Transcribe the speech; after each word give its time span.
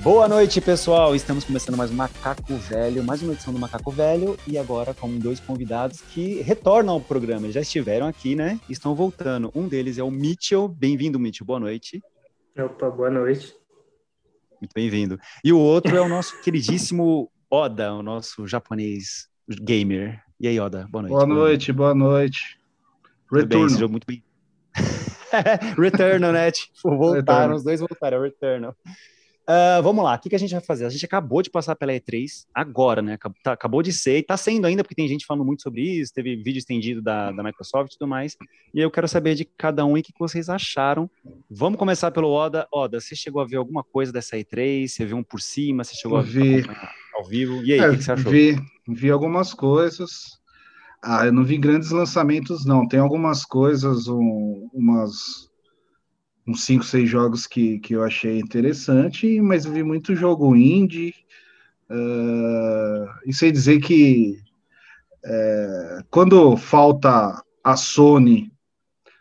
Boa 0.00 0.28
noite, 0.28 0.60
pessoal. 0.60 1.12
Estamos 1.16 1.42
começando 1.42 1.76
mais 1.76 1.90
um 1.90 1.94
Macaco 1.94 2.54
Velho, 2.54 3.02
mais 3.02 3.20
uma 3.20 3.32
edição 3.32 3.52
do 3.52 3.58
Macaco 3.58 3.90
Velho 3.90 4.36
e 4.46 4.56
agora 4.56 4.94
com 4.94 5.18
dois 5.18 5.40
convidados 5.40 6.00
que 6.00 6.40
retornam 6.40 6.94
ao 6.94 7.00
programa. 7.00 7.46
Eles 7.46 7.54
já 7.54 7.60
estiveram 7.60 8.06
aqui, 8.06 8.36
né? 8.36 8.60
Estão 8.70 8.94
voltando. 8.94 9.50
Um 9.52 9.66
deles 9.66 9.98
é 9.98 10.02
o 10.02 10.10
Mitchell. 10.10 10.68
Bem-vindo, 10.68 11.18
Mitchell. 11.18 11.44
Boa 11.44 11.58
noite. 11.58 12.00
Opa, 12.56 12.88
boa 12.88 13.10
noite. 13.10 13.52
Muito 14.60 14.72
bem-vindo. 14.72 15.18
E 15.42 15.52
o 15.52 15.58
outro 15.58 15.96
é 15.96 16.00
o 16.00 16.08
nosso 16.08 16.40
queridíssimo 16.42 17.28
Oda, 17.50 17.92
o 17.92 18.02
nosso 18.02 18.46
japonês 18.46 19.28
gamer. 19.48 20.22
E 20.38 20.46
aí, 20.46 20.60
Oda? 20.60 20.86
Boa 20.88 21.02
noite. 21.02 21.12
Boa 21.12 21.26
noite, 21.26 21.72
boa 21.72 21.94
noite. 21.94 22.60
Retorno. 23.32 23.78
Bem, 23.78 23.88
muito 23.88 24.06
bem. 24.06 24.22
Returnal, 25.76 26.32
né? 26.32 26.52
Tipo, 26.52 26.96
voltaram, 26.96 27.56
os 27.56 27.64
dois 27.64 27.80
voltaram, 27.80 28.24
é 28.24 28.28
Returnal. 28.28 28.76
Uh, 29.48 29.82
vamos 29.82 30.04
lá, 30.04 30.14
o 30.14 30.18
que, 30.18 30.28
que, 30.28 30.36
a 30.36 30.38
gente 30.38 30.50
vai 30.50 30.60
fazer? 30.60 30.84
A 30.84 30.90
gente 30.90 31.06
acabou 31.06 31.40
de 31.40 31.48
passar 31.48 31.74
pela 31.74 31.94
E3 31.94 32.44
agora, 32.54 33.00
né? 33.00 33.14
Acabou, 33.14 33.38
tá, 33.42 33.52
acabou 33.52 33.82
de 33.82 33.94
ser, 33.94 34.18
e 34.18 34.22
tá 34.22 34.36
sendo 34.36 34.66
ainda, 34.66 34.84
porque 34.84 34.94
tem 34.94 35.08
gente 35.08 35.24
falando 35.24 35.46
muito 35.46 35.62
sobre 35.62 35.80
isso, 35.80 36.12
teve 36.12 36.36
vídeo 36.36 36.58
estendido 36.58 37.00
da, 37.00 37.32
da 37.32 37.42
Microsoft 37.42 37.94
e 37.94 37.98
tudo 37.98 38.06
mais. 38.06 38.36
E 38.74 38.80
eu 38.80 38.90
quero 38.90 39.08
saber 39.08 39.34
de 39.34 39.46
cada 39.46 39.86
um 39.86 39.96
e 39.96 40.00
o 40.00 40.02
que, 40.02 40.12
que 40.12 40.18
vocês 40.18 40.50
acharam. 40.50 41.10
Vamos 41.50 41.78
começar 41.78 42.10
pelo 42.10 42.30
Oda. 42.30 42.68
Oda, 42.70 43.00
você 43.00 43.16
chegou 43.16 43.40
a 43.40 43.46
ver 43.46 43.56
alguma 43.56 43.82
coisa 43.82 44.12
dessa 44.12 44.36
E3? 44.36 44.86
Você 44.86 45.06
viu 45.06 45.16
um 45.16 45.22
por 45.22 45.40
cima? 45.40 45.82
Você 45.82 45.94
chegou 45.94 46.20
vi. 46.20 46.40
a 46.40 46.66
ver 46.66 46.78
ao 47.16 47.24
vivo? 47.24 47.64
E 47.64 47.72
aí, 47.72 47.78
é, 47.78 47.86
o 47.86 47.90
que, 47.92 47.96
que, 47.96 48.04
você 48.04 48.12
achou? 48.12 48.30
Vi, 48.30 48.54
vi 48.86 49.10
algumas 49.10 49.54
coisas. 49.54 50.38
Ah, 51.02 51.24
eu 51.24 51.32
não 51.32 51.42
vi 51.42 51.56
grandes 51.56 51.90
lançamentos, 51.90 52.66
não. 52.66 52.86
Tem 52.86 53.00
algumas 53.00 53.46
coisas, 53.46 54.08
um, 54.08 54.68
umas 54.74 55.47
uns 56.48 56.64
5, 56.64 56.84
6 56.84 57.08
jogos 57.08 57.46
que, 57.46 57.78
que 57.78 57.94
eu 57.94 58.02
achei 58.02 58.38
interessante, 58.38 59.40
mas 59.40 59.66
vi 59.66 59.82
muito 59.82 60.16
jogo 60.16 60.56
indie. 60.56 61.14
Uh, 61.90 63.06
e 63.26 63.32
sei 63.32 63.52
dizer 63.52 63.80
que 63.80 64.38
é, 65.24 65.98
quando 66.10 66.56
falta 66.56 67.42
a 67.62 67.76
Sony, 67.76 68.50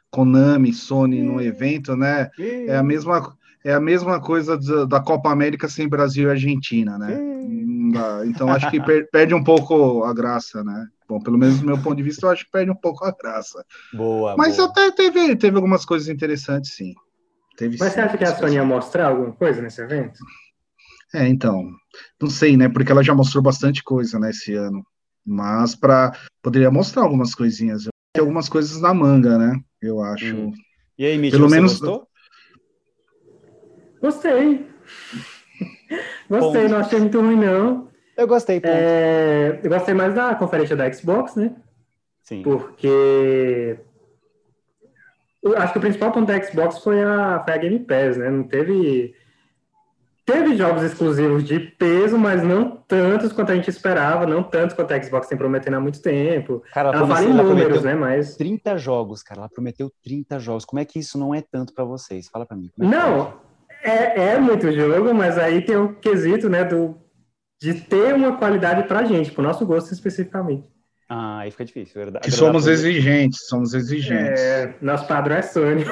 Konami, 0.09 0.73
Sony 0.73 1.21
no 1.21 1.41
evento, 1.41 1.95
né? 1.95 2.29
É 2.67 2.77
a 2.77 2.83
mesma, 2.83 3.35
é 3.63 3.73
a 3.73 3.79
mesma 3.79 4.21
coisa 4.21 4.57
da 4.87 4.99
Copa 4.99 5.29
América 5.31 5.67
sem 5.67 5.87
Brasil 5.87 6.27
e 6.27 6.31
Argentina, 6.31 6.97
né? 6.97 7.13
Então 8.25 8.49
acho 8.49 8.69
que 8.69 8.81
per, 8.81 9.09
perde 9.11 9.33
um 9.33 9.43
pouco 9.43 10.03
a 10.03 10.13
graça, 10.13 10.63
né? 10.63 10.87
Bom, 11.07 11.19
pelo 11.21 11.37
menos 11.37 11.59
do 11.59 11.65
meu 11.65 11.77
ponto 11.77 11.95
de 11.95 12.03
vista, 12.03 12.25
eu 12.25 12.31
acho 12.31 12.45
que 12.45 12.51
perde 12.51 12.69
um 12.69 12.75
pouco 12.75 13.05
a 13.05 13.11
graça. 13.11 13.63
Boa. 13.93 14.35
Mas 14.37 14.57
boa. 14.57 14.69
até 14.69 14.91
teve, 14.91 15.35
teve 15.35 15.55
algumas 15.55 15.85
coisas 15.85 16.09
interessantes, 16.09 16.75
sim. 16.75 16.93
Teve 17.57 17.75
Mas 17.79 17.93
você 17.93 17.99
acha 17.99 18.17
que 18.17 18.23
a 18.23 18.35
Sony 18.35 18.55
ia 18.55 18.63
mostrar 18.63 19.07
alguma 19.07 19.33
coisa 19.33 19.61
nesse 19.61 19.81
evento? 19.81 20.19
É, 21.13 21.27
então, 21.27 21.67
não 22.21 22.29
sei, 22.29 22.55
né? 22.55 22.69
Porque 22.69 22.91
ela 22.91 23.03
já 23.03 23.15
mostrou 23.15 23.41
bastante 23.41 23.83
coisa, 23.83 24.19
né, 24.19 24.29
esse 24.29 24.53
ano. 24.53 24.85
Mas 25.25 25.75
para 25.75 26.15
poderia 26.41 26.69
mostrar 26.69 27.01
algumas 27.01 27.33
coisinhas. 27.33 27.87
Tem 28.13 28.21
algumas 28.21 28.47
coisas 28.47 28.79
na 28.79 28.93
manga, 28.93 29.37
né? 29.37 29.59
Eu 29.81 30.01
acho. 30.03 30.35
Hum. 30.35 30.53
E 30.97 31.05
aí, 31.05 31.17
Mitch, 31.17 31.33
Pelo 31.33 31.49
menos... 31.49 31.79
gostou? 31.79 32.07
Gostei. 33.99 34.67
gostei, 36.29 36.61
ponto. 36.61 36.71
não 36.71 36.77
achei 36.77 36.99
muito 36.99 37.19
ruim, 37.19 37.35
não. 37.35 37.89
Eu 38.15 38.27
gostei, 38.27 38.61
é... 38.63 39.59
Eu 39.63 39.69
gostei 39.69 39.93
mais 39.93 40.13
da 40.13 40.33
conferência 40.35 40.75
da 40.75 40.91
Xbox, 40.91 41.35
né? 41.35 41.55
Sim. 42.23 42.41
Porque 42.41 43.79
acho 45.57 45.73
que 45.73 45.77
o 45.77 45.81
principal 45.81 46.11
ponto 46.11 46.27
da 46.27 46.41
Xbox 46.41 46.79
foi 46.79 47.01
a, 47.03 47.41
foi 47.43 47.53
a 47.53 47.57
Game 47.57 47.79
Pass, 47.79 48.17
né? 48.17 48.29
Não 48.29 48.43
teve. 48.43 49.15
Teve 50.25 50.57
jogos 50.57 50.83
exclusivos 50.83 51.41
de 51.41 51.57
peso, 51.57 52.17
mas 52.17 52.43
não 52.43 52.75
tantos 52.85 53.31
quanto 53.31 53.53
a 53.53 53.55
gente 53.55 53.69
esperava, 53.69 54.25
não 54.25 54.43
tantos 54.43 54.75
quanto 54.75 54.91
a 54.91 55.01
Xbox 55.01 55.25
tem 55.25 55.37
prometendo 55.37 55.75
há 55.75 55.79
muito 55.79 56.01
tempo. 56.01 56.61
Cara, 56.73 56.89
ela, 56.89 56.97
ela 56.97 57.07
fala 57.07 57.23
em 57.23 57.33
números, 57.33 57.83
né? 57.83 57.95
Mas. 57.95 58.35
30 58.35 58.77
jogos, 58.77 59.23
cara. 59.23 59.39
Ela 59.39 59.49
prometeu 59.49 59.89
30 60.03 60.37
jogos. 60.37 60.65
Como 60.65 60.81
é 60.81 60.85
que 60.85 60.99
isso 60.99 61.17
não 61.17 61.33
é 61.33 61.41
tanto 61.41 61.73
para 61.73 61.85
vocês? 61.85 62.27
Fala 62.27 62.45
para 62.45 62.57
mim. 62.57 62.69
É 62.77 62.85
não, 62.85 63.35
é, 63.81 64.33
é, 64.33 64.39
muito 64.39 64.69
jogo, 64.71 65.13
mas 65.13 65.37
aí 65.37 65.61
tem 65.61 65.77
o 65.77 65.95
quesito, 65.95 66.49
né, 66.49 66.65
do, 66.65 66.97
de 67.61 67.73
ter 67.73 68.13
uma 68.13 68.37
qualidade 68.37 68.87
pra 68.87 69.05
gente, 69.05 69.31
pro 69.31 69.43
nosso 69.43 69.65
gosto 69.65 69.93
especificamente. 69.93 70.67
Ah, 71.09 71.39
aí 71.39 71.51
fica 71.51 71.63
difícil. 71.63 71.93
Verdade. 71.95 72.25
Que 72.25 72.31
somos 72.31 72.67
exigentes, 72.67 73.47
somos 73.47 73.73
exigentes. 73.73 74.41
É, 74.41 74.75
nosso 74.81 75.07
padrão 75.07 75.37
é 75.37 75.41
Sony. 75.41 75.85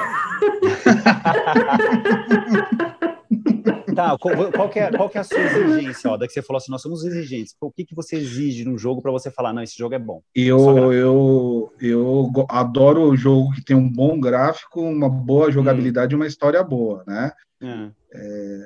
tá, 3.94 4.16
qual, 4.18 4.52
qual, 4.52 4.68
que 4.68 4.78
é, 4.78 4.90
qual 4.90 5.08
que 5.08 5.16
é 5.16 5.22
a 5.22 5.24
sua 5.24 5.40
exigência, 5.40 6.10
ó, 6.10 6.18
da 6.18 6.26
que 6.26 6.34
você 6.34 6.42
falou 6.42 6.58
assim, 6.58 6.70
nós 6.70 6.82
somos 6.82 7.02
exigentes. 7.02 7.54
O 7.60 7.72
que, 7.72 7.86
que 7.86 7.94
você 7.94 8.16
exige 8.16 8.64
num 8.64 8.76
jogo 8.76 9.00
para 9.00 9.10
você 9.10 9.30
falar, 9.30 9.54
não, 9.54 9.62
esse 9.62 9.76
jogo 9.76 9.94
é 9.94 9.98
bom? 9.98 10.20
Eu, 10.34 10.92
eu, 10.92 11.72
eu 11.80 12.30
adoro 12.50 13.08
o 13.08 13.16
jogo 13.16 13.52
que 13.52 13.64
tem 13.64 13.74
um 13.74 13.90
bom 13.90 14.20
gráfico, 14.20 14.82
uma 14.82 15.08
boa 15.08 15.50
jogabilidade 15.50 16.12
e 16.14 16.16
uma 16.16 16.26
história 16.26 16.62
boa, 16.62 17.02
né? 17.06 17.32
É. 17.62 17.88
É, 18.12 18.58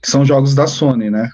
que 0.00 0.08
são 0.08 0.24
jogos 0.24 0.54
da 0.54 0.68
Sony, 0.68 1.10
né? 1.10 1.28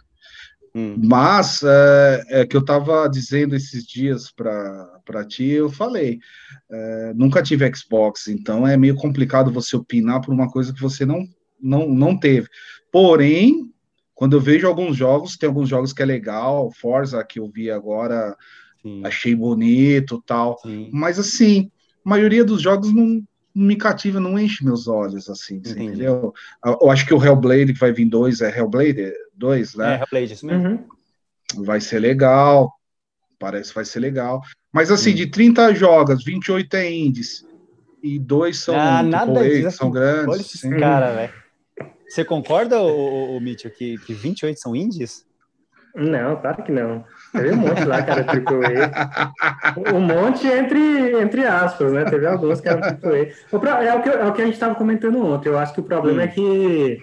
Hum. 0.79 0.95
Mas 1.03 1.61
é, 1.65 2.25
é, 2.29 2.47
que 2.47 2.57
eu 2.57 2.61
estava 2.61 3.09
dizendo 3.09 3.57
esses 3.57 3.85
dias 3.85 4.31
para 4.31 5.25
ti, 5.27 5.47
eu 5.47 5.69
falei, 5.69 6.21
é, 6.71 7.13
nunca 7.17 7.43
tive 7.43 7.69
Xbox, 7.75 8.29
então 8.29 8.67
é 8.67 8.77
meio 8.77 8.95
complicado 8.95 9.51
você 9.51 9.77
opinar 9.77 10.21
por 10.21 10.33
uma 10.33 10.49
coisa 10.49 10.73
que 10.73 10.81
você 10.81 11.05
não, 11.05 11.27
não, 11.61 11.89
não 11.89 12.17
teve. 12.17 12.47
Porém, 12.93 13.73
quando 14.15 14.37
eu 14.37 14.41
vejo 14.41 14.69
alguns 14.69 14.97
jogos, 14.97 15.37
tem 15.37 15.49
alguns 15.49 15.69
jogos 15.69 15.93
que 15.93 16.01
é 16.01 16.07
legal, 16.07 16.71
Forza 16.71 17.25
que 17.25 17.41
eu 17.41 17.51
vi 17.51 17.73
agora, 17.73 18.37
Sim. 18.81 19.05
achei 19.05 19.35
bonito 19.35 20.23
tal, 20.25 20.61
Sim. 20.63 20.91
mas 20.93 21.19
assim, 21.19 21.73
a 22.07 22.09
maioria 22.09 22.45
dos 22.45 22.63
jogos 22.63 22.95
não, 22.95 23.21
me 23.55 23.77
cativa, 23.77 24.21
não 24.21 24.39
enche 24.39 24.65
meus 24.65 24.87
olhos, 24.87 25.29
assim, 25.29 25.57
entendeu? 25.57 26.33
Eu 26.65 26.91
acho 26.91 27.07
que 27.07 27.15
o 27.15 27.25
Hellblade 27.25 27.73
que 27.73 27.81
vai 27.81 27.93
vir 27.93 28.05
dois 28.05 28.41
é 28.41 28.57
Hellblade 28.57 29.13
2, 29.35 29.75
né? 29.75 29.95
É, 29.95 30.01
Hellblade, 30.01 30.33
isso 30.33 30.47
mesmo. 30.47 30.69
Uhum. 30.69 31.65
Vai 31.65 31.81
ser 31.81 31.99
legal, 31.99 32.73
parece 33.39 33.71
que 33.71 33.75
vai 33.75 33.85
ser 33.85 34.01
legal. 34.01 34.43
Mas 34.73 34.91
assim, 34.91 35.13
hum. 35.13 35.15
de 35.15 35.27
30 35.27 35.75
jogos, 35.75 36.25
28 36.25 36.75
é 36.77 36.93
indies, 36.93 37.47
e 38.03 38.19
dois 38.19 38.59
são 38.59 38.79
ah, 38.79 39.03
nada 39.03 39.49
disso, 39.49 39.77
são 39.77 39.91
grandes. 39.91 40.29
Olha 40.29 40.41
esse 40.41 40.71
cara, 40.79 41.15
velho. 41.15 41.33
Você 42.09 42.25
concorda, 42.25 42.81
o, 42.81 43.37
o 43.37 43.41
Mitchell, 43.41 43.71
que, 43.71 43.99
que 43.99 44.15
28 44.15 44.59
são 44.59 44.75
indies? 44.75 45.27
Não, 45.95 46.41
claro 46.41 46.63
que 46.63 46.73
não. 46.73 47.05
Teve 47.33 47.53
um 47.53 47.57
monte 47.57 47.85
lá 47.85 48.03
que 48.03 48.11
era 48.11 48.25
AAA. 48.25 49.95
Um 49.95 50.01
monte 50.01 50.47
entre, 50.47 51.21
entre 51.21 51.45
aspas, 51.45 51.93
né? 51.93 52.05
Teve 52.05 52.27
alguns 52.27 52.61
que 52.61 52.69
eram 52.69 52.81
AAA. 52.83 53.85
É 53.85 53.95
o 53.95 54.03
que, 54.03 54.09
é 54.09 54.25
o 54.25 54.33
que 54.33 54.43
a 54.43 54.45
gente 54.45 54.55
estava 54.55 54.75
comentando 54.75 55.25
ontem. 55.25 55.49
Eu 55.49 55.59
acho 55.59 55.75
que 55.75 55.81
o 55.81 55.85
problema 55.85 56.23
hum. 56.23 56.25
é 56.25 56.29
que 56.29 56.99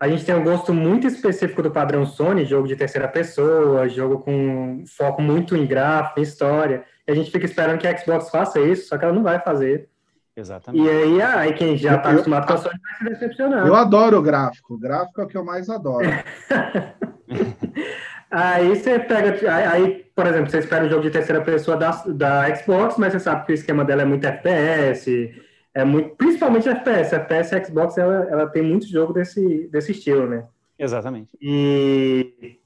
a 0.00 0.08
gente 0.08 0.24
tem 0.24 0.34
um 0.34 0.44
gosto 0.44 0.72
muito 0.72 1.06
específico 1.06 1.62
do 1.62 1.70
padrão 1.70 2.04
Sony, 2.04 2.44
jogo 2.44 2.66
de 2.66 2.76
terceira 2.76 3.08
pessoa, 3.08 3.88
jogo 3.88 4.18
com 4.18 4.84
foco 4.86 5.22
muito 5.22 5.56
em 5.56 5.66
gráfico, 5.66 6.20
em 6.20 6.22
história. 6.22 6.84
E 7.06 7.12
a 7.12 7.14
gente 7.14 7.30
fica 7.30 7.44
esperando 7.44 7.78
que 7.78 7.86
a 7.86 7.96
Xbox 7.96 8.30
faça 8.30 8.60
isso, 8.60 8.88
só 8.88 8.98
que 8.98 9.04
ela 9.04 9.14
não 9.14 9.22
vai 9.22 9.38
fazer. 9.40 9.88
Exatamente. 10.36 10.84
E 10.84 10.90
aí, 10.90 11.22
aí 11.22 11.54
quem 11.54 11.76
já 11.76 11.96
está 11.96 12.10
acostumado 12.10 12.46
com 12.46 12.52
a 12.54 12.56
Sony 12.56 12.78
vai 12.82 12.94
se 12.98 13.04
decepcionar. 13.04 13.66
Eu 13.66 13.74
adoro 13.74 14.18
o 14.18 14.22
gráfico. 14.22 14.74
O 14.74 14.78
gráfico 14.78 15.20
é 15.20 15.24
o 15.24 15.28
que 15.28 15.36
eu 15.36 15.44
mais 15.44 15.70
adoro. 15.70 16.06
aí 18.34 18.74
você 18.74 18.98
pega. 18.98 19.54
Aí, 19.70 20.04
por 20.14 20.26
exemplo, 20.26 20.50
você 20.50 20.58
espera 20.58 20.84
um 20.84 20.88
jogo 20.88 21.02
de 21.02 21.10
terceira 21.10 21.40
pessoa 21.40 21.76
da, 21.76 21.90
da 22.06 22.54
Xbox, 22.56 22.96
mas 22.98 23.12
você 23.12 23.20
sabe 23.20 23.46
que 23.46 23.52
o 23.52 23.54
esquema 23.54 23.84
dela 23.84 24.02
é 24.02 24.04
muito 24.04 24.26
FPS, 24.26 25.34
é 25.72 25.84
muito, 25.84 26.16
principalmente 26.16 26.68
FPS. 26.68 27.14
FPS 27.14 27.54
e 27.54 27.64
Xbox 27.64 27.96
ela, 27.96 28.26
ela 28.30 28.46
tem 28.46 28.62
muito 28.62 28.86
jogo 28.86 29.12
desse, 29.12 29.68
desse 29.68 29.92
estilo, 29.92 30.26
né? 30.26 30.44
Exatamente. 30.78 31.30
E 31.40 32.58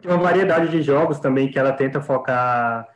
tem 0.00 0.10
uma 0.10 0.22
variedade 0.22 0.70
de 0.70 0.82
jogos 0.82 1.18
também 1.18 1.50
que 1.50 1.58
ela 1.58 1.72
tenta 1.72 2.00
focar 2.00 2.86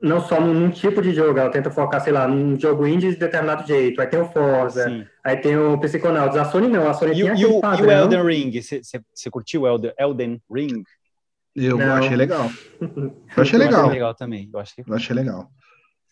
não 0.00 0.20
só 0.20 0.40
num, 0.40 0.54
num, 0.54 0.70
tipo 0.70 1.02
de 1.02 1.12
jogo, 1.12 1.38
ela 1.38 1.50
tenta 1.50 1.70
focar, 1.70 2.00
sei 2.00 2.12
lá, 2.12 2.26
num 2.26 2.58
jogo 2.58 2.86
indie 2.86 3.10
de 3.10 3.16
determinado 3.16 3.66
jeito. 3.66 4.00
Aí 4.00 4.06
tem 4.06 4.20
o 4.20 4.24
Forza, 4.24 4.88
Sim. 4.88 5.04
aí 5.22 5.36
tem 5.36 5.58
o 5.58 5.78
Psychonauts. 5.78 6.38
A 6.38 6.46
Sony 6.46 6.68
não, 6.68 6.88
a 6.88 6.94
Sony 6.94 7.12
e, 7.12 7.14
tinha 7.16 7.34
e, 7.34 7.44
o, 7.44 7.60
e 7.60 7.82
o 7.82 7.90
Elden 7.90 8.24
Ring? 8.24 8.50
Você 8.62 9.30
curtiu 9.30 9.62
o 9.62 9.68
Elden, 9.68 9.92
Elden 9.98 10.42
Ring? 10.50 10.82
Eu 11.54 11.76
não. 11.76 11.94
achei 11.94 12.16
legal. 12.16 12.50
Eu 12.80 13.42
achei 13.42 13.58
legal. 13.58 13.80
Eu 13.80 13.86
achei 13.86 13.92
legal 13.92 14.14
também. 14.14 14.50
Eu, 14.52 14.62
que... 14.62 14.90
eu 14.90 14.94
achei 14.94 15.14
legal. 15.14 15.50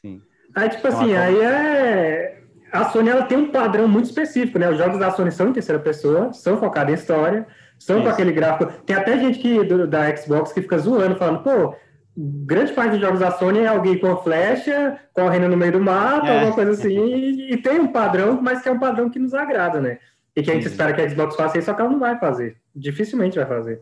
Sim. 0.01 0.21
Aí, 0.55 0.69
tipo 0.69 0.87
assim, 0.89 1.15
aí 1.15 1.41
é... 1.41 2.43
A 2.73 2.91
Sony, 2.91 3.09
ela 3.09 3.23
tem 3.23 3.39
um 3.39 3.51
padrão 3.51 3.89
muito 3.89 4.07
específico, 4.07 4.59
né? 4.59 4.69
Os 4.69 4.77
jogos 4.77 4.99
da 4.99 5.11
Sony 5.11 5.33
são 5.33 5.49
em 5.49 5.53
terceira 5.53 5.81
pessoa, 5.81 6.33
são 6.33 6.59
focados 6.59 6.93
em 6.93 6.97
história, 6.97 7.47
são 7.79 7.97
Isso. 7.97 8.07
com 8.07 8.13
aquele 8.13 8.33
gráfico... 8.33 8.71
Tem 8.85 8.95
até 8.95 9.19
gente 9.19 9.39
que, 9.39 9.65
do, 9.65 9.87
da 9.87 10.15
Xbox 10.15 10.53
que 10.53 10.61
fica 10.61 10.79
zoando, 10.79 11.17
falando, 11.17 11.43
pô 11.43 11.75
grande 12.19 12.73
parte 12.73 12.93
dos 12.93 13.01
jogos 13.01 13.21
da 13.21 13.31
Sony 13.31 13.61
é 13.61 13.69
alguém 13.69 13.97
com 13.97 14.17
flecha, 14.17 14.99
correndo 15.13 15.49
no 15.49 15.57
meio 15.57 15.71
do 15.71 15.81
mato, 15.81 16.27
é. 16.27 16.35
alguma 16.35 16.53
coisa 16.53 16.73
assim, 16.73 16.99
e, 16.99 17.53
e, 17.53 17.57
tem 17.57 17.79
um 17.79 17.93
padrão, 17.93 18.41
mas 18.43 18.61
que 18.61 18.69
é 18.69 18.73
um 18.73 18.79
padrão 18.79 19.09
que 19.09 19.21
nos 19.21 19.35
agrada, 19.35 19.81
né? 19.81 19.99
E 20.35 20.43
que 20.43 20.51
a 20.51 20.55
gente 20.55 20.65
Sim. 20.65 20.71
espera 20.71 20.93
que 20.93 21.01
a 21.01 21.09
Xbox 21.09 21.37
faça 21.37 21.59
isso, 21.59 21.67
só 21.67 21.75
que 21.75 21.81
ela 21.81 21.91
não 21.91 22.01
vai 22.01 22.19
fazer. 22.19 22.57
dificilmente 22.75 23.39
vai 23.39 23.47
fazer. 23.47 23.81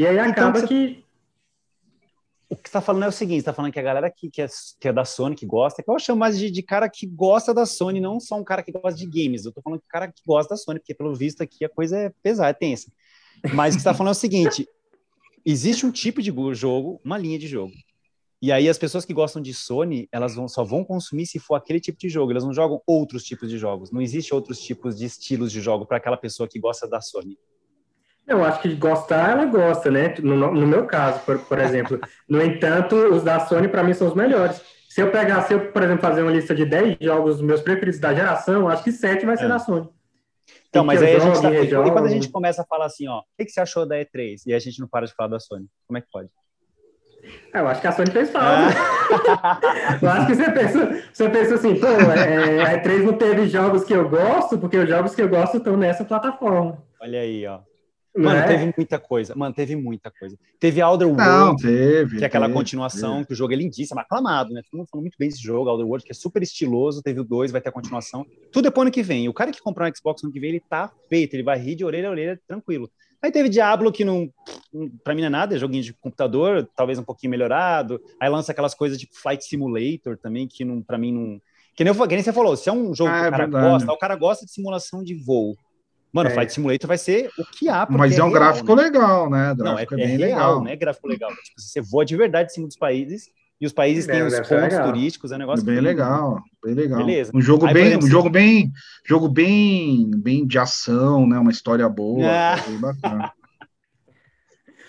E 0.00 0.06
aí 0.06 0.18
acaba 0.18 0.56
então, 0.56 0.66
que 0.66 1.04
o 2.48 2.56
que 2.56 2.70
você 2.70 2.72
tá 2.72 2.80
falando 2.80 3.02
é 3.02 3.08
o 3.08 3.12
seguinte, 3.12 3.40
você 3.40 3.44
tá 3.44 3.52
falando 3.52 3.70
que 3.70 3.78
a 3.78 3.82
galera 3.82 4.10
que, 4.10 4.30
que, 4.30 4.40
é, 4.40 4.46
que 4.80 4.88
é 4.88 4.92
da 4.94 5.04
Sony, 5.04 5.36
que 5.36 5.44
gosta, 5.44 5.82
que 5.82 5.90
eu 5.90 5.98
chamo 5.98 6.18
mais 6.18 6.38
de, 6.38 6.50
de, 6.50 6.62
cara 6.62 6.88
que 6.88 7.06
gosta 7.06 7.52
da 7.52 7.66
Sony, 7.66 8.00
não 8.00 8.18
só 8.18 8.36
um 8.36 8.42
cara 8.42 8.62
que 8.62 8.72
gosta 8.72 8.94
de 8.98 9.04
games, 9.04 9.44
eu 9.44 9.52
tô 9.52 9.60
falando 9.60 9.78
que 9.78 9.86
cara 9.86 10.10
que 10.10 10.22
gosta 10.26 10.54
da 10.54 10.56
Sony, 10.56 10.78
porque 10.78 10.94
pelo 10.94 11.14
visto 11.14 11.42
aqui 11.42 11.66
a 11.66 11.68
coisa 11.68 11.98
é 11.98 12.12
pesada, 12.22 12.48
é 12.48 12.54
tensa. 12.54 12.90
Mas 13.52 13.74
o 13.74 13.76
que 13.76 13.82
você 13.82 13.90
tá 13.90 13.92
falando 13.92 14.12
é 14.12 14.16
o 14.16 14.18
seguinte, 14.18 14.66
existe 15.44 15.84
um 15.84 15.90
tipo 15.90 16.22
de 16.22 16.32
jogo, 16.54 16.98
uma 17.04 17.18
linha 17.18 17.38
de 17.38 17.46
jogo, 17.46 17.74
e 18.40 18.50
aí 18.50 18.70
as 18.70 18.78
pessoas 18.78 19.04
que 19.04 19.12
gostam 19.12 19.42
de 19.42 19.52
Sony, 19.52 20.08
elas 20.10 20.34
vão, 20.34 20.48
só 20.48 20.64
vão 20.64 20.82
consumir 20.82 21.26
se 21.26 21.38
for 21.38 21.56
aquele 21.56 21.78
tipo 21.78 21.98
de 21.98 22.08
jogo, 22.08 22.30
elas 22.30 22.44
não 22.44 22.54
jogam 22.54 22.80
outros 22.86 23.22
tipos 23.22 23.50
de 23.50 23.58
jogos, 23.58 23.90
não 23.90 24.00
existe 24.00 24.34
outros 24.34 24.60
tipos 24.60 24.96
de 24.96 25.04
estilos 25.04 25.52
de 25.52 25.60
jogo 25.60 25.84
para 25.84 25.98
aquela 25.98 26.16
pessoa 26.16 26.48
que 26.48 26.58
gosta 26.58 26.88
da 26.88 27.02
Sony. 27.02 27.36
Eu 28.26 28.44
acho 28.44 28.60
que 28.60 28.74
gostar, 28.74 29.30
ela 29.30 29.44
gosta, 29.44 29.90
né? 29.90 30.14
No, 30.20 30.36
no 30.52 30.66
meu 30.66 30.86
caso, 30.86 31.20
por, 31.20 31.38
por 31.40 31.58
exemplo. 31.58 32.00
no 32.28 32.42
entanto, 32.42 32.94
os 32.94 33.22
da 33.22 33.40
Sony, 33.40 33.68
para 33.68 33.82
mim, 33.82 33.92
são 33.92 34.06
os 34.06 34.14
melhores. 34.14 34.60
Se 34.88 35.00
eu 35.00 35.10
pegar, 35.10 35.42
se 35.42 35.54
eu, 35.54 35.72
por 35.72 35.82
exemplo, 35.82 36.02
fazer 36.02 36.22
uma 36.22 36.32
lista 36.32 36.54
de 36.54 36.64
10 36.64 36.98
jogos 37.00 37.40
meus 37.40 37.60
preferidos 37.60 38.00
da 38.00 38.14
geração, 38.14 38.68
acho 38.68 38.84
que 38.84 38.92
7 38.92 39.24
vai 39.24 39.36
ser 39.36 39.44
é. 39.44 39.48
da 39.48 39.58
Sony. 39.58 39.88
Então, 40.68 40.84
mas 40.84 41.02
aí 41.02 41.16
a 41.16 41.18
gente 41.18 41.42
tá, 41.42 41.52
e 41.52 41.90
quando 41.90 42.06
a 42.06 42.10
gente 42.10 42.28
começa 42.28 42.62
a 42.62 42.64
falar 42.64 42.86
assim, 42.86 43.08
ó, 43.08 43.18
o 43.18 43.22
que, 43.36 43.44
que 43.44 43.50
você 43.50 43.60
achou 43.60 43.86
da 43.86 43.96
E3? 43.96 44.42
E 44.46 44.54
a 44.54 44.58
gente 44.58 44.80
não 44.80 44.86
para 44.86 45.06
de 45.06 45.14
falar 45.14 45.28
da 45.28 45.40
Sony. 45.40 45.66
Como 45.86 45.98
é 45.98 46.00
que 46.00 46.08
pode? 46.12 46.28
É, 47.52 47.60
eu 47.60 47.68
acho 47.68 47.80
que 47.80 47.86
a 47.86 47.92
Sony 47.92 48.10
fez 48.10 48.30
falta. 48.30 48.76
Ah. 48.76 49.60
eu 50.00 50.08
acho 50.08 50.26
que 50.26 50.34
você 50.34 50.50
pensa, 50.50 51.04
você 51.12 51.28
pensa 51.28 51.54
assim, 51.56 51.78
pô, 51.78 51.86
é, 51.86 52.62
a 52.62 52.82
E3 52.82 53.02
não 53.02 53.12
teve 53.14 53.48
jogos 53.48 53.84
que 53.84 53.92
eu 53.92 54.08
gosto, 54.08 54.58
porque 54.58 54.76
os 54.76 54.88
jogos 54.88 55.14
que 55.14 55.22
eu 55.22 55.28
gosto 55.28 55.58
estão 55.58 55.76
nessa 55.76 56.04
plataforma. 56.04 56.82
Olha 57.00 57.20
aí, 57.20 57.46
ó. 57.46 57.60
Mano, 58.16 58.40
é? 58.40 58.46
teve 58.46 58.74
muita 58.76 58.98
coisa. 58.98 59.34
Mano, 59.36 59.54
teve 59.54 59.76
muita 59.76 60.10
coisa. 60.10 60.36
Teve 60.58 60.82
Outer 60.82 61.08
World, 61.08 61.62
teve, 61.62 62.18
que 62.18 62.24
é 62.24 62.26
aquela 62.26 62.46
teve, 62.46 62.58
continuação, 62.58 63.14
teve. 63.14 63.26
que 63.26 63.32
o 63.32 63.36
jogo 63.36 63.52
é 63.52 63.56
lindíssimo, 63.56 64.00
aclamado, 64.00 64.52
né? 64.52 64.62
Todo 64.68 64.78
mundo 64.78 64.88
falou 64.90 65.02
muito 65.02 65.16
bem 65.18 65.28
desse 65.28 65.42
jogo, 65.42 65.70
Outer 65.70 65.86
World, 65.86 66.04
que 66.04 66.12
é 66.12 66.14
super 66.14 66.42
estiloso. 66.42 67.02
Teve 67.02 67.20
o 67.20 67.24
2, 67.24 67.52
vai 67.52 67.60
ter 67.60 67.68
a 67.68 67.72
continuação. 67.72 68.26
Tudo 68.52 68.64
depois 68.64 68.82
ano 68.82 68.90
que 68.90 69.02
vem. 69.02 69.28
o 69.28 69.32
cara 69.32 69.52
que 69.52 69.60
comprar 69.60 69.88
um 69.88 69.94
Xbox 69.94 70.24
ano 70.24 70.32
que 70.32 70.40
vem, 70.40 70.50
ele 70.50 70.60
tá 70.60 70.92
feito, 71.08 71.34
ele 71.34 71.42
vai 71.42 71.58
rir 71.58 71.76
de 71.76 71.84
orelha 71.84 72.08
a 72.08 72.10
orelha, 72.10 72.40
tranquilo. 72.48 72.90
Aí 73.22 73.30
teve 73.30 73.50
Diablo, 73.50 73.92
que 73.92 74.04
não, 74.04 74.32
pra 75.04 75.14
mim 75.14 75.20
não 75.20 75.26
é 75.26 75.30
nada, 75.30 75.54
é 75.54 75.58
joguinho 75.58 75.82
de 75.82 75.92
computador, 75.92 76.68
talvez 76.74 76.98
um 76.98 77.04
pouquinho 77.04 77.30
melhorado. 77.30 78.00
Aí 78.18 78.30
lança 78.30 78.50
aquelas 78.50 78.74
coisas 78.74 78.98
tipo 78.98 79.14
Flight 79.14 79.44
Simulator 79.44 80.16
também, 80.16 80.48
que 80.48 80.64
não, 80.64 80.82
pra 80.82 80.96
mim 80.96 81.12
não. 81.12 81.40
Que 81.76 81.84
nem, 81.84 81.94
eu, 81.94 82.08
que 82.08 82.14
nem 82.14 82.24
você 82.24 82.32
falou, 82.32 82.56
se 82.56 82.68
é 82.68 82.72
um 82.72 82.94
jogo 82.94 83.10
ah, 83.10 83.20
que 83.20 83.24
o 83.24 83.26
é 83.26 83.30
cara 83.30 83.44
é 83.44 83.46
gosta, 83.46 83.92
o 83.92 83.98
cara 83.98 84.16
gosta 84.16 84.46
de 84.46 84.52
simulação 84.52 85.04
de 85.04 85.14
voo. 85.14 85.56
Mano, 86.12 86.28
é. 86.28 86.32
Flight 86.32 86.52
Simulator 86.52 86.88
vai 86.88 86.98
ser 86.98 87.30
o 87.38 87.44
que 87.44 87.68
há. 87.68 87.86
Mas 87.88 88.12
é, 88.12 88.20
é 88.20 88.24
um 88.24 88.28
real, 88.28 88.40
gráfico 88.40 88.74
né? 88.74 88.82
legal, 88.82 89.30
né? 89.30 89.54
Não, 89.56 89.78
é, 89.78 89.82
é, 89.82 89.86
bem 89.96 90.06
real, 90.06 90.18
legal. 90.18 90.60
não 90.60 90.68
é 90.68 90.76
gráfico 90.76 91.08
legal. 91.08 91.30
Tipo, 91.30 91.60
você 91.60 91.80
voa 91.80 92.04
de 92.04 92.16
verdade 92.16 92.50
em 92.50 92.54
cima 92.54 92.66
dos 92.66 92.76
países 92.76 93.30
e 93.60 93.66
os 93.66 93.72
países 93.72 94.06
têm 94.06 94.22
os 94.22 94.34
pontos 94.34 94.50
legal. 94.50 94.86
turísticos, 94.86 95.32
é 95.32 95.36
um 95.36 95.38
negócio 95.38 95.64
bem, 95.64 95.74
bem 95.74 95.84
legal, 95.84 96.42
bem 96.64 96.74
legal. 96.74 97.04
Beleza. 97.04 97.30
Um 97.34 97.42
jogo 97.42 97.66
Aí, 97.66 97.74
bem, 97.74 97.86
exemplo, 97.88 98.06
um 98.06 98.10
jogo 98.10 98.30
bem, 98.30 98.72
jogo 99.04 99.28
bem, 99.28 100.10
bem 100.16 100.46
de 100.46 100.58
ação, 100.58 101.26
né? 101.26 101.38
Uma 101.38 101.50
história 101.50 101.86
boa, 101.88 102.26
ah. 102.26 102.56
bem 102.56 102.78
bacana. 102.78 103.32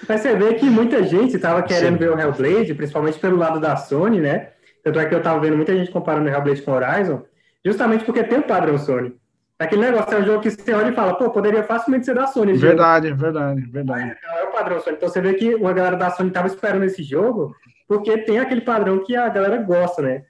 Mas 0.08 0.22
você 0.22 0.36
vê 0.36 0.56
que 0.56 0.66
muita 0.66 1.04
gente 1.04 1.36
estava 1.36 1.62
querendo 1.62 1.94
Sim. 1.94 2.00
ver 2.00 2.12
o 2.12 2.20
Hellblade, 2.20 2.74
principalmente 2.74 3.20
pelo 3.20 3.38
lado 3.38 3.60
da 3.60 3.76
Sony, 3.76 4.20
né? 4.20 4.52
Tanto 4.84 5.00
é 5.00 5.06
que 5.06 5.14
eu 5.14 5.20
estava 5.20 5.40
vendo 5.40 5.56
muita 5.56 5.76
gente 5.76 5.92
comparando 5.92 6.28
o 6.28 6.32
Hellblade 6.32 6.62
com 6.64 6.72
o 6.72 6.74
Horizon, 6.74 7.24
justamente 7.64 8.04
porque 8.04 8.24
tem 8.24 8.40
o 8.40 8.44
padrão 8.44 8.78
Sony. 8.80 9.14
Aquele 9.62 9.82
negócio 9.82 10.14
é 10.14 10.20
um 10.20 10.26
jogo 10.26 10.42
que 10.42 10.50
você 10.50 10.74
olha 10.74 10.90
e 10.90 10.96
fala, 10.96 11.14
pô, 11.14 11.30
poderia 11.30 11.64
facilmente 11.64 12.06
ser 12.06 12.16
da 12.16 12.26
Sony. 12.26 12.54
Verdade, 12.54 13.10
jogo. 13.10 13.22
verdade, 13.22 13.62
verdade. 13.70 14.18
É, 14.24 14.42
é 14.42 14.44
o 14.44 14.52
padrão 14.52 14.80
Sony. 14.80 14.98
Então 14.98 15.08
você 15.08 15.22
vê 15.22 15.36
que 15.36 15.54
uma 15.54 15.72
galera 15.72 15.96
da 15.96 16.10
Sony 16.10 16.30
estava 16.30 16.48
esperando 16.48 16.84
esse 16.84 17.04
jogo, 17.04 17.56
porque 17.88 18.18
tem 18.18 18.40
aquele 18.40 18.62
padrão 18.62 19.04
que 19.04 19.16
a 19.16 19.30
galera 19.30 19.58
gosta, 19.58 20.02
né? 20.02 20.26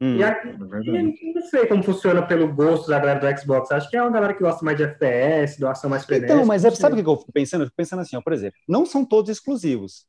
Hum, 0.00 0.16
e, 0.16 0.22
a, 0.22 0.28
é 0.28 0.54
não 0.54 1.42
sei 1.50 1.66
como 1.66 1.82
funciona 1.82 2.22
pelo 2.22 2.54
gosto 2.54 2.88
da 2.88 3.00
galera 3.00 3.18
do 3.18 3.40
Xbox. 3.40 3.72
Acho 3.72 3.90
que 3.90 3.96
é 3.96 4.02
uma 4.02 4.12
galera 4.12 4.32
que 4.32 4.40
gosta 4.40 4.64
mais 4.64 4.76
de 4.76 4.84
FPS, 4.84 5.58
doação 5.58 5.90
mais 5.90 6.04
frenética. 6.04 6.34
Então, 6.34 6.46
mas 6.46 6.64
é, 6.64 6.70
sabe 6.70 7.00
o 7.00 7.02
que 7.02 7.10
eu 7.10 7.16
fico 7.16 7.32
pensando? 7.32 7.62
Eu 7.62 7.66
fico 7.66 7.76
pensando 7.76 8.00
assim, 8.00 8.16
ó, 8.16 8.20
por 8.20 8.32
exemplo, 8.32 8.60
não 8.68 8.86
são 8.86 9.04
todos 9.04 9.28
exclusivos. 9.28 10.06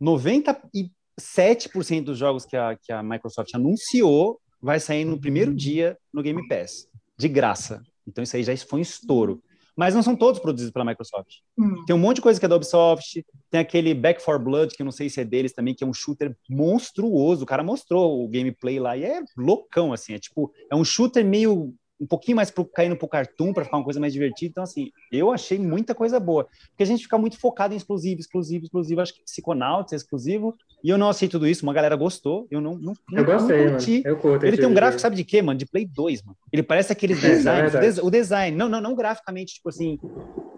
97% 0.00 2.04
dos 2.04 2.16
jogos 2.16 2.46
que 2.46 2.56
a, 2.56 2.76
que 2.76 2.92
a 2.92 3.02
Microsoft 3.02 3.52
anunciou 3.52 4.40
vai 4.62 4.78
sair 4.78 5.04
no 5.04 5.20
primeiro 5.20 5.52
dia 5.52 5.98
no 6.12 6.22
Game 6.22 6.46
Pass, 6.46 6.88
de 7.18 7.28
graça. 7.28 7.82
Então 8.06 8.22
isso 8.22 8.36
aí 8.36 8.42
já 8.42 8.56
foi 8.56 8.80
um 8.80 8.82
estouro. 8.82 9.42
Mas 9.76 9.94
não 9.94 10.02
são 10.02 10.16
todos 10.16 10.40
produzidos 10.40 10.72
pela 10.72 10.86
Microsoft. 10.86 11.40
Hum. 11.58 11.84
Tem 11.84 11.94
um 11.94 11.98
monte 11.98 12.16
de 12.16 12.22
coisa 12.22 12.40
que 12.40 12.46
é 12.46 12.48
da 12.48 12.56
Ubisoft, 12.56 13.22
tem 13.50 13.60
aquele 13.60 13.92
Back 13.92 14.24
4 14.24 14.42
Blood, 14.42 14.74
que 14.74 14.80
eu 14.80 14.84
não 14.84 14.90
sei 14.90 15.10
se 15.10 15.20
é 15.20 15.24
deles 15.24 15.52
também, 15.52 15.74
que 15.74 15.84
é 15.84 15.86
um 15.86 15.92
shooter 15.92 16.34
monstruoso. 16.48 17.42
O 17.42 17.46
cara 17.46 17.62
mostrou 17.62 18.24
o 18.24 18.28
gameplay 18.28 18.80
lá 18.80 18.96
e 18.96 19.04
é 19.04 19.20
loucão, 19.36 19.92
assim. 19.92 20.14
É 20.14 20.18
tipo, 20.18 20.50
é 20.70 20.74
um 20.74 20.84
shooter 20.84 21.24
meio 21.26 21.74
um 22.00 22.06
pouquinho 22.06 22.36
mais 22.36 22.50
pro, 22.50 22.64
caindo 22.64 22.96
pro 22.96 23.08
cartoon 23.08 23.52
para 23.52 23.64
ficar 23.64 23.78
uma 23.78 23.84
coisa 23.84 23.98
mais 23.98 24.12
divertida. 24.12 24.50
Então, 24.50 24.62
assim, 24.62 24.90
eu 25.10 25.32
achei 25.32 25.58
muita 25.58 25.94
coisa 25.94 26.20
boa. 26.20 26.46
Porque 26.68 26.82
a 26.82 26.86
gente 26.86 27.04
fica 27.04 27.16
muito 27.16 27.38
focado 27.38 27.74
em 27.74 27.76
exclusivo, 27.76 28.20
exclusivo, 28.20 28.64
exclusivo. 28.64 29.00
Acho 29.00 29.14
que 29.14 29.24
Psychonauts 29.24 29.92
é 29.92 29.96
exclusivo. 29.96 30.54
E 30.84 30.90
eu 30.90 30.98
não 30.98 31.08
aceito 31.08 31.32
tudo 31.32 31.48
isso. 31.48 31.64
Uma 31.64 31.72
galera 31.72 31.96
gostou. 31.96 32.46
Eu 32.50 32.60
não, 32.60 32.74
não, 32.76 32.94
eu 33.12 33.24
gostei, 33.24 33.64
não 33.64 33.70
curti. 33.72 34.02
Mano. 34.02 34.08
Eu 34.08 34.16
curto 34.18 34.46
Ele 34.46 34.56
tem 34.56 34.66
um 34.66 34.74
gráfico, 34.74 35.00
sabe 35.00 35.16
de 35.16 35.24
quê, 35.24 35.40
mano? 35.40 35.58
De 35.58 35.66
Play 35.66 35.86
2, 35.86 36.22
mano. 36.22 36.36
Ele 36.52 36.62
parece 36.62 36.92
aqueles 36.92 37.22
é, 37.24 37.30
designs. 37.30 37.74
É 37.74 38.02
o 38.02 38.10
design. 38.10 38.56
Não, 38.56 38.68
não, 38.68 38.80
não 38.80 38.94
graficamente, 38.94 39.54
tipo 39.54 39.68
assim, 39.70 39.98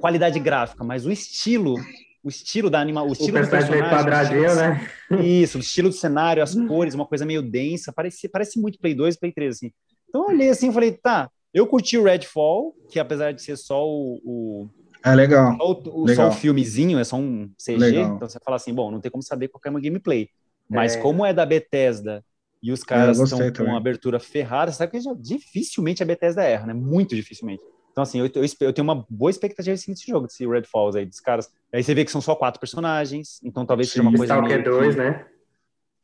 qualidade 0.00 0.40
gráfica, 0.40 0.82
mas 0.82 1.06
o 1.06 1.12
estilo 1.12 1.76
o 2.22 2.28
estilo 2.28 2.68
da 2.68 2.80
animação, 2.80 3.08
o 3.08 3.12
estilo 3.12 3.38
o 3.38 3.42
do 3.42 3.48
personagem, 3.48 3.88
quadradinho, 3.88 4.54
né? 4.54 4.90
Isso, 5.22 5.56
o 5.56 5.60
estilo 5.60 5.88
do 5.88 5.94
cenário, 5.94 6.42
as 6.42 6.54
cores, 6.54 6.94
uma 6.94 7.06
coisa 7.06 7.24
meio 7.24 7.40
densa, 7.40 7.92
parece, 7.92 8.28
parece 8.28 8.60
muito 8.60 8.78
Play 8.78 8.94
2 8.94 9.16
Play 9.16 9.32
3, 9.32 9.56
assim. 9.56 9.72
Então 10.08 10.22
eu 10.22 10.28
olhei 10.34 10.50
assim 10.50 10.70
e 10.70 10.72
falei, 10.72 10.92
tá, 10.92 11.30
eu 11.52 11.66
curti 11.66 11.98
o 11.98 12.04
Redfall, 12.04 12.74
que 12.88 12.98
apesar 12.98 13.32
de 13.32 13.42
ser 13.42 13.56
só 13.56 13.86
o. 13.86 14.20
o 14.24 14.68
é 15.04 15.14
legal. 15.14 15.56
Só 15.56 15.72
o, 15.72 16.04
legal. 16.04 16.30
só 16.30 16.36
o 16.36 16.38
filmezinho, 16.38 16.98
é 16.98 17.04
só 17.04 17.16
um 17.16 17.50
CG, 17.56 17.76
legal. 17.76 18.16
então 18.16 18.28
você 18.28 18.38
fala 18.44 18.56
assim, 18.56 18.74
bom, 18.74 18.90
não 18.90 19.00
tem 19.00 19.10
como 19.10 19.22
saber 19.22 19.48
qual 19.48 19.60
é 19.64 19.70
uma 19.70 19.80
gameplay. 19.80 20.28
Mas 20.68 20.96
é. 20.96 21.00
como 21.00 21.24
é 21.24 21.32
da 21.32 21.46
Bethesda 21.46 22.22
e 22.62 22.72
os 22.72 22.82
caras 22.82 23.18
estão 23.18 23.38
com 23.52 23.62
uma 23.64 23.78
abertura 23.78 24.18
ferrada, 24.18 24.72
sabe 24.72 24.92
que 24.92 25.00
já, 25.00 25.14
dificilmente 25.14 26.02
a 26.02 26.06
Bethesda 26.06 26.42
erra, 26.42 26.66
né? 26.66 26.74
Muito 26.74 27.14
dificilmente. 27.14 27.62
Então, 27.92 28.02
assim, 28.02 28.20
eu, 28.20 28.26
eu, 28.26 28.44
eu 28.60 28.72
tenho 28.72 28.84
uma 28.84 29.06
boa 29.08 29.30
expectativa 29.30 29.74
desse 29.74 30.06
jogo, 30.06 30.26
desse 30.26 30.46
Redfalls 30.46 30.96
aí, 30.96 31.06
dos 31.06 31.20
caras. 31.20 31.50
Aí 31.72 31.82
você 31.82 31.94
vê 31.94 32.04
que 32.04 32.10
são 32.10 32.20
só 32.20 32.34
quatro 32.34 32.60
personagens, 32.60 33.40
então 33.42 33.64
talvez 33.64 33.88
Sim, 33.88 33.94
seja 33.94 34.02
uma 34.02 34.16
coisa. 34.16 34.34
Stalker 34.34 34.64
2, 34.64 34.94
que... 34.94 35.00
né? 35.00 35.26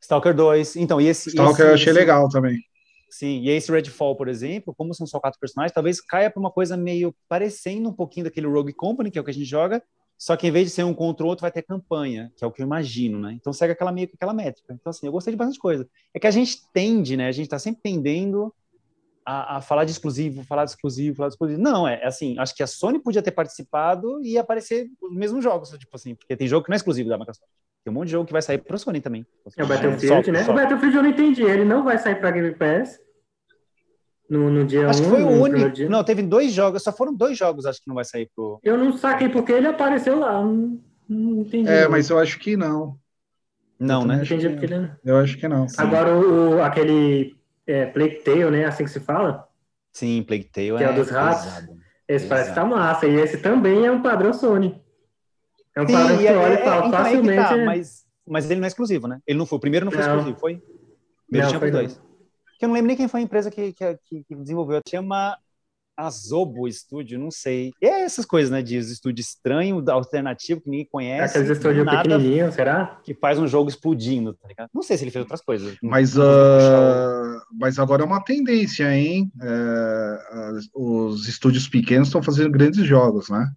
Stalker 0.01 0.33
2. 0.33 0.75
Então, 0.77 0.99
e 0.99 1.07
esse. 1.07 1.29
Stalker 1.29 1.53
esse, 1.53 1.61
eu 1.61 1.73
achei 1.73 1.91
esse... 1.91 1.99
legal 1.99 2.27
também. 2.29 2.59
Sim, 3.17 3.39
e 3.39 3.49
esse 3.49 3.71
Redfall, 3.71 4.13
por 4.17 4.27
exemplo, 4.27 4.75
como 4.75 4.93
são 4.93 5.07
só 5.07 5.21
quatro 5.21 5.39
personagens, 5.39 5.71
talvez 5.71 6.01
caia 6.01 6.29
para 6.29 6.37
uma 6.37 6.51
coisa 6.51 6.75
meio 6.75 7.15
parecendo 7.29 7.87
um 7.87 7.93
pouquinho 7.93 8.25
daquele 8.25 8.45
Rogue 8.45 8.73
Company, 8.73 9.09
que 9.09 9.17
é 9.17 9.21
o 9.21 9.23
que 9.23 9.31
a 9.31 9.33
gente 9.33 9.45
joga, 9.45 9.81
só 10.17 10.35
que 10.35 10.45
em 10.45 10.51
vez 10.51 10.67
de 10.67 10.73
ser 10.73 10.83
um 10.83 10.93
contra 10.93 11.25
o 11.25 11.29
outro, 11.29 11.43
vai 11.43 11.51
ter 11.51 11.61
campanha, 11.61 12.29
que 12.35 12.43
é 12.43 12.47
o 12.47 12.51
que 12.51 12.61
eu 12.61 12.65
imagino, 12.65 13.17
né? 13.21 13.31
Então 13.31 13.53
segue 13.53 13.71
aquela 13.71 13.93
meio 13.93 14.09
que 14.09 14.15
aquela 14.15 14.33
métrica. 14.33 14.73
Então, 14.73 14.89
assim, 14.89 15.05
eu 15.05 15.13
gostei 15.13 15.31
de 15.31 15.37
bastante 15.37 15.59
coisa. 15.59 15.87
É 16.13 16.19
que 16.19 16.27
a 16.27 16.31
gente 16.31 16.57
tende, 16.73 17.15
né? 17.15 17.29
A 17.29 17.31
gente 17.31 17.45
está 17.45 17.57
sempre 17.57 17.81
tendendo 17.81 18.53
a, 19.25 19.57
a, 19.57 19.61
falar 19.61 19.85
de 19.85 19.91
exclusivo, 19.91 20.43
falar 20.43 20.65
de 20.65 20.71
exclusivo, 20.71 21.15
falar 21.15 21.29
de 21.29 21.35
exclusivo. 21.35 21.61
Não, 21.61 21.87
é, 21.87 22.01
é 22.01 22.07
assim, 22.07 22.37
acho 22.37 22.53
que 22.53 22.63
a 22.63 22.67
Sony 22.67 22.99
podia 22.99 23.21
ter 23.21 23.31
participado 23.31 24.21
e 24.25 24.37
aparecer 24.37 24.89
os 25.01 25.15
mesmos 25.15 25.41
jogos, 25.41 25.69
tipo 25.69 25.95
assim, 25.95 26.15
porque 26.15 26.35
tem 26.35 26.49
jogo 26.49 26.65
que 26.65 26.69
não 26.69 26.75
é 26.75 26.77
exclusivo 26.77 27.07
da 27.07 27.17
Microsoft. 27.17 27.47
Tem 27.85 27.93
um 27.93 27.93
monte 27.93 28.07
de 28.07 28.11
jogo 28.11 28.25
que 28.25 28.33
vai 28.33 28.41
sair 28.41 28.57
para 28.57 28.75
o 28.75 28.79
Sony 28.79 28.99
também. 28.99 29.25
É 29.55 29.63
o 29.63 29.67
Battlefield, 29.67 30.31
né? 30.31 30.43
O 30.49 30.53
Battlefield 30.53 30.97
eu 30.97 31.03
não 31.03 31.09
entendi, 31.09 31.43
ele 31.43 31.63
não 31.63 31.81
vai 31.81 31.97
sair 31.97 32.15
para 32.15 32.31
Game 32.31 32.51
Pass. 32.55 33.04
No, 34.29 34.49
no 34.49 34.65
dia 34.65 34.89
Acho 34.89 35.01
um, 35.01 35.03
que 35.03 35.09
foi 35.09 35.23
o 35.23 35.29
único. 35.29 35.89
Não, 35.89 36.03
teve 36.03 36.23
dois 36.23 36.51
jogos, 36.51 36.83
só 36.83 36.91
foram 36.91 37.13
dois 37.13 37.37
jogos, 37.37 37.65
acho 37.65 37.79
que 37.79 37.87
não 37.87 37.95
vai 37.95 38.05
sair 38.05 38.29
pro. 38.35 38.59
Eu 38.63 38.77
não 38.77 38.97
saquei 38.97 39.29
porque 39.29 39.51
ele 39.51 39.67
apareceu 39.67 40.19
lá. 40.19 40.41
Não, 40.41 40.79
não 41.07 41.41
entendi. 41.41 41.69
É, 41.69 41.87
mas 41.87 42.09
eu 42.09 42.17
acho 42.17 42.39
que 42.39 42.57
não. 42.57 42.97
Não, 43.79 44.01
eu 44.01 44.07
né? 44.07 44.23
Entendi 44.23 44.49
porque 44.49 44.65
ele... 44.65 44.89
Eu 45.03 45.17
acho 45.17 45.37
que 45.37 45.47
não. 45.47 45.67
Sim. 45.67 45.75
Agora, 45.77 46.17
o, 46.17 46.61
aquele 46.63 47.35
é, 47.67 47.85
Plague 47.85 48.21
Tale, 48.23 48.49
né? 48.49 48.65
Assim 48.65 48.83
que 48.83 48.89
se 48.89 48.99
fala? 48.99 49.47
Sim, 49.91 50.23
Plague 50.23 50.45
Tale 50.45 50.77
que 50.77 50.83
é, 50.83 50.87
é 50.87 50.91
o 50.91 50.95
dos 50.95 51.09
ratos. 51.09 51.45
Pesado. 51.45 51.75
Esse 52.07 52.25
pesado. 52.25 52.29
parece 52.29 52.49
que 52.49 52.55
tá 52.55 52.65
massa. 52.65 53.07
E 53.07 53.15
esse 53.15 53.37
também 53.37 53.85
é 53.85 53.91
um 53.91 54.01
padrão 54.01 54.33
Sony. 54.33 54.81
É 55.75 55.81
um 55.81 55.87
Sim, 55.87 55.93
padrão 55.93 56.17
que 56.17 56.27
é, 56.27 56.37
olha 56.37 56.53
e 56.53 56.63
fala 56.63 56.87
então 56.87 56.91
facilmente. 56.91 57.49
Tá, 57.49 57.57
mas, 57.57 58.05
mas 58.27 58.49
ele 58.49 58.59
não 58.59 58.65
é 58.65 58.67
exclusivo, 58.67 59.07
né? 59.07 59.19
Ele 59.27 59.37
não 59.37 59.45
foi. 59.45 59.57
O 59.57 59.61
primeiro 59.61 59.85
não 59.85 59.91
foi 59.91 60.01
não. 60.01 60.09
exclusivo, 60.09 60.39
foi? 60.39 60.63
Primeiro 61.27 61.45
não, 61.45 61.49
tinha 61.49 61.59
foi 61.59 61.71
dois. 61.71 61.97
Não 61.97 62.14
que 62.57 62.65
eu 62.65 62.67
não 62.67 62.75
lembro 62.75 62.87
nem 62.87 62.97
quem 62.97 63.07
foi 63.07 63.21
a 63.21 63.23
empresa 63.23 63.51
que, 63.51 63.73
que, 63.73 63.97
que 64.27 64.35
desenvolveu. 64.35 64.81
Chama 64.87 65.37
Azobo 65.97 66.69
Studio, 66.71 67.17
não 67.17 67.31
sei. 67.31 67.71
E 67.81 67.85
é 67.85 68.01
essas 68.01 68.25
coisas, 68.25 68.51
né? 68.51 68.61
De 68.61 68.77
estúdio 68.77 69.21
estranho, 69.21 69.83
alternativo, 69.89 70.61
que 70.61 70.69
ninguém 70.69 70.87
conhece. 70.91 71.37
Aqueles 71.37 71.57
estúdios 71.57 71.89
pequenininhos, 71.89 72.55
será? 72.55 72.99
Que 73.03 73.13
faz 73.13 73.39
um 73.39 73.47
jogo 73.47 73.69
explodindo, 73.69 74.33
tá 74.33 74.47
ligado? 74.47 74.69
Não 74.73 74.81
sei 74.81 74.97
se 74.97 75.03
ele 75.03 75.11
fez 75.11 75.23
outras 75.23 75.41
coisas. 75.41 75.75
Mas, 75.81 76.17
uh, 76.17 77.41
mas 77.53 77.79
agora 77.79 78.03
é 78.03 78.05
uma 78.05 78.23
tendência, 78.23 78.93
hein? 78.93 79.31
É, 79.41 80.59
os 80.73 81.27
estúdios 81.27 81.67
pequenos 81.67 82.09
estão 82.09 82.21
fazendo 82.21 82.51
grandes 82.51 82.85
jogos, 82.85 83.29
né? 83.29 83.49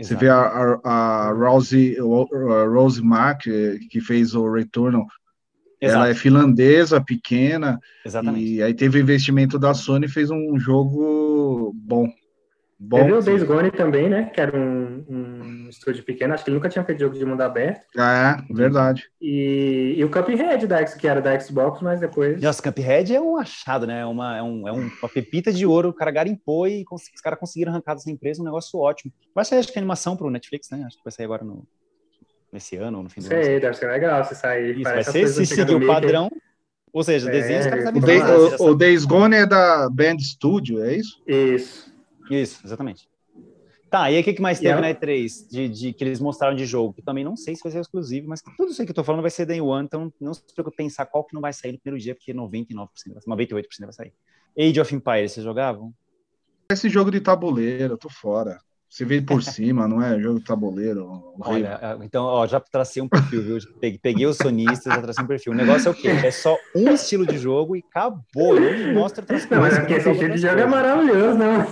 Você 0.00 0.16
vê 0.16 0.28
a, 0.28 0.40
a, 0.40 1.28
a 1.28 1.32
Rose, 1.32 1.96
a 1.98 2.64
Rose 2.64 3.00
Mack, 3.02 3.44
que 3.88 4.00
fez 4.00 4.34
o 4.34 4.50
Returnal, 4.50 5.06
Exato. 5.82 5.98
ela 6.04 6.08
é 6.10 6.14
finlandesa, 6.14 7.00
pequena, 7.00 7.80
Exatamente. 8.06 8.44
e 8.44 8.62
aí 8.62 8.72
teve 8.72 9.00
investimento 9.00 9.58
da 9.58 9.74
Sony 9.74 10.06
e 10.06 10.08
fez 10.08 10.30
um 10.30 10.58
jogo 10.58 11.72
bom. 11.74 12.08
Bom, 12.84 12.96
Teve 12.96 13.12
o 13.12 13.22
Days 13.22 13.44
Gone 13.44 13.70
também, 13.70 14.08
né? 14.08 14.24
Que 14.24 14.40
era 14.40 14.58
um, 14.58 15.04
um 15.08 15.68
estúdio 15.68 16.02
pequeno. 16.02 16.34
Acho 16.34 16.42
que 16.42 16.50
ele 16.50 16.56
nunca 16.56 16.68
tinha 16.68 16.84
feito 16.84 16.98
jogo 16.98 17.16
de 17.16 17.24
mundo 17.24 17.40
aberto. 17.40 17.86
Ah, 17.96 18.44
é, 18.50 18.52
verdade. 18.52 19.08
E, 19.20 19.94
e 19.96 20.04
o 20.04 20.10
Cuphead, 20.10 20.66
da, 20.66 20.84
que 20.84 21.06
era 21.06 21.22
da 21.22 21.38
Xbox, 21.38 21.80
mas 21.80 22.00
depois... 22.00 22.42
Nossa, 22.42 22.60
Cuphead 22.60 23.14
é 23.14 23.20
um 23.20 23.36
achado, 23.36 23.86
né? 23.86 24.00
É 24.00 24.04
uma, 24.04 24.36
é, 24.36 24.42
um, 24.42 24.66
é 24.66 24.72
uma 24.72 25.08
pepita 25.08 25.52
de 25.52 25.64
ouro. 25.64 25.90
O 25.90 25.94
cara 25.94 26.10
garimpou 26.10 26.66
e 26.66 26.84
os 26.90 27.20
caras 27.22 27.38
conseguiram 27.38 27.70
arrancar 27.70 27.94
dessa 27.94 28.10
empresa 28.10 28.42
um 28.42 28.44
negócio 28.44 28.76
ótimo. 28.80 29.12
Vai 29.32 29.44
sair, 29.44 29.60
acho 29.60 29.72
que, 29.72 29.78
animação 29.78 30.16
pro 30.16 30.28
Netflix, 30.28 30.68
né? 30.68 30.82
Acho 30.84 30.96
que 30.96 31.04
vai 31.04 31.12
sair 31.12 31.26
agora 31.26 31.44
no, 31.44 31.64
nesse 32.52 32.76
ano 32.76 32.98
ou 32.98 33.04
no 33.04 33.10
fim 33.10 33.20
do 33.20 33.26
Sei, 33.26 33.52
ano. 33.52 33.60
deve 33.60 33.74
ser 33.74 33.86
legal 33.86 34.24
se 34.24 34.34
sair. 34.34 34.74
Isso, 34.76 34.82
vai 34.82 35.02
ser 35.02 35.28
se 35.28 35.46
seguir 35.46 35.74
o 35.74 35.86
padrão... 35.86 36.30
Ou 36.92 37.02
seja, 37.02 37.26
é, 37.30 37.32
desenhos, 37.32 37.64
os 37.64 37.70
caras 37.70 37.84
sabem 37.84 38.02
o, 38.02 38.64
o, 38.64 38.70
o 38.72 38.74
Days 38.74 39.06
Gone 39.06 39.34
é 39.34 39.46
da 39.46 39.88
Band 39.88 40.18
Studio, 40.18 40.84
é 40.84 40.96
isso? 40.96 41.22
Isso. 41.26 41.90
Isso, 42.30 42.60
exatamente. 42.66 43.08
Tá, 43.92 44.10
e 44.10 44.16
aí 44.16 44.22
o 44.22 44.24
que, 44.24 44.40
mais 44.40 44.58
teve 44.58 44.80
na 44.80 44.88
E3 44.88 45.50
de, 45.50 45.68
de, 45.68 45.92
que 45.92 46.02
eles 46.02 46.18
mostraram 46.18 46.56
de 46.56 46.64
jogo? 46.64 46.94
Que 46.94 47.02
também 47.02 47.22
não 47.22 47.36
sei 47.36 47.54
se 47.54 47.62
vai 47.62 47.72
ser 47.72 47.80
exclusivo, 47.80 48.28
mas 48.28 48.40
tudo 48.40 48.72
isso 48.72 48.80
aí 48.80 48.86
que 48.86 48.90
eu 48.90 48.94
tô 48.94 49.04
falando 49.04 49.20
vai 49.20 49.30
ser 49.30 49.44
Day 49.44 49.60
One, 49.60 49.84
então 49.84 50.10
não 50.18 50.32
se 50.32 50.42
preocupe 50.54 50.78
pensar 50.78 51.04
qual 51.04 51.24
que 51.24 51.34
não 51.34 51.42
vai 51.42 51.52
sair 51.52 51.72
no 51.72 51.78
primeiro 51.78 52.02
dia, 52.02 52.14
porque 52.14 52.32
99%, 52.32 52.88
98% 53.26 53.66
vai 53.80 53.92
sair. 53.92 54.14
Age 54.58 54.80
of 54.80 54.94
Empires, 54.94 55.32
vocês 55.32 55.44
jogavam? 55.44 55.92
Esse 56.70 56.88
jogo 56.88 57.10
de 57.10 57.20
tabuleiro, 57.20 57.94
eu 57.94 57.98
tô 57.98 58.08
fora. 58.08 58.60
Você 58.92 59.06
vê 59.06 59.22
por 59.22 59.42
cima, 59.42 59.88
não 59.88 60.02
é 60.02 60.20
jogo 60.20 60.38
de 60.38 60.44
tabuleiro. 60.44 61.34
Olha, 61.40 61.96
então, 62.02 62.24
ó, 62.24 62.46
já 62.46 62.60
tracei 62.60 63.02
um 63.02 63.08
perfil, 63.08 63.42
viu? 63.42 63.58
Peguei, 63.80 63.98
peguei 63.98 64.26
os 64.26 64.36
sonistas, 64.36 64.92
já 64.92 65.00
tracei 65.00 65.24
um 65.24 65.26
perfil. 65.26 65.52
O 65.54 65.56
negócio 65.56 65.88
é 65.88 65.90
o 65.90 65.94
quê? 65.94 66.08
É 66.08 66.30
só 66.30 66.58
um 66.76 66.90
estilo 66.90 67.26
de 67.26 67.38
jogo 67.38 67.74
e 67.74 67.82
acabou. 67.88 68.60
Me 68.60 68.92
mostra 68.92 69.22
outras 69.22 69.46
coisas. 69.46 69.50
Não, 69.50 69.60
mas 69.62 69.78
é 69.78 69.80
porque 69.80 69.94
esse 69.94 70.10
estilo 70.10 70.34
de 70.34 70.42
jogo 70.42 70.60
é 70.60 70.66
maravilhoso, 70.66 71.38
né? 71.38 71.66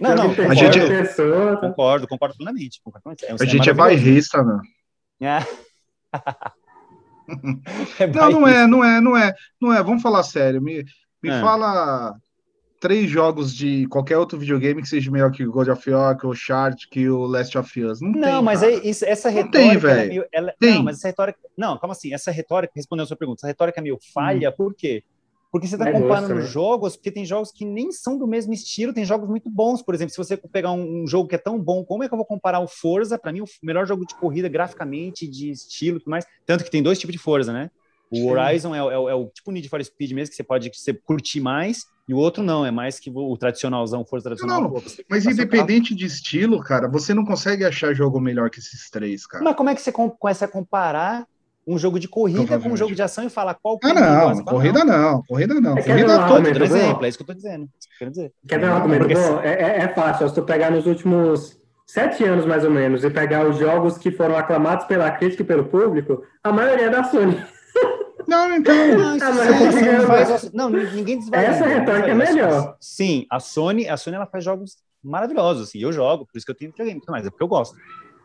Não, 0.00 0.14
não, 0.14 0.30
a 0.30 0.54
gente 0.54 0.78
pessoa, 0.86 1.56
tá? 1.56 1.66
concordo, 1.66 2.06
concordo 2.06 2.36
plenamente. 2.36 2.80
Concordo 2.84 3.02
plenamente. 3.02 3.24
É 3.24 3.32
um 3.32 3.36
a 3.40 3.44
gente 3.44 3.68
é 3.68 3.74
bairrista, 3.74 4.44
né? 4.44 4.60
É. 5.20 5.38
é 8.04 8.06
não, 8.06 8.30
não 8.30 8.46
é, 8.46 8.66
não 8.68 8.84
é, 8.84 9.00
não 9.00 9.16
é, 9.16 9.34
não 9.60 9.72
é. 9.72 9.82
Vamos 9.82 10.00
falar 10.00 10.22
sério. 10.22 10.62
Me, 10.62 10.84
me 11.20 11.30
é. 11.30 11.40
fala 11.40 12.14
três 12.80 13.10
jogos 13.10 13.54
de 13.54 13.86
qualquer 13.86 14.16
outro 14.16 14.38
videogame 14.38 14.80
que 14.80 14.88
seja 14.88 15.10
melhor 15.10 15.30
que 15.30 15.46
o 15.46 15.52
God 15.52 15.68
of 15.68 15.90
War, 15.90 16.16
que 16.16 16.26
o 16.26 16.34
Shard, 16.34 16.88
que 16.88 17.08
o 17.08 17.26
Last 17.26 17.56
of 17.56 17.84
Us. 17.84 18.00
Não, 18.00 18.10
não 18.10 18.20
tem, 18.20 18.42
mas 18.42 18.62
é, 18.62 18.70
isso, 18.76 19.04
essa 19.04 19.28
retórica. 19.28 19.58
Não 19.58 19.70
tem, 19.70 19.78
velho. 19.78 20.24
É 20.32 20.54
tem. 20.58 20.74
Não, 20.76 20.82
mas 20.84 20.96
essa 20.96 21.08
retórica. 21.08 21.38
Não, 21.56 21.78
calma 21.78 21.92
assim. 21.92 22.12
Essa 22.12 22.30
retórica, 22.30 22.72
respondendo 22.74 23.04
a 23.04 23.08
sua 23.08 23.16
pergunta, 23.16 23.40
essa 23.40 23.46
retórica 23.46 23.80
é 23.80 23.82
meio 23.82 23.98
falha, 24.12 24.48
hum. 24.48 24.54
por 24.56 24.74
quê? 24.74 25.04
Porque 25.52 25.66
você 25.66 25.74
está 25.74 25.90
comparando 25.90 26.34
gosto, 26.34 26.48
jogos, 26.48 26.96
porque 26.96 27.10
tem 27.10 27.24
jogos 27.24 27.50
que 27.50 27.64
nem 27.64 27.90
são 27.90 28.16
do 28.16 28.26
mesmo 28.26 28.52
estilo, 28.52 28.92
tem 28.92 29.04
jogos 29.04 29.28
muito 29.28 29.50
bons. 29.50 29.82
Por 29.82 29.94
exemplo, 29.94 30.12
se 30.12 30.16
você 30.16 30.36
pegar 30.36 30.70
um, 30.70 31.02
um 31.02 31.06
jogo 31.08 31.28
que 31.28 31.34
é 31.34 31.38
tão 31.38 31.58
bom, 31.58 31.84
como 31.84 32.04
é 32.04 32.08
que 32.08 32.14
eu 32.14 32.16
vou 32.16 32.24
comparar 32.24 32.60
o 32.60 32.68
Forza? 32.68 33.18
Para 33.18 33.32
mim, 33.32 33.40
o 33.40 33.46
melhor 33.60 33.84
jogo 33.84 34.06
de 34.06 34.14
corrida 34.14 34.48
graficamente, 34.48 35.26
de 35.26 35.50
estilo 35.50 35.96
e 35.96 36.00
tudo 36.00 36.10
mais. 36.10 36.24
Tanto 36.46 36.62
que 36.62 36.70
tem 36.70 36.82
dois 36.82 37.00
tipos 37.00 37.12
de 37.12 37.18
Forza, 37.18 37.52
né? 37.52 37.68
O 38.10 38.16
Sim. 38.16 38.30
Horizon 38.30 38.74
é, 38.74 38.78
é, 38.78 38.92
é, 38.92 39.14
o 39.14 39.26
tipo 39.26 39.52
Need 39.52 39.68
for 39.68 39.82
Speed 39.84 40.12
mesmo, 40.12 40.30
que 40.30 40.36
você 40.36 40.42
pode 40.42 40.70
você 40.74 40.92
curtir 40.92 41.40
mais, 41.40 41.84
e 42.08 42.14
o 42.14 42.16
outro 42.16 42.42
não, 42.42 42.66
é 42.66 42.70
mais 42.70 42.98
que 42.98 43.08
o 43.08 43.36
tradicionalzão, 43.36 44.04
Forza 44.04 44.24
tradicional. 44.24 44.62
Não, 44.62 44.82
mas 45.08 45.26
independente 45.26 45.94
de 45.94 46.06
estilo, 46.06 46.60
cara, 46.60 46.88
você 46.88 47.14
não 47.14 47.24
consegue 47.24 47.64
achar 47.64 47.94
jogo 47.94 48.20
melhor 48.20 48.50
que 48.50 48.58
esses 48.58 48.90
três, 48.90 49.26
cara. 49.26 49.44
Mas 49.44 49.54
como 49.54 49.70
é 49.70 49.74
que 49.74 49.80
você 49.80 49.92
começa 49.92 50.44
a 50.44 50.48
comparar 50.48 51.24
um 51.66 51.78
jogo 51.78 52.00
de 52.00 52.08
corrida 52.08 52.58
com 52.58 52.70
um 52.70 52.76
jogo 52.76 52.94
de 52.94 53.02
ação 53.02 53.24
e 53.24 53.30
falar 53.30 53.54
qual 53.54 53.78
que 53.78 53.86
Ah, 53.86 53.94
não, 53.94 54.44
corrida 54.44 54.84
não, 54.84 55.22
corrida 55.22 55.60
não. 55.60 55.78
É 55.78 55.82
corrida 55.82 56.12
é 56.14 56.26
todo 56.26 56.42
por 56.42 56.62
exemplo, 56.62 57.04
é 57.04 57.08
isso 57.08 57.18
que 57.18 57.22
eu 57.22 57.26
tô 57.28 57.34
dizendo. 57.34 57.68
Quero 57.96 58.10
dizer. 58.10 58.32
Quer 58.48 58.58
ver 58.58 58.70
um 58.70 58.74
argumento 58.74 59.06
Porque... 59.06 59.14
bom? 59.14 59.40
É, 59.40 59.52
é, 59.52 59.78
é 59.82 59.88
fácil, 59.88 60.28
se 60.28 60.34
tu 60.34 60.42
pegar 60.42 60.70
nos 60.70 60.86
últimos 60.86 61.60
sete 61.86 62.24
anos, 62.24 62.44
mais 62.44 62.64
ou 62.64 62.70
menos, 62.70 63.04
e 63.04 63.10
pegar 63.10 63.46
os 63.46 63.58
jogos 63.58 63.98
que 63.98 64.10
foram 64.10 64.36
aclamados 64.36 64.86
pela 64.86 65.10
crítica 65.10 65.42
e 65.42 65.46
pelo 65.46 65.64
público, 65.66 66.24
a 66.42 66.52
maioria 66.52 66.86
é 66.86 66.90
da 66.90 67.04
Sony. 67.04 67.40
Não, 68.30 68.54
então. 68.54 68.96
Não, 68.96 69.16
isso 69.16 70.06
faz, 70.06 70.52
não 70.52 70.70
ninguém 70.70 71.18
desvaloriza. 71.18 71.56
Essa 71.56 71.66
retórica 71.66 72.08
é 72.10 72.14
melhor. 72.14 72.76
Sim, 72.78 73.26
a 73.28 73.40
Sony, 73.40 73.88
a 73.88 73.96
Sony 73.96 74.14
ela 74.14 74.26
faz 74.26 74.44
jogos 74.44 74.76
maravilhosos, 75.02 75.68
assim, 75.68 75.80
eu 75.80 75.92
jogo, 75.92 76.26
por 76.26 76.36
isso 76.36 76.46
que 76.46 76.52
eu 76.52 76.56
tenho 76.56 76.70
videogame, 76.70 77.00
mas 77.08 77.26
é 77.26 77.30
porque 77.30 77.42
eu 77.42 77.48
gosto. 77.48 77.76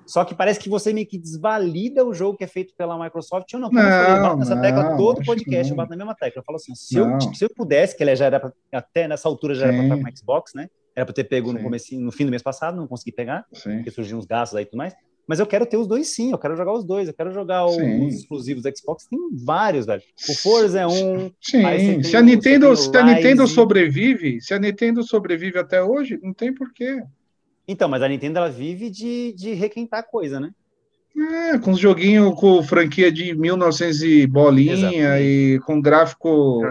Só 0.06 0.24
que 0.24 0.36
parece 0.36 0.60
que 0.60 0.70
você 0.70 0.94
meio 0.94 1.08
que 1.08 1.18
desvalida 1.18 2.06
o 2.06 2.14
jogo 2.14 2.38
que 2.38 2.44
é 2.44 2.48
feito 2.48 2.76
pela 2.76 3.02
Microsoft 3.04 3.52
ou 3.56 3.60
não. 3.60 3.72
Não, 3.72 3.82
eu 3.82 4.22
bato 4.22 4.38
nessa 4.38 4.62
tecla 4.62 4.96
todo 4.96 5.26
podcast, 5.26 5.72
eu 5.72 5.76
bato 5.76 5.90
na 5.90 5.98
mesma 5.98 6.14
tecla. 6.14 6.42
Eu 6.42 6.44
falo 6.44 6.58
assim, 6.58 6.76
se, 6.76 6.96
eu, 6.96 7.20
se 7.34 7.44
eu 7.44 7.50
pudesse, 7.50 7.98
que 7.98 8.04
ele 8.04 8.16
já 8.16 8.26
era 8.26 8.40
pra, 8.40 8.54
até 8.72 9.08
nessa 9.08 9.28
altura 9.28 9.56
já 9.56 9.68
Sim. 9.68 9.74
era 9.74 9.88
para 9.88 9.98
estar 9.98 10.12
com 10.12 10.18
Xbox, 10.18 10.54
né? 10.54 10.70
Era 10.96 11.06
para 11.06 11.16
ter 11.16 11.24
pego 11.24 11.52
no 11.52 11.60
começo, 11.62 12.00
no 12.00 12.12
fim 12.12 12.26
do 12.26 12.30
mês 12.30 12.44
passado, 12.44 12.78
não 12.78 12.88
consegui 12.88 13.12
pegar, 13.12 13.46
sim. 13.52 13.78
porque 13.78 13.90
surgiram 13.90 14.20
uns 14.20 14.26
gastos 14.26 14.56
aí 14.56 14.64
e 14.64 14.66
tudo 14.68 14.78
mais. 14.78 14.94
Mas 15.28 15.40
eu 15.40 15.48
quero 15.48 15.66
ter 15.66 15.78
os 15.78 15.88
dois 15.88 16.08
sim, 16.10 16.32
eu 16.32 16.38
quero 16.38 16.56
jogar 16.56 16.74
os 16.74 16.84
dois, 16.84 17.08
eu 17.08 17.14
quero 17.14 17.32
jogar 17.32 17.66
os 17.66 17.78
exclusivos 18.14 18.64
da 18.64 18.72
Xbox, 18.76 19.08
tem 19.08 19.20
vários, 19.34 19.86
velho. 19.86 20.02
O 20.30 20.36
Forza 20.36 20.80
é 20.80 20.88
um. 20.88 21.32
Sim, 21.42 22.04
se 22.04 22.16
a 22.16 22.22
Nintendo, 22.22 22.76
se 22.76 22.96
a 22.96 23.04
Nintendo 23.04 23.48
sobrevive, 23.48 24.40
se 24.42 24.54
a 24.54 24.60
Nintendo 24.60 25.04
sobrevive 25.04 25.58
até 25.58 25.82
hoje, 25.82 26.20
não 26.22 26.34
tem 26.34 26.54
porquê. 26.54 27.04
Então, 27.68 27.90
mas 27.90 28.04
a 28.04 28.08
Nintendo 28.08 28.38
ela 28.38 28.50
vive 28.50 28.90
de, 28.90 29.34
de 29.34 29.54
requentar 29.54 30.08
coisa, 30.08 30.40
né? 30.40 30.52
É, 31.18 31.58
com 31.58 31.72
os 31.72 31.80
joguinhos 31.80 32.36
com 32.36 32.62
franquia 32.62 33.10
de 33.10 33.34
1900 33.34 34.04
e 34.04 34.28
bolinha 34.28 34.74
Exatamente. 34.74 35.24
e 35.24 35.60
com 35.66 35.82
gráfico 35.82 36.62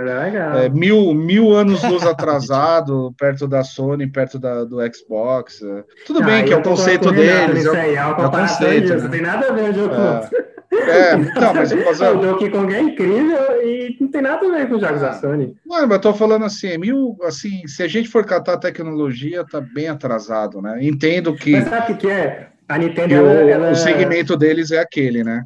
é, 0.62 0.68
mil, 0.68 1.14
mil 1.14 1.54
anos 1.54 1.82
luz 1.82 2.04
atrasado 2.04 3.14
perto 3.18 3.48
da 3.48 3.64
Sony, 3.64 4.06
perto 4.06 4.38
da, 4.38 4.64
do 4.64 4.76
Xbox. 4.94 5.62
É. 5.62 5.84
Tudo 6.06 6.22
ah, 6.22 6.26
bem 6.26 6.44
que 6.44 6.52
é 6.52 6.56
o 6.56 6.62
conceito 6.62 7.10
deles. 7.10 7.64
É, 7.64 7.94
é, 7.94 8.06
o 8.06 8.30
conceito. 8.30 8.94
Né? 8.94 9.02
Não 9.02 9.10
tem 9.10 9.22
nada 9.22 9.48
a 9.48 9.52
ver 9.52 9.70
o 9.70 9.72
jogo. 9.72 9.94
É, 9.94 11.10
é 11.12 11.16
não, 11.16 11.54
mas 11.54 11.72
eu 11.72 11.82
posso... 11.82 12.04
O 12.04 12.16
Donkey 12.16 12.50
Kong 12.50 12.74
é 12.74 12.80
incrível 12.82 13.62
e 13.62 13.96
não 13.98 14.08
tem 14.08 14.20
nada 14.20 14.46
a 14.46 14.50
ver 14.50 14.68
com 14.68 14.74
os 14.74 14.80
jogos 14.82 15.00
da 15.00 15.08
ah. 15.08 15.14
Sony. 15.14 15.56
Não, 15.64 15.80
mas 15.80 15.90
eu 15.90 16.00
tô 16.00 16.12
falando 16.12 16.44
assim, 16.44 16.68
é 16.68 16.76
mil, 16.76 17.16
assim, 17.22 17.66
se 17.66 17.82
a 17.82 17.88
gente 17.88 18.10
for 18.10 18.26
catar 18.26 18.54
a 18.54 18.58
tecnologia, 18.58 19.42
tá 19.42 19.58
bem 19.58 19.88
atrasado, 19.88 20.60
né? 20.60 20.80
Entendo 20.82 21.34
que. 21.34 21.52
Mas 21.52 21.68
sabe 21.68 21.92
o 21.94 21.96
que 21.96 22.10
é? 22.10 22.48
A 22.74 22.78
Nintendo, 22.78 23.14
ela, 23.14 23.28
o, 23.28 23.48
ela... 23.48 23.70
o, 23.70 23.76
segmento 23.76 24.36
deles 24.36 24.72
é 24.72 24.80
aquele, 24.80 25.22
né? 25.22 25.44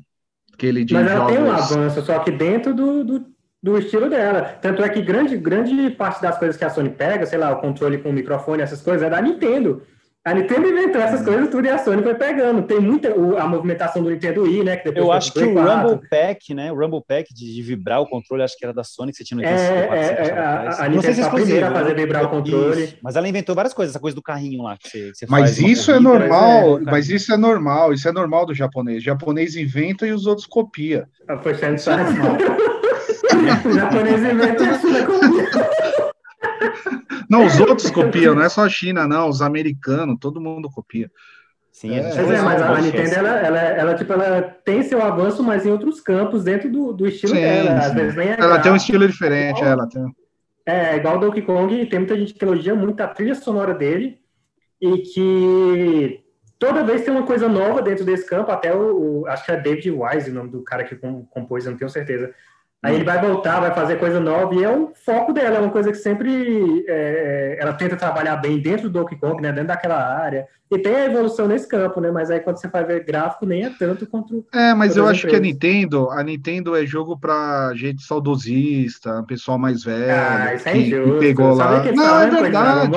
Aquele 0.55 0.83
de 0.83 0.95
Mas 0.95 1.11
ela 1.11 1.21
jogos... 1.21 1.35
tem 1.35 1.45
um 1.45 1.53
avanço, 1.53 2.03
só 2.03 2.19
que 2.21 2.31
dentro 2.31 2.73
do, 2.73 3.05
do, 3.05 3.27
do, 3.63 3.79
estilo 3.79 4.09
dela. 4.09 4.57
Tanto 4.63 4.83
é 4.83 4.89
que 4.89 5.03
grande, 5.03 5.37
grande 5.37 5.91
parte 5.91 6.23
das 6.23 6.39
coisas 6.39 6.57
que 6.57 6.65
a 6.65 6.71
Sony 6.71 6.89
pega, 6.89 7.27
sei 7.27 7.39
lá, 7.39 7.53
o 7.53 7.61
controle 7.61 7.99
com 7.99 8.09
o 8.09 8.15
microfone, 8.15 8.63
essas 8.63 8.81
coisas, 8.81 9.03
é 9.03 9.11
da 9.11 9.21
Nintendo. 9.21 9.83
A 10.29 10.35
Nintendo 10.35 10.69
inventou 10.69 11.01
essas 11.01 11.25
coisas 11.25 11.49
tudo 11.49 11.67
e 11.67 11.71
a 11.71 11.79
Sony 11.79 12.03
foi 12.03 12.15
pegando. 12.15 12.61
Tem 12.61 12.79
muita 12.79 13.09
a 13.41 13.47
movimentação 13.47 14.03
do 14.03 14.11
Nintendo 14.11 14.43
Wii, 14.43 14.63
né? 14.63 14.77
Que 14.77 14.91
eu 14.95 15.11
acho 15.11 15.33
que 15.33 15.43
o 15.43 15.55
Rumble 15.55 16.07
Pack, 16.11 16.53
né? 16.53 16.71
O 16.71 16.75
Rumble 16.75 17.03
Pack 17.03 17.33
de, 17.33 17.55
de, 17.55 17.63
vibrar 17.63 18.03
o 18.03 18.07
controle, 18.07 18.43
acho 18.43 18.55
que 18.59 18.63
era 18.63 18.75
da 18.75 18.85
Sony 18.85 19.11
que 19.11 19.17
você 19.17 19.25
tinha 19.25 19.41
no 19.41 19.43
é, 19.43 19.49
é, 19.49 20.29
é, 20.29 20.33
a, 20.39 20.85
a 20.85 20.89
Nintendo 20.91 21.15
foi 21.15 21.25
a 21.25 21.31
primeira 21.31 21.69
a 21.69 21.73
fazer 21.73 21.95
vibrar 21.95 22.27
o 22.27 22.29
controle. 22.29 22.85
Isso. 22.85 22.97
Mas 23.03 23.17
ela 23.17 23.27
inventou 23.27 23.55
várias 23.55 23.73
coisas, 23.73 23.95
essa 23.95 24.01
coisa 24.01 24.15
do 24.15 24.21
carrinho 24.21 24.65
lá 24.65 24.77
que 24.77 24.91
você, 24.91 25.15
você 25.15 25.27
Mas 25.27 25.59
isso 25.59 25.91
é 25.91 25.99
normal, 25.99 26.79
é, 26.79 26.83
mas 26.83 27.09
isso 27.09 27.33
é 27.33 27.39
normal, 27.39 27.95
isso 27.95 28.07
é 28.07 28.13
normal 28.13 28.45
do 28.45 28.55
japonês. 28.55 28.99
O 29.09 29.11
japonês 29.11 29.57
inventa 29.57 30.07
e 30.07 30.13
os 30.13 30.27
outros 30.27 30.47
copia. 30.47 31.09
Ah, 31.27 31.39
foi 31.39 31.53
é 31.53 31.71
normal. 31.71 32.37
o 33.65 33.73
japonês 33.73 34.23
inventa 34.23 34.63
e 34.63 34.69
a 34.69 34.79
China 34.79 35.07
copia. 35.07 36.18
Não, 37.29 37.45
os 37.45 37.59
outros 37.61 37.91
copiam, 37.91 38.35
não 38.35 38.43
é 38.43 38.49
só 38.49 38.65
a 38.65 38.69
China, 38.69 39.07
não. 39.07 39.29
Os 39.29 39.43
americanos, 39.43 40.17
todo 40.21 40.41
mundo 40.41 40.71
copia. 40.71 41.11
Sim, 41.71 41.95
é, 41.95 42.01
é, 42.01 42.43
mas 42.43 42.61
a 42.61 42.81
Nintendo, 42.81 43.15
ela, 43.15 43.31
ela, 43.39 43.59
ela, 43.59 43.95
tipo, 43.95 44.13
ela 44.13 44.43
tem 44.43 44.83
seu 44.83 45.01
avanço, 45.01 45.45
mas 45.45 45.65
em 45.65 45.71
outros 45.71 46.01
campos, 46.01 46.43
dentro 46.43 46.69
do, 46.69 46.93
do 46.93 47.07
estilo 47.07 47.37
sim, 47.37 47.41
dela. 47.41 47.79
Às 47.79 47.95
vezes 47.95 48.17
nem 48.17 48.31
é 48.31 48.37
ela 48.37 48.59
tem 48.59 48.73
um 48.73 48.77
estilo 48.77 49.07
diferente, 49.07 49.59
igual, 49.59 49.73
ela 49.73 49.89
tem. 49.89 50.03
É, 50.67 50.97
igual 50.97 51.17
o 51.17 51.21
Donkey 51.21 51.43
Kong, 51.43 51.87
tem 51.87 52.01
muita 52.01 52.19
gente 52.19 52.35
que 52.35 52.45
elogia 52.45 52.75
muito 52.75 53.01
a 53.01 53.07
trilha 53.07 53.35
sonora 53.35 53.75
dele 53.75 54.19
e 54.81 54.99
que 54.99 56.21
toda 56.59 56.83
vez 56.83 57.05
tem 57.05 57.15
uma 57.15 57.23
coisa 57.23 57.49
nova 57.49 57.81
dentro 57.81 58.05
desse 58.05 58.27
campo, 58.27 58.51
até 58.51 58.75
o, 58.75 59.21
o 59.21 59.27
acho 59.29 59.45
que 59.45 59.53
é 59.53 59.57
David 59.57 59.91
Wise, 59.93 60.31
o 60.31 60.35
nome 60.35 60.51
do 60.51 60.65
cara 60.65 60.83
que 60.83 60.97
compôs, 61.31 61.65
eu 61.65 61.71
não 61.71 61.79
tenho 61.79 61.91
certeza. 61.91 62.35
Aí 62.81 62.95
ele 62.95 63.05
vai 63.05 63.21
voltar, 63.21 63.59
vai 63.59 63.75
fazer 63.75 63.97
coisa 63.97 64.21
nova, 64.21 64.55
e 64.55 64.63
é 64.63 64.71
um 64.71 64.93
foco 64.95 65.33
dela, 65.33 65.57
é 65.57 65.61
uma 65.61 65.71
coisa 65.71 65.91
que 65.91 65.99
sempre 65.99 66.85
é, 66.87 67.57
ela 67.59 67.73
tenta 67.73 67.97
trabalhar 67.97 68.37
bem 68.37 68.61
dentro 68.61 68.89
do 68.89 69.01
Donkey 69.01 69.17
Kong, 69.17 69.43
né, 69.43 69.51
dentro 69.51 69.67
daquela 69.67 69.97
área, 69.97 70.47
e 70.71 70.79
tem 70.79 70.95
a 70.95 71.07
evolução 71.07 71.49
nesse 71.49 71.67
campo, 71.67 72.01
né, 72.01 72.13
mas 72.13 72.31
aí 72.31 72.39
quando 72.39 72.61
você 72.61 72.69
vai 72.69 72.85
ver 72.85 73.05
gráfico, 73.05 73.45
nem 73.47 73.65
é 73.65 73.71
tanto 73.77 74.07
quanto... 74.07 74.47
É, 74.55 74.75
mas 74.75 74.97
eu 74.97 75.09
acho 75.09 75.27
que 75.27 75.35
a 75.35 75.41
Nintendo, 75.41 76.09
a 76.11 76.23
Nintendo 76.23 76.77
é 76.77 76.87
jogo 76.87 77.19
pra 77.19 77.73
gente 77.75 78.05
saudosista, 78.05 79.25
pessoal 79.27 79.59
mais 79.59 79.83
velho, 79.83 80.13
ah, 80.13 80.55
isso 80.55 80.69
é 80.69 80.73
que, 80.73 80.79
injusto. 80.79 81.15
que 81.15 81.19
pegou 81.19 81.55
lá. 81.55 81.81
Que 81.81 81.91
não, 81.91 82.21
é 82.21 82.31
verdade. 82.31 82.97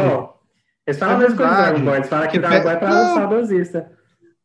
Eles 0.86 1.00
falam 1.00 1.16
é 1.16 1.18
a 1.18 1.20
mesma 1.20 1.38
coisa 1.38 1.96
eles 1.96 2.10
falam 2.10 2.28
que, 2.28 2.40
Dragon 2.40 2.64
Ball 2.64 2.72
é 2.72 2.76
para 2.76 2.92
saudosista. 2.92 4.01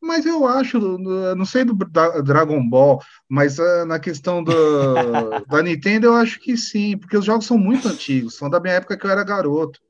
Mas 0.07 0.25
eu 0.25 0.47
acho, 0.47 0.79
não 0.79 1.45
sei 1.45 1.65
do 1.65 1.75
Dragon 2.23 2.67
Ball, 2.69 3.03
mas 3.29 3.59
uh, 3.59 3.85
na 3.87 3.99
questão 3.99 4.43
do, 4.43 4.53
da 5.51 5.63
Nintendo 5.63 6.07
eu 6.07 6.15
acho 6.15 6.39
que 6.41 6.57
sim, 6.57 6.97
porque 6.97 7.17
os 7.17 7.25
jogos 7.25 7.45
são 7.45 7.59
muito 7.59 7.89
antigos, 7.89 8.37
são 8.37 8.49
da 8.49 8.61
minha 8.61 8.75
época 8.75 8.97
que 8.97 9.05
eu 9.05 9.11
era 9.11 9.25
garoto, 9.25 9.81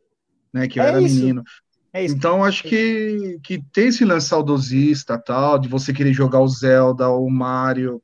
né, 0.52 0.66
que 0.66 0.80
eu 0.80 0.84
é 0.84 0.88
era 0.88 1.02
isso. 1.02 1.14
menino. 1.14 1.44
É 1.92 2.04
então 2.04 2.44
acho 2.44 2.62
que, 2.64 3.38
que 3.42 3.62
tem 3.72 3.88
esse 3.88 4.04
lance 4.04 4.28
saudosista 4.28 5.18
tal, 5.18 5.58
de 5.58 5.68
você 5.68 5.92
querer 5.92 6.12
jogar 6.12 6.40
o 6.40 6.48
Zelda, 6.48 7.08
o 7.08 7.28
Mario. 7.30 8.02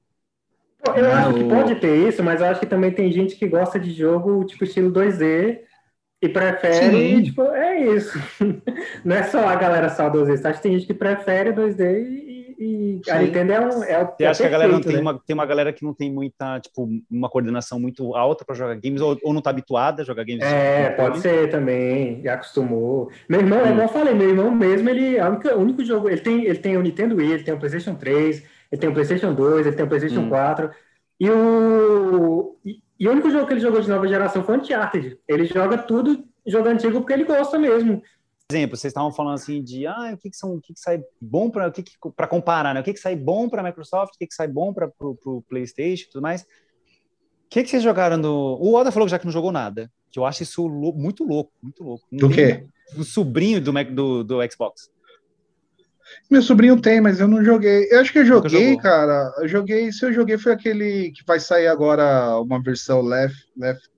Eu 0.94 1.02
né, 1.02 1.12
acho 1.12 1.34
que 1.34 1.44
pode 1.44 1.74
ter 1.76 2.08
isso, 2.08 2.22
mas 2.22 2.40
eu 2.40 2.46
acho 2.46 2.60
que 2.60 2.66
também 2.66 2.90
tem 2.90 3.10
gente 3.12 3.36
que 3.36 3.46
gosta 3.46 3.78
de 3.78 3.92
jogo 3.92 4.44
tipo 4.44 4.64
estilo 4.64 4.92
2D 4.92 5.60
e 6.22 6.28
prefere, 6.28 7.16
Sim. 7.16 7.22
tipo, 7.24 7.42
é 7.42 7.80
isso. 7.80 8.16
Não 9.04 9.16
é 9.16 9.24
só 9.24 9.44
a 9.44 9.56
galera 9.56 9.88
saudosista. 9.88 10.48
Acho 10.48 10.58
que 10.58 10.62
tem 10.62 10.78
gente 10.78 10.86
que 10.86 10.94
prefere 10.94 11.52
2D 11.52 11.82
e, 12.56 13.00
e 13.04 13.10
a 13.10 13.18
Nintendo 13.18 13.52
é, 13.52 13.60
um, 13.60 13.82
é 13.82 14.04
o. 14.04 14.06
Você 14.06 14.22
é 14.22 14.26
acha 14.28 14.42
que 14.42 14.46
a 14.46 14.50
galera 14.50 14.72
não 14.72 14.80
tem 14.80 14.94
né? 14.94 15.00
uma, 15.00 15.18
tem 15.18 15.34
uma 15.34 15.44
galera 15.44 15.72
que 15.72 15.84
não 15.84 15.92
tem 15.92 16.12
muita, 16.12 16.60
tipo, 16.60 16.88
uma 17.10 17.28
coordenação 17.28 17.80
muito 17.80 18.14
alta 18.14 18.44
para 18.44 18.54
jogar 18.54 18.76
games 18.76 19.00
ou, 19.00 19.18
ou 19.24 19.32
não 19.32 19.42
tá 19.42 19.50
habituada 19.50 20.02
a 20.02 20.04
jogar 20.04 20.22
games? 20.22 20.44
É, 20.44 20.90
pode 20.90 21.18
ser 21.18 21.50
também, 21.50 22.22
já 22.22 22.34
acostumou. 22.34 23.10
Meu 23.28 23.40
irmão, 23.40 23.64
hum. 23.64 23.80
eu 23.80 23.88
falei, 23.88 24.14
meu 24.14 24.28
irmão 24.28 24.48
mesmo, 24.52 24.88
ele, 24.88 25.20
única, 25.20 25.56
o 25.56 25.60
único 25.60 25.84
jogo, 25.84 26.08
ele 26.08 26.20
tem, 26.20 26.44
ele 26.44 26.58
tem 26.58 26.76
o 26.76 26.82
Nintendo 26.82 27.16
Wii, 27.16 27.32
ele 27.32 27.42
tem 27.42 27.52
o 27.52 27.58
PlayStation 27.58 27.96
3, 27.96 28.44
ele 28.70 28.80
tem 28.80 28.88
o 28.88 28.92
PlayStation 28.92 29.34
2, 29.34 29.66
ele 29.66 29.74
tem 29.74 29.84
o 29.84 29.88
PlayStation 29.88 30.20
hum. 30.20 30.28
4. 30.28 30.70
E 31.18 31.30
o. 31.30 32.56
E 32.64 32.80
o 33.08 33.12
único 33.12 33.30
jogo 33.30 33.46
que 33.46 33.54
ele 33.54 33.60
jogou 33.60 33.80
de 33.80 33.88
nova 33.88 34.06
geração 34.06 34.44
foi 34.44 34.58
Uncharted. 34.58 35.18
Ele 35.26 35.46
joga 35.46 35.78
tudo 35.78 36.24
jogo 36.46 36.68
antigo 36.68 37.00
porque 37.00 37.12
ele 37.12 37.24
gosta 37.24 37.58
mesmo. 37.58 38.02
Por 38.48 38.56
exemplo, 38.56 38.76
vocês 38.76 38.90
estavam 38.90 39.12
falando 39.12 39.34
assim 39.34 39.62
de 39.62 39.86
ah, 39.86 40.10
o 40.12 40.18
que, 40.18 40.30
que 40.30 40.36
são, 40.36 40.54
o 40.54 40.60
que, 40.60 40.74
que 40.74 40.80
sai 40.80 41.02
bom 41.20 41.50
para 41.50 41.68
o 41.68 41.72
que, 41.72 41.82
que 41.82 41.92
para 42.14 42.26
comparar, 42.26 42.74
né? 42.74 42.80
O 42.80 42.84
que, 42.84 42.92
que 42.92 43.00
sai 43.00 43.16
bom 43.16 43.48
para 43.48 43.62
a 43.62 43.64
Microsoft, 43.64 44.14
o 44.14 44.18
que, 44.18 44.26
que 44.26 44.34
sai 44.34 44.46
bom 44.46 44.74
para 44.74 44.90
o 45.00 45.42
PlayStation, 45.48 46.04
e 46.04 46.10
tudo 46.10 46.22
mais. 46.22 46.42
O 46.42 46.46
que, 47.48 47.62
que 47.62 47.70
vocês 47.70 47.82
jogaram 47.82 48.16
no? 48.16 48.58
O 48.60 48.74
Oda 48.74 48.92
falou 48.92 49.06
que 49.06 49.10
já 49.10 49.18
que 49.18 49.24
não 49.24 49.32
jogou 49.32 49.52
nada. 49.52 49.90
Que 50.10 50.18
eu 50.18 50.26
acho 50.26 50.42
isso 50.42 50.68
muito 50.68 51.24
louco, 51.24 51.50
muito 51.62 51.82
louco. 51.82 52.04
Do 52.12 52.28
quê? 52.28 52.66
O 52.96 53.04
sobrinho 53.04 53.58
do, 53.58 53.72
do, 53.72 54.24
do 54.24 54.52
Xbox. 54.52 54.91
Meu 56.30 56.42
sobrinho 56.42 56.80
tem, 56.80 57.00
mas 57.00 57.20
eu 57.20 57.28
não 57.28 57.44
joguei. 57.44 57.88
Eu 57.90 58.00
acho 58.00 58.12
que 58.12 58.20
eu 58.20 58.26
joguei, 58.26 58.76
cara. 58.78 59.32
Eu 59.38 59.48
joguei. 59.48 59.92
Se 59.92 60.04
eu 60.04 60.12
joguei, 60.12 60.38
foi 60.38 60.52
aquele 60.52 61.10
que 61.12 61.24
vai 61.26 61.38
sair 61.38 61.66
agora 61.66 62.38
uma 62.38 62.62
versão 62.62 63.02
left. 63.02 63.48
Left, 63.56 63.88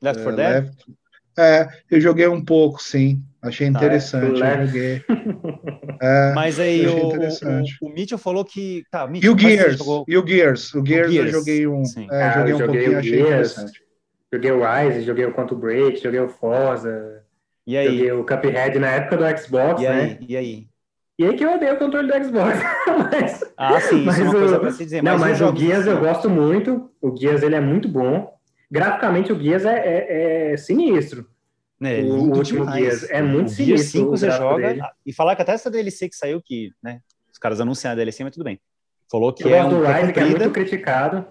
left 0.00 0.22
for 0.22 0.32
uh, 0.32 0.36
Dead? 0.36 0.64
Left. 0.64 0.98
É, 1.38 1.68
eu 1.88 2.00
joguei 2.00 2.26
um 2.26 2.44
pouco, 2.44 2.82
sim. 2.82 3.22
Achei 3.40 3.68
interessante. 3.68 4.42
Ah, 4.42 4.48
é. 4.48 4.62
Eu 4.62 4.66
joguei. 4.66 5.04
É, 6.00 6.32
mas 6.32 6.60
aí 6.60 6.86
o, 6.86 7.08
o, 7.08 7.88
o, 7.88 7.92
Mitchell 7.92 8.18
falou 8.18 8.44
que. 8.44 8.84
Tá, 8.88 9.04
Mitchell, 9.08 9.32
e 9.32 9.34
o 9.34 9.36
Gears? 9.36 9.78
Jogou... 9.78 10.04
E 10.06 10.16
o 10.16 10.24
Gears? 10.24 10.72
O 10.72 10.86
Gears, 10.86 11.08
o 11.08 11.12
Gears. 11.12 11.32
eu 11.32 11.38
joguei 11.40 11.66
um. 11.66 11.82
É, 12.08 12.22
ah, 12.22 12.38
joguei 12.38 12.54
um 12.54 12.58
joguei 12.58 12.80
pouquinho, 12.82 12.98
achei 12.98 13.10
Gears, 13.10 13.52
interessante. 13.52 13.82
Joguei 14.32 14.52
o 14.52 14.60
Rise, 14.60 15.02
joguei 15.02 15.26
o 15.26 15.34
Quantum 15.34 15.56
Break, 15.56 16.00
joguei 16.00 16.20
o 16.20 16.28
Forza. 16.28 17.24
E 17.66 17.76
aí? 17.76 17.86
Joguei 17.86 18.12
o 18.12 18.24
Cuphead 18.24 18.78
na 18.78 18.90
época 18.90 19.16
do 19.16 19.38
Xbox, 19.38 19.82
e 19.82 19.88
né? 19.88 20.00
Aí? 20.00 20.18
E 20.28 20.36
aí? 20.36 20.68
E 21.18 21.24
aí 21.24 21.34
que 21.34 21.44
eu 21.44 21.52
odeio 21.52 21.74
o 21.74 21.78
controle 21.78 22.06
do 22.06 22.24
Xbox. 22.24 22.58
mas, 23.10 23.52
ah, 23.56 23.80
sim, 23.80 24.08
isso 24.08 24.20
é 24.20 24.24
uma 24.24 24.30
o, 24.30 24.38
coisa 24.38 24.60
pra 24.60 24.70
se 24.70 24.84
dizer. 24.84 25.02
Não, 25.02 25.18
mas, 25.18 25.40
mas 25.40 25.40
o 25.40 25.52
Guias 25.52 25.86
eu 25.86 25.98
gosto 25.98 26.30
muito. 26.30 26.90
O 27.00 27.10
Guias 27.10 27.42
ele 27.42 27.56
é 27.56 27.60
muito 27.60 27.88
bom. 27.88 28.32
Graficamente 28.70 29.32
o 29.32 29.36
Guias 29.36 29.64
é, 29.64 29.78
é, 29.78 30.52
é 30.52 30.56
sinistro. 30.56 31.26
É, 31.80 32.02
o 32.02 32.34
último 32.36 32.60
demais. 32.60 32.84
Gears 32.84 33.10
é 33.10 33.20
muito 33.20 33.48
o 33.48 33.50
sinistro. 33.50 33.76
Gears 33.76 33.90
5 33.90 34.10
você 34.10 34.30
joga. 34.30 34.68
Dele. 34.68 34.82
E 35.04 35.12
falar 35.12 35.34
que 35.34 35.42
até 35.42 35.52
essa 35.52 35.70
DLC 35.70 36.08
que 36.08 36.16
saiu, 36.16 36.40
que 36.40 36.70
né, 36.82 37.00
os 37.32 37.38
caras 37.38 37.60
anunciaram 37.60 37.94
a 37.94 37.96
DLC, 37.96 38.22
mas 38.22 38.32
tudo 38.32 38.44
bem. 38.44 38.60
Falou 39.10 39.32
que 39.32 39.44
eu 39.44 39.54
é 39.54 39.64
um. 39.64 39.68
Do 39.70 39.84
Rise, 39.84 40.12
que 40.12 40.20
é 40.20 40.24
muito 40.24 40.50
criticado. 40.50 41.26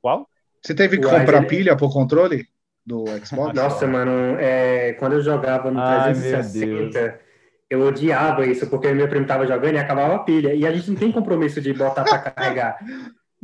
Qual? 0.00 0.26
Você 0.62 0.74
teve 0.74 0.98
que 0.98 1.06
o 1.06 1.10
comprar 1.10 1.40
Rise, 1.40 1.48
pilha 1.48 1.76
pro 1.76 1.90
controle 1.90 2.46
do 2.84 3.04
Xbox? 3.24 3.54
Nossa, 3.54 3.86
mano, 3.86 4.38
é, 4.38 4.94
quando 4.94 5.14
eu 5.14 5.22
jogava 5.22 5.70
no 5.70 5.80
Ai, 5.80 6.14
360 6.14 7.25
eu 7.68 7.82
odiava 7.82 8.46
isso, 8.46 8.66
porque 8.68 8.92
meu 8.92 9.08
primo 9.08 9.26
tava 9.26 9.46
jogando 9.46 9.74
e 9.74 9.78
acabava 9.78 10.14
a 10.14 10.18
pilha. 10.20 10.54
E 10.54 10.66
a 10.66 10.72
gente 10.72 10.90
não 10.90 10.96
tem 10.96 11.10
compromisso 11.10 11.60
de 11.60 11.72
botar 11.72 12.04
para 12.04 12.18
carregar. 12.18 12.78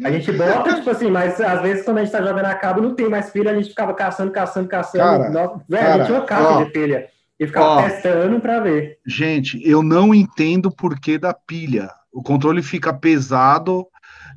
A 0.02 0.11
gente 0.11 0.32
bota, 0.32 0.74
tipo 0.76 0.90
assim, 0.90 1.11
mas 1.11 1.40
às 1.40 1.61
vezes 1.61 1.85
quando 1.85 1.98
a 1.98 2.04
gente 2.04 2.12
tá 2.12 2.22
jogando 2.22 2.46
a 2.46 2.54
cabo, 2.54 2.80
não 2.80 2.94
tem 2.94 3.08
mais 3.08 3.30
pilha, 3.30 3.50
a 3.50 3.54
gente 3.54 3.70
ficava 3.70 3.92
caçando, 3.94 4.30
caçando, 4.30 4.68
caçando. 4.68 5.04
Cara, 5.04 5.48
Velho, 5.68 5.82
cara, 5.82 5.94
a 5.94 5.96
gente 5.98 6.06
tinha 6.06 6.18
uma 6.18 6.26
caixa 6.26 6.48
ó, 6.48 6.64
de 6.64 6.70
pilha. 6.70 7.08
E 7.38 7.46
ficava 7.46 7.66
ó, 7.66 7.82
testando 7.82 8.40
para 8.40 8.61
ver. 8.61 8.98
Gente, 9.06 9.61
eu 9.68 9.82
não 9.82 10.14
entendo 10.14 10.66
o 10.66 10.74
porquê 10.74 11.18
da 11.18 11.35
pilha. 11.35 11.90
O 12.12 12.22
controle 12.22 12.62
fica 12.62 12.92
pesado, 12.92 13.87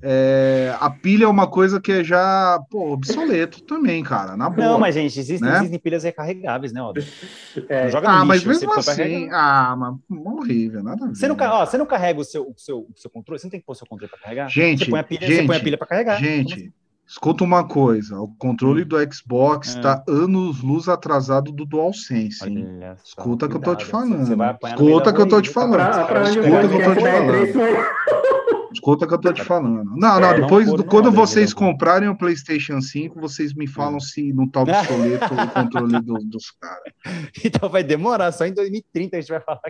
é, 0.08 0.78
a 0.80 0.88
pilha 0.88 1.26
é 1.26 1.28
uma 1.28 1.48
coisa 1.48 1.82
que 1.82 1.92
é 1.92 2.04
já 2.04 2.60
pô, 2.70 2.92
obsoleto 2.92 3.64
também, 3.64 4.04
cara. 4.04 4.38
Na 4.38 4.52
boa. 4.52 4.68
Não, 4.68 4.80
mas 4.80 4.94
gente, 4.94 5.20
existem, 5.20 5.50
né? 5.50 5.58
existem 5.58 5.80
pilhas 5.80 6.04
recarregáveis, 6.04 6.72
né, 6.72 6.80
Oda? 6.80 7.04
É. 7.68 7.90
Joga 7.90 8.08
ah, 8.10 8.14
lixo, 8.18 8.28
mas 8.28 8.44
mesmo 8.46 8.74
assim, 8.74 9.30
ah, 9.32 9.76
mas 9.76 9.96
horrível, 10.24 10.84
nada 10.84 11.06
a 11.06 11.08
ver. 11.08 11.16
Você 11.16 11.28
não, 11.28 11.36
ó, 11.40 11.66
você 11.66 11.78
não 11.80 11.88
carrega 11.88 12.20
o 12.20 12.24
seu, 12.24 12.44
o, 12.44 12.54
seu, 12.56 12.82
o 12.82 12.94
seu 12.96 13.10
controle, 13.10 13.40
você 13.40 13.48
não 13.48 13.52
tem 13.52 13.60
que 13.60 13.66
pôr 13.66 13.72
o 13.72 13.76
seu 13.76 13.88
controle 13.88 14.12
para 14.12 14.20
carregar? 14.20 14.48
Gente, 14.48 14.86
você 14.86 14.92
põe 14.92 15.00
a 15.00 15.04
pilha, 15.04 15.28
gente, 15.28 15.38
você 15.38 15.48
põe 15.48 15.58
a 15.58 15.60
pilha 15.60 15.78
para 15.80 15.88
carregar. 15.88 16.20
Gente, 16.20 16.54
assim? 16.54 16.74
escuta 17.08 17.44
uma 17.44 17.68
coisa, 17.68 18.20
o 18.20 18.28
controle 18.38 18.84
hum. 18.84 18.88
do 18.88 19.14
Xbox 19.14 19.70
está 19.70 20.04
é. 20.08 20.12
anos 20.12 20.62
luz 20.62 20.88
atrasado 20.88 21.52
do 21.52 21.66
DualSense. 21.66 22.44
Olha 22.44 22.96
escuta 23.04 23.48
o 23.48 23.50
que 23.50 23.56
eu 23.56 23.62
tô 23.62 23.76
te 23.76 23.86
falando. 23.86 24.22
Escuta 24.22 25.12
que 25.12 25.22
eu 25.22 25.28
tô 25.28 25.42
te 25.42 25.50
falando. 25.50 25.82
Escuta 26.30 26.68
que 26.68 26.76
eu 26.76 26.84
tô 26.84 26.96
te 26.96 27.02
falando. 27.02 28.65
Escuta 28.76 29.06
o 29.06 29.08
que 29.08 29.14
eu 29.14 29.22
tô 29.22 29.34
te 29.34 29.44
falando. 29.44 29.86
Não, 29.96 30.20
não, 30.20 30.30
é, 30.30 30.42
depois, 30.42 30.68
não 30.68 30.84
quando 30.84 31.12
vocês 31.12 31.54
comprarem 31.54 32.10
o 32.10 32.18
PlayStation 32.18 32.82
5, 32.82 33.20
vocês 33.20 33.54
me 33.54 33.68
falam 33.68 34.00
se 34.00 34.34
não 34.34 34.48
tá 34.48 34.62
obsoleto 34.64 35.34
o 35.34 35.48
controle 35.52 36.02
do, 36.02 36.14
dos 36.26 36.52
caras. 36.52 36.94
Então 37.44 37.70
vai 37.70 37.84
demorar, 37.84 38.32
só 38.32 38.46
em 38.46 38.54
2030 38.54 39.16
a 39.16 39.22
gente 39.22 39.30
vai 39.30 39.40
falar. 39.40 39.62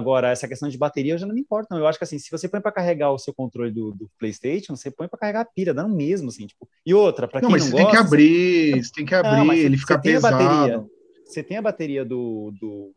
Agora, 0.00 0.30
essa 0.30 0.46
questão 0.46 0.68
de 0.68 0.78
bateria 0.78 1.14
eu 1.14 1.18
já 1.18 1.26
não 1.26 1.34
me 1.34 1.40
importa, 1.40 1.68
não. 1.70 1.78
Eu 1.78 1.88
acho 1.88 1.98
que 1.98 2.04
assim, 2.04 2.20
se 2.20 2.30
você 2.30 2.48
põe 2.48 2.60
para 2.60 2.70
carregar 2.70 3.10
o 3.10 3.18
seu 3.18 3.34
controle 3.34 3.72
do, 3.72 3.90
do 3.90 4.08
PlayStation, 4.18 4.76
você 4.76 4.92
põe 4.92 5.08
para 5.08 5.18
carregar 5.18 5.40
a 5.40 5.44
pilha, 5.44 5.74
dando 5.74 5.94
mesmo, 5.94 6.28
assim, 6.28 6.46
tipo. 6.46 6.68
E 6.86 6.94
outra, 6.94 7.26
para 7.26 7.40
quem 7.40 7.48
não, 7.48 7.50
mas 7.50 7.64
não 7.64 7.70
você 7.72 7.82
gosta, 7.82 7.90
tem 7.90 8.00
que 8.00 8.06
abrir, 8.06 8.84
você 8.84 8.92
tem 8.92 9.04
que 9.04 9.14
abrir, 9.14 9.44
não, 9.44 9.52
ele 9.52 9.76
fica 9.76 9.98
pesado. 9.98 10.88
Você 11.24 11.42
tem 11.42 11.56
a 11.56 11.62
bateria 11.62 12.04
do, 12.04 12.52
do 12.60 12.92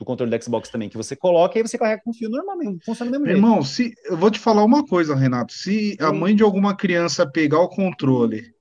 do 0.00 0.04
controle 0.04 0.36
do 0.36 0.42
Xbox 0.42 0.70
também, 0.70 0.88
que 0.88 0.96
você 0.96 1.14
coloca 1.14 1.58
e 1.58 1.62
você 1.62 1.76
carrega 1.76 2.00
com 2.02 2.12
fio 2.12 2.30
normal 2.30 2.56
mesmo, 2.56 2.78
funciona 2.82 3.12
do 3.12 3.20
mesmo 3.20 3.36
Irmão, 3.36 3.62
jeito. 3.62 3.68
se, 3.68 3.92
eu 4.06 4.16
vou 4.16 4.30
te 4.30 4.38
falar 4.40 4.64
uma 4.64 4.82
coisa, 4.84 5.14
Renato. 5.14 5.52
Se 5.52 5.94
a 6.00 6.10
mãe 6.10 6.34
de 6.34 6.42
alguma 6.42 6.74
criança 6.74 7.30
pegar 7.30 7.60
o 7.60 7.68
controle 7.68 8.54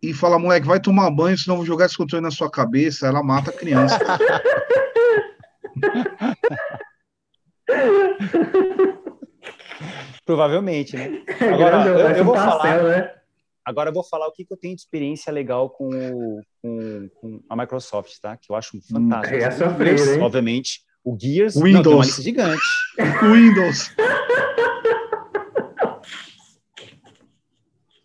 e 0.00 0.14
falar, 0.14 0.38
moleque, 0.38 0.68
vai 0.68 0.78
tomar 0.78 1.10
banho, 1.10 1.36
senão 1.36 1.56
eu 1.56 1.58
vou 1.58 1.66
jogar 1.66 1.86
esse 1.86 1.96
controle 1.96 2.22
na 2.22 2.30
sua 2.30 2.48
cabeça, 2.48 3.08
ela 3.08 3.20
mata 3.20 3.50
a 3.50 3.54
criança. 3.54 3.98
Provavelmente, 10.24 10.96
né? 10.96 11.24
Agora, 11.52 11.84
eu, 11.88 11.98
eu 12.18 12.24
vou 12.24 12.36
falar, 12.36 12.84
né? 12.84 13.14
Agora 13.64 13.90
eu 13.90 13.94
vou 13.94 14.04
falar 14.04 14.28
o 14.28 14.32
que, 14.32 14.44
que 14.44 14.52
eu 14.52 14.56
tenho 14.56 14.76
de 14.76 14.80
experiência 14.80 15.32
legal 15.32 15.68
com, 15.70 15.90
com, 16.62 17.08
com 17.17 17.17
a 17.48 17.56
Microsoft, 17.56 18.18
tá? 18.20 18.36
Que 18.36 18.52
eu 18.52 18.56
acho 18.56 18.78
fantástico. 18.82 19.36
É 19.36 19.50
surpresa, 19.50 20.14
hein? 20.14 20.22
Obviamente, 20.22 20.82
o 21.04 21.16
Gears. 21.18 21.54
Windows. 21.54 21.74
Não, 21.74 21.82
tem 21.82 21.94
uma 21.94 22.04
lista 22.04 22.22
gigante. 22.22 22.62
Windows. 23.22 23.90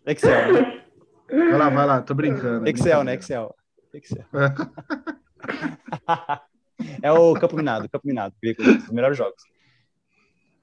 Excel, 0.06 0.52
né? 0.52 0.84
Vai 1.28 1.58
lá, 1.58 1.70
vai 1.70 1.86
lá, 1.86 2.02
tô 2.02 2.14
brincando. 2.14 2.68
Excel, 2.68 3.04
né? 3.04 3.14
Excel. 3.14 3.54
Excel. 3.92 4.24
é 7.02 7.12
o 7.12 7.34
Campo 7.34 7.56
Minado, 7.56 7.88
Campo 7.88 8.06
Minado, 8.06 8.34
os 8.42 8.90
melhores 8.90 9.16
jogos. 9.16 9.42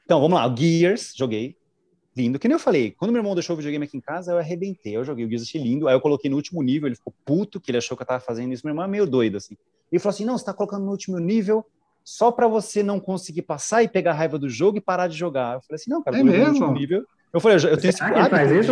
Então, 0.05 0.21
vamos 0.21 0.37
lá. 0.37 0.45
O 0.45 0.55
Gears, 0.55 1.13
joguei 1.15 1.57
lindo. 2.15 2.39
Que 2.39 2.47
nem 2.47 2.55
eu 2.55 2.59
falei, 2.59 2.91
quando 2.91 3.11
meu 3.11 3.19
irmão 3.19 3.33
deixou 3.33 3.53
o 3.53 3.57
videogame 3.57 3.85
aqui 3.85 3.97
em 3.97 4.01
casa, 4.01 4.31
eu 4.31 4.37
arrebentei. 4.37 4.95
Eu 4.95 5.03
joguei 5.03 5.25
o 5.25 5.29
Gears, 5.29 5.43
achei 5.43 5.61
lindo. 5.61 5.87
Aí 5.87 5.95
eu 5.95 6.01
coloquei 6.01 6.29
no 6.29 6.35
último 6.35 6.61
nível, 6.61 6.87
ele 6.87 6.95
ficou 6.95 7.13
puto, 7.25 7.59
que 7.59 7.71
ele 7.71 7.77
achou 7.77 7.95
que 7.95 8.03
eu 8.03 8.07
tava 8.07 8.19
fazendo 8.19 8.53
isso. 8.53 8.65
Meu 8.65 8.71
irmão 8.71 8.85
é 8.85 8.87
meio 8.87 9.05
doido, 9.05 9.37
assim. 9.37 9.55
Ele 9.91 9.99
falou 9.99 10.13
assim: 10.13 10.25
não, 10.25 10.37
você 10.37 10.45
tá 10.45 10.53
colocando 10.53 10.85
no 10.85 10.91
último 10.91 11.19
nível 11.19 11.65
só 12.03 12.31
para 12.31 12.47
você 12.47 12.81
não 12.81 12.99
conseguir 12.99 13.43
passar 13.43 13.83
e 13.83 13.87
pegar 13.87 14.11
a 14.11 14.15
raiva 14.15 14.39
do 14.39 14.49
jogo 14.49 14.77
e 14.77 14.81
parar 14.81 15.07
de 15.07 15.17
jogar. 15.17 15.55
Eu 15.55 15.61
falei 15.61 15.75
assim: 15.75 15.89
não, 15.89 16.03
cara, 16.03 16.19
é 16.19 16.23
mesmo? 16.23 16.43
no 16.43 16.49
último 16.49 16.73
nível. 16.73 17.05
Eu 17.33 17.39
falei, 17.39 17.57
eu, 17.57 17.69
eu 17.69 17.77
tenho 17.77 17.89
esse 17.89 18.03
hábito. 18.03 18.29
Faz 18.29 18.51
isso, 18.51 18.71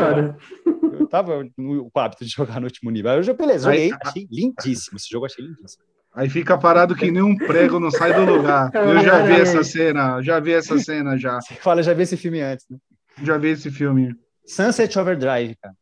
eu 1.00 1.08
tava 1.08 1.48
no, 1.58 1.90
com 1.90 2.00
o 2.00 2.02
hábito 2.02 2.26
de 2.26 2.32
jogar 2.32 2.60
no 2.60 2.66
último 2.66 2.92
nível. 2.92 3.12
Aí 3.12 3.18
eu 3.18 3.24
já, 3.24 3.34
beleza, 3.34 3.72
joguei, 3.72 3.92
achei 4.04 4.28
lindíssimo. 4.30 4.98
Esse 4.98 5.10
jogo 5.10 5.26
achei 5.26 5.46
lindíssimo. 5.46 5.84
Aí 6.14 6.30
fica 6.30 6.58
parado 6.58 6.96
que 6.96 7.10
nem 7.12 7.22
um 7.22 7.38
prego 7.38 7.80
não 7.80 7.92
sai 7.92 8.14
do 8.14 8.26
lugar. 8.26 8.72
Eu 8.74 9.00
já 9.00 9.24
vi 9.24 9.34
essa 9.34 9.64
cena, 9.64 10.22
já 10.22 10.40
vi 10.40 10.54
essa 10.54 10.78
cena 10.78 11.18
já. 11.18 11.40
Você 11.40 11.54
fala, 11.54 11.84
já 11.84 11.94
vi 11.94 12.04
esse 12.04 12.18
filme 12.18 12.42
antes, 12.42 12.66
né? 12.70 12.78
Já 13.24 13.38
vi 13.38 13.50
esse 13.50 13.70
filme. 13.72 14.16
Sunset 14.46 14.98
Overdrive, 14.98 15.56
cara. 15.56 15.76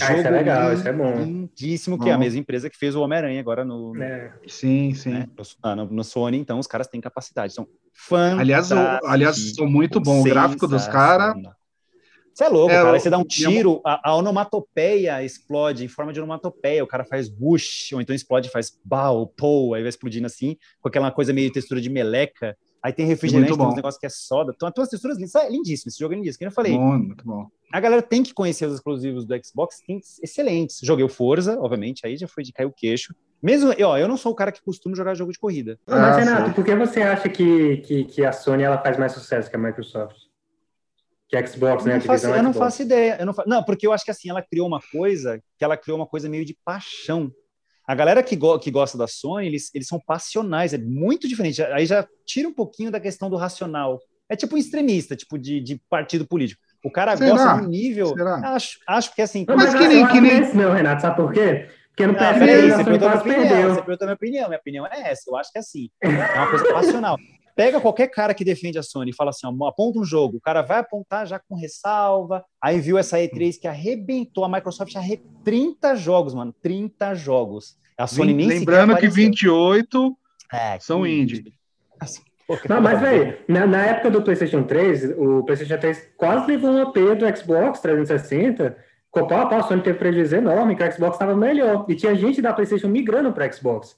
Ah, 0.00 0.14
isso 0.14 0.26
é 0.26 0.30
legal, 0.30 0.72
isso 0.74 0.86
é 0.86 0.92
bom. 0.92 1.16
Lindíssimo, 1.16 1.98
que 1.98 2.10
é 2.10 2.12
a 2.12 2.18
mesma 2.18 2.38
empresa 2.38 2.68
que 2.68 2.76
fez 2.76 2.94
o 2.94 3.00
Homem-Aranha 3.00 3.40
agora 3.40 3.64
no, 3.64 3.96
é. 3.96 4.30
Sim, 4.46 4.92
sim. 4.92 5.10
Né, 5.10 5.26
no, 5.74 5.86
no, 5.86 6.04
Sony, 6.04 6.36
então 6.36 6.58
os 6.58 6.66
caras 6.66 6.86
têm 6.86 7.00
capacidade. 7.00 7.54
São 7.54 7.66
fãs. 7.94 8.38
Aliás, 8.38 8.70
aliás, 8.72 9.54
são 9.54 9.66
muito 9.66 9.98
bom. 9.98 10.20
O 10.20 10.24
gráfico 10.24 10.68
dos 10.68 10.86
caras. 10.86 11.34
Você 12.34 12.44
é 12.44 12.48
louco, 12.50 12.70
é, 12.70 12.74
cara. 12.74 12.92
Aí 12.92 13.00
você 13.00 13.08
dá 13.08 13.16
um 13.16 13.24
tiro, 13.24 13.80
a, 13.82 14.10
a, 14.10 14.14
onomatopeia 14.14 15.24
explode 15.24 15.82
em 15.82 15.88
forma 15.88 16.12
de 16.12 16.20
onomatopeia. 16.20 16.84
O 16.84 16.86
cara 16.86 17.02
faz 17.02 17.30
bush, 17.30 17.90
ou 17.94 18.00
então 18.02 18.14
explode, 18.14 18.50
faz 18.50 18.78
bau, 18.84 19.26
pou, 19.26 19.72
aí 19.72 19.80
vai 19.80 19.88
explodindo 19.88 20.26
assim, 20.26 20.58
com 20.82 20.88
aquela 20.88 21.10
coisa 21.10 21.32
meio 21.32 21.50
textura 21.50 21.80
de 21.80 21.88
meleca. 21.88 22.54
Aí 22.86 22.92
tem 22.92 23.04
refrigerante, 23.04 23.52
tem 23.52 23.66
uns 23.66 23.74
negócios 23.74 23.98
que 23.98 24.06
é 24.06 24.08
soda. 24.08 24.52
Então, 24.54 24.68
as 24.68 24.72
tuas 24.72 24.88
texturas 24.88 25.16
lindas. 25.16 25.34
É 25.34 25.50
lindíssimo. 25.50 25.88
Esse 25.88 25.98
jogo 25.98 26.14
é 26.14 26.18
lindíssimo. 26.18 26.38
Como 26.38 26.50
eu 26.50 26.54
falei. 26.54 26.72
Bom, 26.72 26.98
muito 26.98 27.26
bom. 27.26 27.48
A 27.72 27.80
galera 27.80 28.00
tem 28.00 28.22
que 28.22 28.32
conhecer 28.32 28.64
os 28.64 28.74
exclusivos 28.74 29.26
do 29.26 29.34
Xbox, 29.44 29.80
tem 29.84 30.00
excelentes. 30.22 30.78
Joguei 30.84 31.04
o 31.04 31.08
Forza, 31.08 31.58
obviamente, 31.58 32.06
aí 32.06 32.16
já 32.16 32.28
foi 32.28 32.44
de 32.44 32.52
cair 32.52 32.66
o 32.66 32.72
queixo. 32.72 33.12
Mesmo, 33.42 33.74
ó, 33.84 33.98
eu 33.98 34.06
não 34.06 34.16
sou 34.16 34.30
o 34.30 34.36
cara 34.36 34.52
que 34.52 34.62
costuma 34.62 34.94
jogar 34.94 35.16
jogo 35.16 35.32
de 35.32 35.38
corrida. 35.40 35.80
Mas, 35.84 35.98
ah, 35.98 36.16
Renato, 36.16 36.54
por 36.54 36.64
que 36.64 36.76
você 36.76 37.02
acha 37.02 37.28
que, 37.28 37.78
que, 37.78 38.04
que 38.04 38.24
a 38.24 38.30
Sony 38.30 38.62
ela 38.62 38.78
faz 38.78 38.96
mais 38.96 39.10
sucesso 39.10 39.50
que 39.50 39.56
a 39.56 39.58
Microsoft? 39.58 40.16
que 41.28 41.36
é 41.36 41.44
Xbox, 41.44 41.84
né? 41.84 41.94
Não 41.94 42.00
faço, 42.02 42.26
eu 42.28 42.42
não 42.44 42.52
faço 42.52 42.82
ideia. 42.82 43.16
Eu 43.18 43.26
não, 43.26 43.34
faço, 43.34 43.48
não, 43.48 43.64
porque 43.64 43.84
eu 43.84 43.92
acho 43.92 44.04
que 44.04 44.12
assim, 44.12 44.30
ela 44.30 44.40
criou 44.40 44.68
uma 44.68 44.80
coisa, 44.92 45.42
que 45.58 45.64
ela 45.64 45.76
criou 45.76 45.98
uma 45.98 46.06
coisa 46.06 46.28
meio 46.28 46.44
de 46.44 46.56
paixão. 46.64 47.32
A 47.86 47.94
galera 47.94 48.22
que, 48.22 48.34
go 48.34 48.58
que 48.58 48.70
gosta 48.70 48.98
da 48.98 49.06
Sony, 49.06 49.46
eles, 49.46 49.70
eles 49.72 49.86
são 49.86 50.00
passionais, 50.04 50.74
é 50.74 50.78
muito 50.78 51.28
diferente. 51.28 51.62
Aí 51.62 51.86
já 51.86 52.06
tira 52.26 52.48
um 52.48 52.52
pouquinho 52.52 52.90
da 52.90 52.98
questão 52.98 53.30
do 53.30 53.36
racional. 53.36 54.00
É 54.28 54.34
tipo 54.34 54.56
um 54.56 54.58
extremista, 54.58 55.14
tipo 55.14 55.38
de, 55.38 55.60
de 55.60 55.80
partido 55.88 56.26
político. 56.26 56.60
O 56.84 56.90
cara 56.90 57.16
Será? 57.16 57.30
gosta 57.30 57.62
do 57.62 57.68
nível. 57.68 58.08
Será? 58.08 58.54
Acho, 58.54 58.78
acho 58.88 59.14
que 59.14 59.22
assim. 59.22 59.44
Não, 59.48 59.56
mas, 59.56 59.72
mas 59.72 59.80
que 59.80 59.88
nem. 59.88 60.06
Que 60.08 60.20
nem... 60.20 60.54
Não, 60.54 60.72
Renato, 60.72 61.02
sabe 61.02 61.16
por 61.16 61.32
quê? 61.32 61.68
Porque 61.88 62.06
no 62.06 62.18
ah, 62.18 62.32
você 62.34 62.84
perguntou 62.84 63.08
minha 63.08 63.20
opinião, 63.20 63.74
você 63.74 63.82
perguntou 63.82 64.06
minha 64.06 64.14
opinião. 64.14 64.48
Minha 64.48 64.58
opinião 64.58 64.86
é 64.86 65.10
essa. 65.10 65.30
Eu 65.30 65.36
acho 65.36 65.50
que 65.50 65.58
é 65.58 65.60
assim. 65.60 65.88
É 66.02 66.08
uma 66.08 66.50
coisa 66.50 66.72
passional. 66.72 67.16
Pega 67.56 67.80
qualquer 67.80 68.08
cara 68.08 68.34
que 68.34 68.44
defende 68.44 68.78
a 68.78 68.82
Sony 68.82 69.10
e 69.10 69.14
fala 69.14 69.30
assim, 69.30 69.46
ó, 69.46 69.66
aponta 69.66 69.98
um 69.98 70.04
jogo, 70.04 70.36
o 70.36 70.40
cara 70.40 70.60
vai 70.60 70.78
apontar 70.78 71.26
já 71.26 71.38
com 71.38 71.56
ressalva. 71.56 72.44
Aí 72.62 72.78
viu 72.78 72.98
essa 72.98 73.16
E3 73.16 73.58
que 73.58 73.66
arrebentou, 73.66 74.44
a 74.44 74.48
Microsoft 74.48 74.94
arrebentou 74.94 75.40
30 75.42 75.96
jogos, 75.96 76.34
mano, 76.34 76.54
30 76.60 77.14
jogos. 77.14 77.78
A 77.96 78.06
Sony 78.06 78.34
nem 78.34 78.46
Lembrando 78.46 78.94
que 78.98 79.08
28 79.08 80.14
é, 80.52 80.78
são 80.78 81.02
que... 81.02 81.08
indie. 81.08 81.54
Não, 82.68 82.80
mas, 82.80 83.00
velho, 83.00 83.38
na, 83.48 83.66
na, 83.66 83.86
época 83.86 84.10
do 84.10 84.22
PlayStation 84.22 84.62
3, 84.62 85.16
o 85.16 85.42
PlayStation 85.42 85.78
3 85.78 86.10
quase 86.16 86.46
levou 86.46 86.70
um 86.70 86.82
AP 86.82 86.94
do 87.18 87.36
Xbox 87.36 87.80
360. 87.80 88.76
Com 89.10 89.26
pau 89.26 89.40
a 89.40 89.46
pau, 89.46 89.60
a 89.60 89.62
Sony 89.62 89.82
teve 89.82 89.98
prejuízo 89.98 90.36
enorme, 90.36 90.76
que 90.76 90.84
o 90.84 90.92
Xbox 90.92 91.14
estava 91.14 91.34
melhor. 91.34 91.86
E 91.88 91.94
tinha 91.94 92.14
gente 92.14 92.42
da 92.42 92.52
PlayStation 92.52 92.88
migrando 92.88 93.32
para 93.32 93.50
Xbox. 93.50 93.96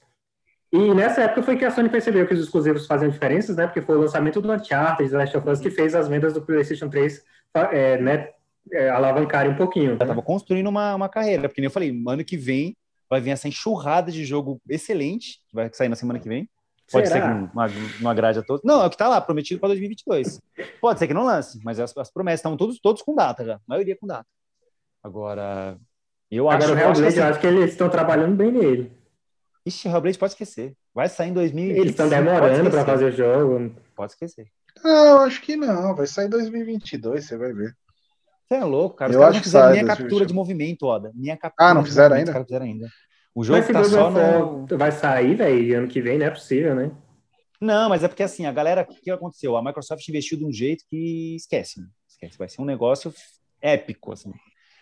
E 0.71 0.93
nessa 0.93 1.21
época 1.21 1.41
foi 1.41 1.57
que 1.57 1.65
a 1.65 1.71
Sony 1.71 1.89
percebeu 1.89 2.27
que 2.27 2.33
os 2.33 2.39
exclusivos 2.39 2.85
faziam 2.85 3.09
diferenças, 3.09 3.55
né? 3.55 3.65
Porque 3.65 3.81
foi 3.81 3.95
o 3.95 4.01
lançamento 4.01 4.39
do 4.39 4.51
Uncharted, 4.51 5.09
The 5.09 5.17
Last 5.17 5.37
of 5.37 5.49
Us, 5.49 5.59
que 5.59 5.71
fez 5.71 5.95
as 5.95 6.07
vendas 6.07 6.33
do 6.33 6.41
PlayStation 6.41 6.89
3 6.89 7.23
é, 7.71 7.97
né, 7.97 8.29
é, 8.71 8.89
alavancarem 8.89 9.51
um 9.51 9.55
pouquinho. 9.55 9.91
Eu 9.91 9.97
tava 9.97 10.21
construindo 10.21 10.67
uma, 10.67 10.93
uma 10.93 11.09
carreira, 11.09 11.49
porque 11.49 11.59
nem 11.59 11.67
eu 11.67 11.71
falei, 11.71 11.89
ano 12.07 12.23
que 12.23 12.37
vem 12.37 12.77
vai 13.09 13.19
vir 13.19 13.31
essa 13.31 13.47
enxurrada 13.47 14.11
de 14.11 14.23
jogo 14.23 14.61
excelente, 14.69 15.39
que 15.47 15.55
vai 15.55 15.69
sair 15.73 15.89
na 15.89 15.95
semana 15.95 16.19
que 16.19 16.29
vem. 16.29 16.47
Pode 16.91 17.07
Será? 17.07 17.21
ser 17.21 17.27
que 17.27 17.55
não, 17.55 17.67
não 18.01 18.11
agrade 18.11 18.39
a 18.39 18.43
todos. 18.43 18.63
Não, 18.63 18.81
é 18.81 18.85
o 18.85 18.89
que 18.89 18.97
tá 18.97 19.07
lá, 19.07 19.19
prometido 19.21 19.59
para 19.59 19.69
2022. 19.69 20.39
Pode 20.79 20.99
ser 20.99 21.07
que 21.07 21.13
não 21.13 21.23
lance, 21.23 21.59
mas 21.63 21.79
as, 21.79 21.95
as 21.97 22.11
promessas 22.11 22.39
estão 22.39 22.57
todos, 22.57 22.79
todos 22.79 23.01
com 23.01 23.15
data 23.15 23.43
já, 23.43 23.55
a 23.55 23.61
maioria 23.67 23.95
com 23.95 24.07
data. 24.07 24.25
Agora, 25.03 25.77
eu 26.29 26.49
acho... 26.49 26.57
Agora, 26.57 26.71
o 26.71 26.75
Real 26.75 26.93
Blade, 26.93 27.17
eu 27.17 27.23
acho 27.25 27.39
que 27.39 27.47
eles 27.47 27.71
estão 27.71 27.89
trabalhando 27.89 28.35
bem 28.35 28.51
nele. 28.51 28.98
Ixi, 29.69 29.87
Hellblade 29.87 30.17
pode 30.17 30.33
esquecer. 30.33 30.75
Vai 30.93 31.07
sair 31.07 31.29
em 31.29 31.33
2020. 31.33 31.77
Eles 31.79 31.91
estão 31.91 32.09
demorando 32.09 32.69
para 32.69 32.85
fazer 32.85 33.05
o 33.05 33.11
jogo. 33.11 33.75
Pode 33.95 34.11
esquecer. 34.11 34.47
Não, 34.83 35.05
eu 35.05 35.17
acho 35.19 35.41
que 35.41 35.55
não. 35.55 35.95
Vai 35.95 36.07
sair 36.07 36.27
em 36.27 36.29
2022, 36.29 37.25
você 37.25 37.37
vai 37.37 37.53
ver. 37.53 37.75
Você 38.47 38.55
é 38.55 38.63
louco, 38.63 38.95
cara. 38.95 39.11
Os 39.11 39.15
eu 39.15 39.21
caras 39.21 39.35
não 39.35 39.43
fizeram 39.43 39.71
nem 39.71 39.81
a 39.81 39.85
captura 39.85 40.25
de 40.25 40.33
movimento, 40.33 40.85
Oda. 40.85 41.11
Nem 41.15 41.31
a 41.31 41.37
captura 41.37 41.69
ah, 41.69 41.73
não 41.73 41.85
fizeram 41.85 42.15
ainda? 42.15 42.29
Os 42.29 42.33
caras 42.33 42.47
fizeram 42.47 42.65
ainda. 42.65 42.89
O 43.35 43.43
jogo 43.43 43.59
mas 43.59 43.67
tá 43.67 43.83
só 43.83 44.09
no... 44.09 44.65
Vai 44.77 44.91
sair, 44.91 45.35
velho, 45.35 45.77
ano 45.77 45.87
que 45.87 46.01
vem, 46.01 46.17
não 46.17 46.25
é 46.25 46.31
possível, 46.31 46.75
né? 46.75 46.91
Não, 47.61 47.89
mas 47.89 48.03
é 48.03 48.07
porque 48.07 48.23
assim, 48.23 48.45
a 48.45 48.51
galera, 48.51 48.81
o 48.81 48.85
que 48.85 49.11
aconteceu? 49.11 49.55
A 49.55 49.63
Microsoft 49.63 50.07
investiu 50.07 50.37
de 50.37 50.45
um 50.45 50.51
jeito 50.51 50.83
que 50.89 51.35
esquece, 51.35 51.79
né? 51.79 51.87
esquece. 52.07 52.37
Vai 52.37 52.49
ser 52.49 52.61
um 52.61 52.65
negócio 52.65 53.13
épico, 53.61 54.11
assim. 54.13 54.31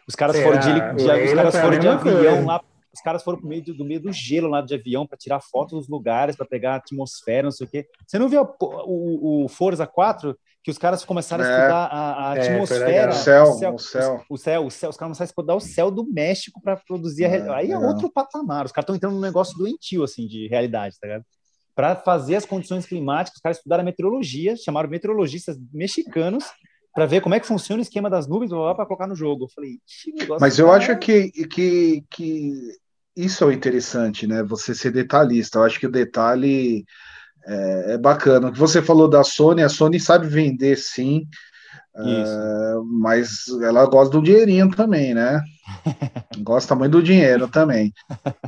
Os 0.08 0.16
caras 0.16 0.38
Será? 0.38 0.48
foram 0.48 0.60
de, 0.60 0.96
de 0.96 1.04
os 1.04 1.34
caras 1.34 1.56
foram 1.56 1.80
de 1.80 1.88
avião 1.88 2.00
coisa. 2.02 2.46
lá 2.46 2.64
os 2.98 3.02
caras 3.02 3.24
foram 3.24 3.38
pro 3.38 3.48
meio 3.48 3.64
do, 3.64 3.74
do 3.76 3.86
meio 3.86 4.02
do 4.02 4.12
gelo 4.12 4.50
lá 4.50 4.60
de 4.60 4.74
avião 4.74 5.06
para 5.06 5.18
tirar 5.18 5.40
fotos 5.40 5.80
dos 5.80 5.88
lugares, 5.88 6.36
para 6.36 6.46
pegar 6.46 6.74
a 6.74 6.76
atmosfera, 6.78 7.44
não 7.44 7.52
sei 7.52 7.68
o 7.68 7.70
quê. 7.70 7.88
Você 8.06 8.18
não 8.18 8.28
viu 8.28 8.42
o, 8.60 9.46
o, 9.46 9.48
Forza 9.48 9.86
4? 9.86 10.38
Que 10.64 10.72
os 10.72 10.78
caras 10.78 11.06
começaram 11.06 11.44
a 11.44 11.48
é. 11.48 11.52
estudar 11.52 11.86
a, 11.86 12.32
a 12.32 12.36
é, 12.36 12.42
atmosfera. 12.42 13.12
O 13.12 13.16
céu, 13.16 13.44
o 13.44 13.54
céu, 13.54 13.74
o 13.74 13.80
céu. 13.80 14.26
O 14.30 14.38
céu, 14.38 14.66
o 14.66 14.72
céu. 14.72 14.90
Os 14.90 14.98
caras 14.98 15.10
começaram 15.10 15.26
a 15.26 15.30
estudar 15.30 15.56
o 15.56 15.60
céu 15.62 15.92
do 15.92 16.04
México 16.12 16.60
para 16.62 16.76
produzir 16.76 17.26
a 17.26 17.30
é, 17.30 17.50
Aí 17.52 17.72
é, 17.72 17.78
outro 17.78 18.12
patamar. 18.12 18.66
Os 18.66 18.72
caras 18.72 18.84
estão 18.84 18.96
entrando 18.96 19.14
num 19.14 19.22
negócio 19.22 19.58
doentio, 19.58 20.04
assim, 20.04 20.28
de 20.28 20.48
realidade, 20.48 20.98
tá 21.00 21.08
ligado? 21.08 21.24
Para 21.76 21.96
fazer 21.96 22.36
as 22.36 22.46
condições 22.46 22.88
climáticas, 22.88 23.38
os 23.38 23.42
caras 23.42 23.58
estudaram 23.58 23.84
a 23.84 23.86
meteorologia, 23.86 24.56
chamaram 24.58 24.90
meteorologistas 24.90 25.56
mexicanos 25.72 26.44
para 26.98 27.06
ver 27.06 27.22
como 27.22 27.36
é 27.36 27.40
que 27.40 27.46
funciona 27.46 27.80
o 27.80 27.84
esquema 27.84 28.10
das 28.10 28.28
nuvens 28.28 28.50
para 28.50 28.88
colocar 28.88 29.06
no 29.06 29.16
jogo. 29.16 29.44
Eu 29.44 29.50
falei, 29.50 29.80
mas 30.40 30.58
eu 30.58 30.72
acho 30.72 30.98
que, 30.98 31.30
que, 31.46 32.04
que 32.10 32.54
isso 33.18 33.44
é 33.44 33.48
o 33.48 33.52
interessante, 33.52 34.28
né? 34.28 34.44
Você 34.44 34.76
ser 34.76 34.92
detalhista. 34.92 35.58
Eu 35.58 35.64
acho 35.64 35.80
que 35.80 35.88
o 35.88 35.92
detalhe 35.92 36.86
é, 37.46 37.94
é 37.94 37.98
bacana. 37.98 38.50
O 38.50 38.52
que 38.52 38.60
você 38.60 38.80
falou 38.82 39.10
da 39.10 39.24
Sony, 39.24 39.64
a 39.64 39.70
Sony 39.70 40.00
sabe 40.00 40.28
vender 40.28 40.78
sim, 40.78 41.28
uh, 41.96 42.86
mas 42.86 43.48
ela 43.64 43.86
gosta 43.88 44.12
do 44.12 44.24
dinheirinho 44.24 44.70
também, 44.70 45.16
né? 45.16 45.42
gosta 46.44 46.76
muito 46.76 46.92
do 46.92 47.04
dinheiro 47.04 47.48
também. 47.48 47.92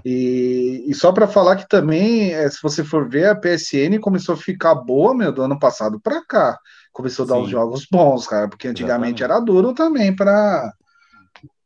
E, 0.05 0.85
e 0.87 0.93
só 0.93 1.11
para 1.11 1.27
falar 1.27 1.55
que 1.55 1.67
também, 1.67 2.31
é, 2.31 2.47
se 2.47 2.61
você 2.61 2.83
for 2.83 3.09
ver, 3.09 3.25
a 3.25 3.35
PSN 3.35 3.99
começou 3.99 4.35
a 4.35 4.37
ficar 4.37 4.75
boa, 4.75 5.15
meu, 5.15 5.31
do 5.31 5.41
ano 5.41 5.57
passado 5.57 5.99
para 5.99 6.23
cá. 6.25 6.59
Começou 6.93 7.25
a 7.25 7.29
dar 7.29 7.35
sim. 7.35 7.41
uns 7.41 7.49
jogos 7.49 7.87
bons, 7.89 8.27
cara, 8.27 8.47
porque 8.47 8.67
antigamente 8.67 9.23
Exatamente. 9.23 9.23
era 9.23 9.39
duro 9.39 9.73
também 9.73 10.15
para 10.15 10.71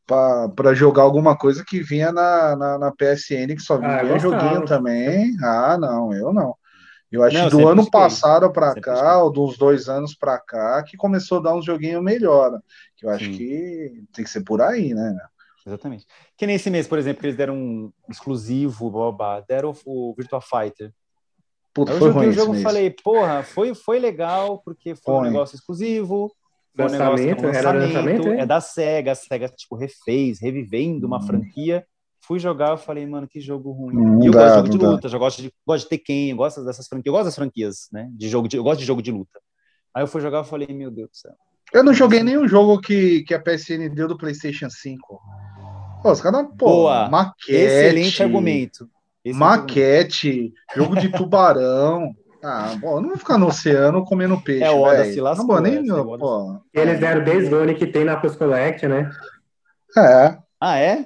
para 0.06 0.74
jogar 0.74 1.04
alguma 1.04 1.38
coisa 1.38 1.63
que 1.66 1.82
vinha 1.82 2.12
na, 2.12 2.56
na, 2.56 2.78
na 2.78 2.92
PSN, 2.92 3.56
que 3.56 3.62
só 3.62 3.78
vinha 3.78 4.02
ah, 4.02 4.18
joguinho 4.18 4.66
também. 4.66 5.36
Ah, 5.42 5.78
não, 5.78 6.13
eu 6.13 6.34
não. 6.34 6.56
Eu 7.12 7.24
acho 7.24 7.38
não, 7.38 7.46
que 7.46 7.52
do 7.52 7.68
ano 7.68 7.89
passado 7.92 8.52
para 8.52 8.74
cá, 8.74 9.22
ou 9.22 9.32
dos 9.32 9.56
dois 9.56 9.88
anos 9.88 10.16
para 10.16 10.39
cá, 10.39 10.82
que 10.84 10.98
começou 10.98 11.38
a 11.38 11.42
dar 11.42 11.56
uns 11.56 11.63
joguinhos 11.63 12.04
melhor. 12.04 12.60
Que 12.98 13.06
eu 13.06 13.10
acho 13.12 13.26
Sim. 13.26 13.38
que 13.38 14.04
tem 14.12 14.26
que 14.26 14.32
ser 14.32 14.44
por 14.44 14.62
aí, 14.62 14.94
né? 14.96 15.16
Exatamente. 15.66 16.06
Que 16.36 16.46
nem 16.46 16.56
esse 16.56 16.70
mês, 16.70 16.88
por 16.88 16.98
exemplo, 16.98 17.22
que 17.22 17.28
eles 17.28 17.38
deram 17.38 17.56
um 17.56 17.94
exclusivo, 18.10 18.89
babá, 18.89 19.42
deram 19.42 19.74
o 19.86 20.13
Virtua 20.18 20.42
Fighter. 20.42 20.92
Puta, 21.74 21.92
eu 21.92 22.00
foi 22.00 22.12
joguei 22.12 22.30
o 22.30 22.34
jogo 22.34 22.56
e 22.56 22.62
falei, 22.62 22.89
porra, 22.89 23.44
foi, 23.44 23.74
foi 23.74 24.00
legal, 24.00 24.60
porque 24.60 24.96
foi, 24.96 25.04
foi. 25.04 25.16
um 25.16 25.22
negócio 25.22 25.56
exclusivo, 25.56 26.32
lançamento, 26.78 27.46
era 27.46 27.72
lançamento, 27.72 28.28
é 28.30 28.46
da 28.46 28.60
SEGA, 28.60 29.12
a 29.12 29.16
SEGA 29.16 29.50
tipo 29.50 29.76
refez, 29.76 30.40
revivendo 30.42 31.08
uma 31.08 31.18
hum. 31.18 31.28
franquia. 31.28 31.86
Fui 32.26 32.40
jogar, 32.40 32.72
eu 32.72 32.78
falei, 32.78 33.06
mano, 33.06 33.28
que 33.28 33.42
jogo 33.42 33.72
ruim. 33.72 33.98
Hum, 33.98 34.24
e 34.24 34.28
eu 34.28 34.32
dá, 34.32 34.40
gosto 34.40 34.64
de 34.64 34.72
jogo 34.72 34.78
de 34.78 34.86
luta, 34.86 35.08
eu 35.08 35.20
gosto 35.20 35.42
de, 35.42 35.54
gosto 35.68 35.84
de 35.84 35.90
Tekken, 35.90 36.30
eu 36.30 36.38
gosto 36.38 36.64
dessas 36.64 36.88
franquias, 36.88 37.08
eu 37.08 37.14
gosto 37.14 37.26
das 37.26 37.36
franquias, 37.36 37.90
né? 37.92 38.10
De 38.12 38.30
jogo 38.30 38.48
de, 38.48 38.56
eu 38.56 38.64
gosto 38.64 38.80
de 38.80 38.86
jogo 38.86 39.02
de 39.02 39.12
luta. 39.12 39.42
Aí 39.94 40.04
eu 40.04 40.08
fui 40.08 40.22
jogar, 40.22 40.40
eu 40.40 40.44
falei, 40.46 40.68
meu 40.68 40.90
Deus 40.90 41.10
do 41.10 41.18
céu. 41.18 41.34
Eu 41.74 41.84
não 41.84 41.94
joguei 41.94 42.24
nenhum 42.24 42.48
jogo 42.48 42.80
que, 42.80 43.24
que 43.24 43.34
a 43.34 43.40
PSN 43.40 43.90
deu 43.94 44.08
do 44.08 44.18
PlayStation 44.18 44.70
5. 44.70 45.20
Pô, 46.02 46.12
os 46.12 46.22
caras, 46.22 46.48
pô, 46.58 46.66
Boa, 46.66 47.10
maquete. 47.10 47.52
Excelente 47.52 48.24
argumento. 48.24 48.90
Maquete, 49.26 50.54
argumento. 50.70 50.76
jogo 50.76 50.96
de 50.96 51.10
tubarão. 51.12 52.16
Ah, 52.44 52.76
bom, 52.78 53.00
não 53.00 53.10
vou 53.10 53.18
ficar 53.18 53.38
no 53.38 53.48
oceano 53.48 54.04
comendo 54.04 54.42
peixe. 54.42 54.64
É 54.64 54.70
hora 54.70 55.06
se 55.06 55.22
lascou. 55.22 55.56
Não, 55.56 55.62
nem, 55.62 55.78
é, 55.78 56.04
pô. 56.18 56.60
Eles 56.74 57.00
deram 57.00 57.24
Days 57.24 57.48
Gone 57.48 57.74
que 57.74 57.88
tem 57.88 58.04
na 58.04 58.18
Plus 58.18 58.36
Collect, 58.36 58.86
né? 58.86 59.10
É. 59.98 60.38
Ah, 60.60 60.78
é? 60.78 61.06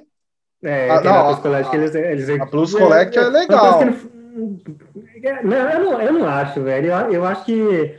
É, 0.62 0.90
ah, 0.90 1.00
tem 1.00 1.10
não, 1.10 1.18
na 1.18 1.24
Plus 1.24 1.38
Collect. 1.38 1.70
A, 1.70 1.78
eles, 1.78 1.94
eles, 1.94 2.40
a 2.40 2.46
Plus 2.46 2.74
Collect 2.74 3.16
é, 3.16 3.22
é 3.22 3.28
legal. 3.28 3.80
Não, 5.44 5.70
eu 5.70 5.84
não, 5.84 6.02
eu 6.02 6.12
não 6.12 6.28
acho, 6.28 6.60
velho. 6.62 6.90
Eu, 6.90 7.12
eu 7.12 7.24
acho 7.24 7.44
que 7.44 7.98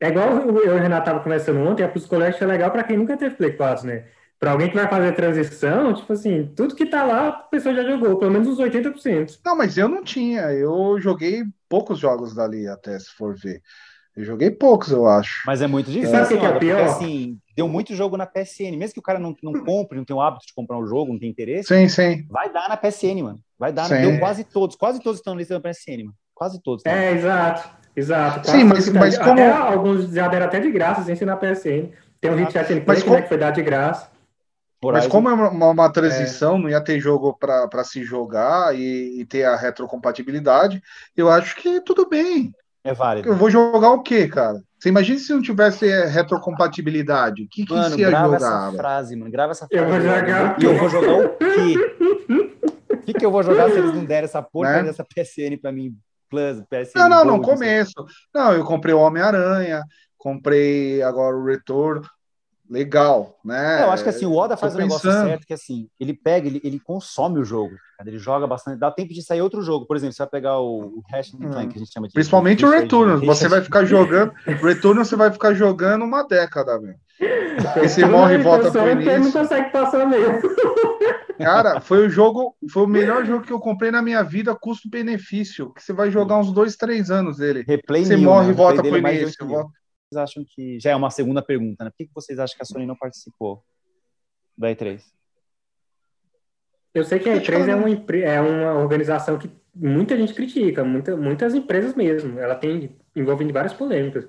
é 0.00 0.08
igual 0.08 0.28
eu 0.28 0.66
e 0.66 0.68
o 0.68 0.78
Renato 0.78 1.06
tava 1.06 1.20
conversando 1.20 1.60
ontem, 1.60 1.84
a 1.84 1.88
Plus 1.88 2.06
Collect 2.06 2.42
é 2.42 2.46
legal 2.46 2.70
para 2.72 2.82
quem 2.82 2.96
nunca 2.96 3.16
teve 3.16 3.36
Play 3.36 3.52
4, 3.52 3.86
né? 3.86 4.04
Para 4.44 4.52
alguém 4.52 4.68
que 4.68 4.74
vai 4.76 4.86
fazer 4.86 5.12
transição, 5.12 5.94
tipo 5.94 6.12
assim, 6.12 6.52
tudo 6.54 6.74
que 6.76 6.84
tá 6.84 7.02
lá, 7.02 7.28
a 7.28 7.32
pessoa 7.32 7.74
já 7.74 7.82
jogou, 7.82 8.18
pelo 8.18 8.30
menos 8.30 8.46
uns 8.46 8.58
80%. 8.58 9.38
Não, 9.42 9.56
mas 9.56 9.78
eu 9.78 9.88
não 9.88 10.04
tinha. 10.04 10.52
Eu 10.52 10.98
joguei 11.00 11.44
poucos 11.66 11.98
jogos 11.98 12.34
dali, 12.34 12.68
até 12.68 12.98
se 12.98 13.08
for 13.16 13.34
ver. 13.34 13.62
Eu 14.14 14.22
joguei 14.22 14.50
poucos, 14.50 14.90
eu 14.90 15.06
acho. 15.08 15.44
Mas 15.46 15.62
é 15.62 15.66
muito 15.66 15.90
difícil, 15.90 16.10
Sabe 16.10 16.34
o 16.34 16.38
que 16.40 16.44
é 16.44 16.58
pior? 16.58 16.76
porque 16.76 16.90
assim, 17.06 17.38
deu 17.56 17.66
muito 17.66 17.94
jogo 17.94 18.18
na 18.18 18.26
PSN. 18.26 18.76
Mesmo 18.76 18.92
que 18.92 18.98
o 19.00 19.02
cara 19.02 19.18
não, 19.18 19.34
não 19.42 19.64
compre, 19.64 19.96
não 19.96 20.04
tenha 20.04 20.18
o 20.18 20.20
hábito 20.20 20.44
de 20.46 20.52
comprar 20.52 20.76
um 20.76 20.86
jogo, 20.86 21.10
não 21.14 21.18
tem 21.18 21.30
interesse, 21.30 21.68
Sim, 21.74 21.88
sim. 21.88 22.26
vai 22.28 22.52
dar 22.52 22.68
na 22.68 22.76
PSN, 22.76 23.22
mano. 23.22 23.38
Vai 23.58 23.72
dar. 23.72 23.84
Sim. 23.86 23.98
Deu 24.02 24.18
quase 24.18 24.44
todos, 24.44 24.76
quase 24.76 25.00
todos 25.02 25.20
estão 25.20 25.32
na 25.32 25.38
lista 25.38 25.58
da 25.58 25.60
PSN, 25.70 26.04
mano. 26.04 26.14
Quase 26.34 26.60
todos. 26.62 26.82
tá? 26.82 26.90
É, 26.90 27.12
exato. 27.12 27.66
Exato. 27.96 28.50
Sim, 28.50 28.64
mas- 28.64 28.84
todos 28.84 29.00
mas 29.00 29.16
tá- 29.16 29.24
como- 29.24 29.40
até 29.40 29.50
alguns 29.50 30.10
já 30.12 30.28
deram 30.28 30.44
até 30.44 30.60
de 30.60 30.70
graça, 30.70 31.02
sem 31.02 31.16
ser 31.16 31.24
na 31.24 31.34
PSN. 31.34 31.88
Tem 32.20 32.30
um 32.30 32.36
Hit 32.36 32.52
Mas 32.86 33.02
Clank, 33.02 33.02
como- 33.04 33.16
né, 33.16 33.22
que 33.22 33.28
foi 33.28 33.38
dado 33.38 33.54
de 33.54 33.62
graça. 33.62 34.12
Mas 34.92 35.06
como 35.06 35.28
é 35.28 35.32
uma, 35.32 35.70
uma 35.70 35.92
transição, 35.92 36.58
não 36.58 36.68
ia 36.68 36.80
ter 36.80 37.00
jogo 37.00 37.36
para 37.38 37.84
se 37.84 38.02
jogar 38.04 38.74
e, 38.78 39.20
e 39.20 39.24
ter 39.24 39.44
a 39.44 39.56
retrocompatibilidade, 39.56 40.82
eu 41.16 41.30
acho 41.30 41.56
que 41.56 41.80
tudo 41.80 42.08
bem. 42.08 42.52
É 42.82 42.92
válido. 42.92 43.28
Eu 43.28 43.34
vou 43.36 43.48
jogar 43.50 43.90
o 43.90 44.02
quê, 44.02 44.28
cara? 44.28 44.60
Você 44.78 44.90
imagina 44.90 45.18
se 45.18 45.32
não 45.32 45.40
tivesse 45.40 45.88
é, 45.88 46.04
retrocompatibilidade? 46.04 47.44
O 47.44 47.48
que, 47.50 47.64
que 47.64 47.72
Mano, 47.72 47.94
você 47.94 48.00
ia 48.02 48.10
grava 48.10 48.34
jogar? 48.34 48.68
essa 48.68 48.76
frase, 48.76 49.16
mano. 49.16 49.30
Grava 49.30 49.52
essa 49.52 49.66
Eu 49.70 49.84
frase. 49.86 49.90
vou 49.90 50.10
mano. 50.10 50.20
jogar 50.20 50.58
o 50.58 50.62
E 50.62 50.64
eu 50.66 50.76
vou 50.78 50.88
jogar 50.90 51.14
o 51.14 51.28
quê? 51.38 52.94
O 52.94 52.96
que, 53.04 53.14
que 53.14 53.24
eu 53.26 53.30
vou 53.30 53.42
jogar 53.42 53.70
se 53.70 53.78
eles 53.78 53.94
não 53.94 54.04
derem 54.04 54.24
essa 54.24 54.42
porcaria 54.42 54.82
Né? 54.82 54.88
dessa 54.90 55.04
PSN 55.04 55.56
pra 55.60 55.72
mim? 55.72 55.94
Plus, 56.28 56.60
PSN. 56.68 56.96
Não, 56.96 57.08
não, 57.08 57.24
não 57.24 57.40
começo. 57.40 57.92
Não, 58.34 58.52
eu 58.52 58.64
comprei 58.64 58.94
o 58.94 58.98
Homem-Aranha, 59.00 59.82
comprei 60.18 61.02
agora 61.02 61.36
o 61.36 61.44
Retorno. 61.46 62.02
Legal, 62.68 63.38
né? 63.44 63.82
É, 63.82 63.84
eu 63.84 63.90
acho 63.90 64.02
que 64.02 64.08
assim, 64.08 64.24
o 64.24 64.34
Oda 64.34 64.56
faz 64.56 64.74
o 64.74 64.78
negócio 64.78 65.08
pensando. 65.08 65.26
certo, 65.28 65.46
que 65.46 65.52
assim, 65.52 65.86
ele 66.00 66.14
pega, 66.14 66.46
ele, 66.46 66.60
ele 66.64 66.80
consome 66.80 67.38
o 67.38 67.44
jogo, 67.44 67.74
cara, 67.98 68.08
ele 68.08 68.18
joga 68.18 68.46
bastante, 68.46 68.78
dá 68.78 68.90
tempo 68.90 69.12
de 69.12 69.22
sair 69.22 69.42
outro 69.42 69.60
jogo, 69.60 69.84
por 69.86 69.96
exemplo, 69.96 70.14
você 70.14 70.22
vai 70.22 70.30
pegar 70.30 70.58
o, 70.58 70.80
o 70.98 71.02
Hash 71.12 71.34
and 71.34 71.38
Clank, 71.50 71.68
que 71.68 71.76
a 71.76 71.78
gente 71.80 71.92
chama 71.92 72.06
de... 72.08 72.12
Hum. 72.12 72.14
Principalmente 72.14 72.64
o 72.64 72.70
de- 72.70 72.76
Retorno. 72.78 73.20
de- 73.20 73.26
Você 73.26 73.48
vai 73.48 73.60
ficar 73.60 73.84
jogando. 73.84 74.32
Retorno 74.46 75.04
você 75.04 75.14
vai 75.14 75.30
ficar 75.30 75.52
jogando 75.52 76.04
uma 76.06 76.22
década, 76.26 76.80
velho. 76.80 76.96
Porque 77.62 77.88
você 77.88 78.04
morre 78.06 78.36
e 78.36 78.38
volta 78.42 78.70
pro 78.70 78.80
ele 78.88 79.04
não 79.04 79.12
início. 79.16 79.32
consegue 79.40 79.70
passar 79.70 80.06
mesmo. 80.06 80.40
Cara, 81.38 81.80
foi 81.80 82.06
o 82.06 82.08
jogo, 82.10 82.54
foi 82.70 82.84
o 82.84 82.86
melhor 82.88 83.24
jogo 83.26 83.44
que 83.44 83.52
eu 83.52 83.58
comprei 83.60 83.90
na 83.90 84.00
minha 84.00 84.22
vida, 84.22 84.54
custo-benefício. 84.54 85.72
Que 85.74 85.82
você 85.82 85.92
vai 85.92 86.10
jogar 86.10 86.38
uns 86.38 86.52
dois, 86.52 86.76
três 86.76 87.10
anos 87.10 87.36
dele. 87.38 87.64
Replay 87.66 88.04
Você 88.04 88.16
mil, 88.16 88.24
morre 88.30 88.44
né? 88.46 88.50
e 88.50 88.52
O 88.52 88.56
volta 88.56 88.82
replay 88.82 89.00
pro 89.02 89.10
é 89.10 89.14
início. 89.14 89.26
8 89.42 89.46
mil. 89.46 89.54
volta- 89.56 89.70
Vocês 89.70 89.83
acham 90.16 90.44
que... 90.46 90.78
Já 90.80 90.90
é 90.90 90.96
uma 90.96 91.10
segunda 91.10 91.42
pergunta, 91.42 91.84
né? 91.84 91.90
Por 91.90 91.96
que 91.96 92.10
vocês 92.14 92.38
acham 92.38 92.56
que 92.56 92.62
a 92.62 92.66
Sony 92.66 92.86
não 92.86 92.96
participou 92.96 93.62
da 94.56 94.68
E3? 94.70 95.02
Eu 96.94 97.04
sei 97.04 97.18
que 97.18 97.28
a 97.28 97.34
Acho 97.34 97.44
que 97.44 97.52
E3 97.52 97.62
ela 97.68 97.72
é 97.72 97.74
uma, 97.74 97.88
é 98.24 98.40
uma 98.40 98.74
organização 98.74 99.36
que 99.38 99.50
muita 99.74 100.16
gente 100.16 100.32
critica, 100.32 100.84
muita, 100.84 101.16
muitas 101.16 101.54
empresas 101.54 101.94
mesmo. 101.94 102.38
Ela 102.38 102.54
tem 102.54 102.96
envolvido 103.16 103.52
várias 103.52 103.72
polêmicas. 103.74 104.26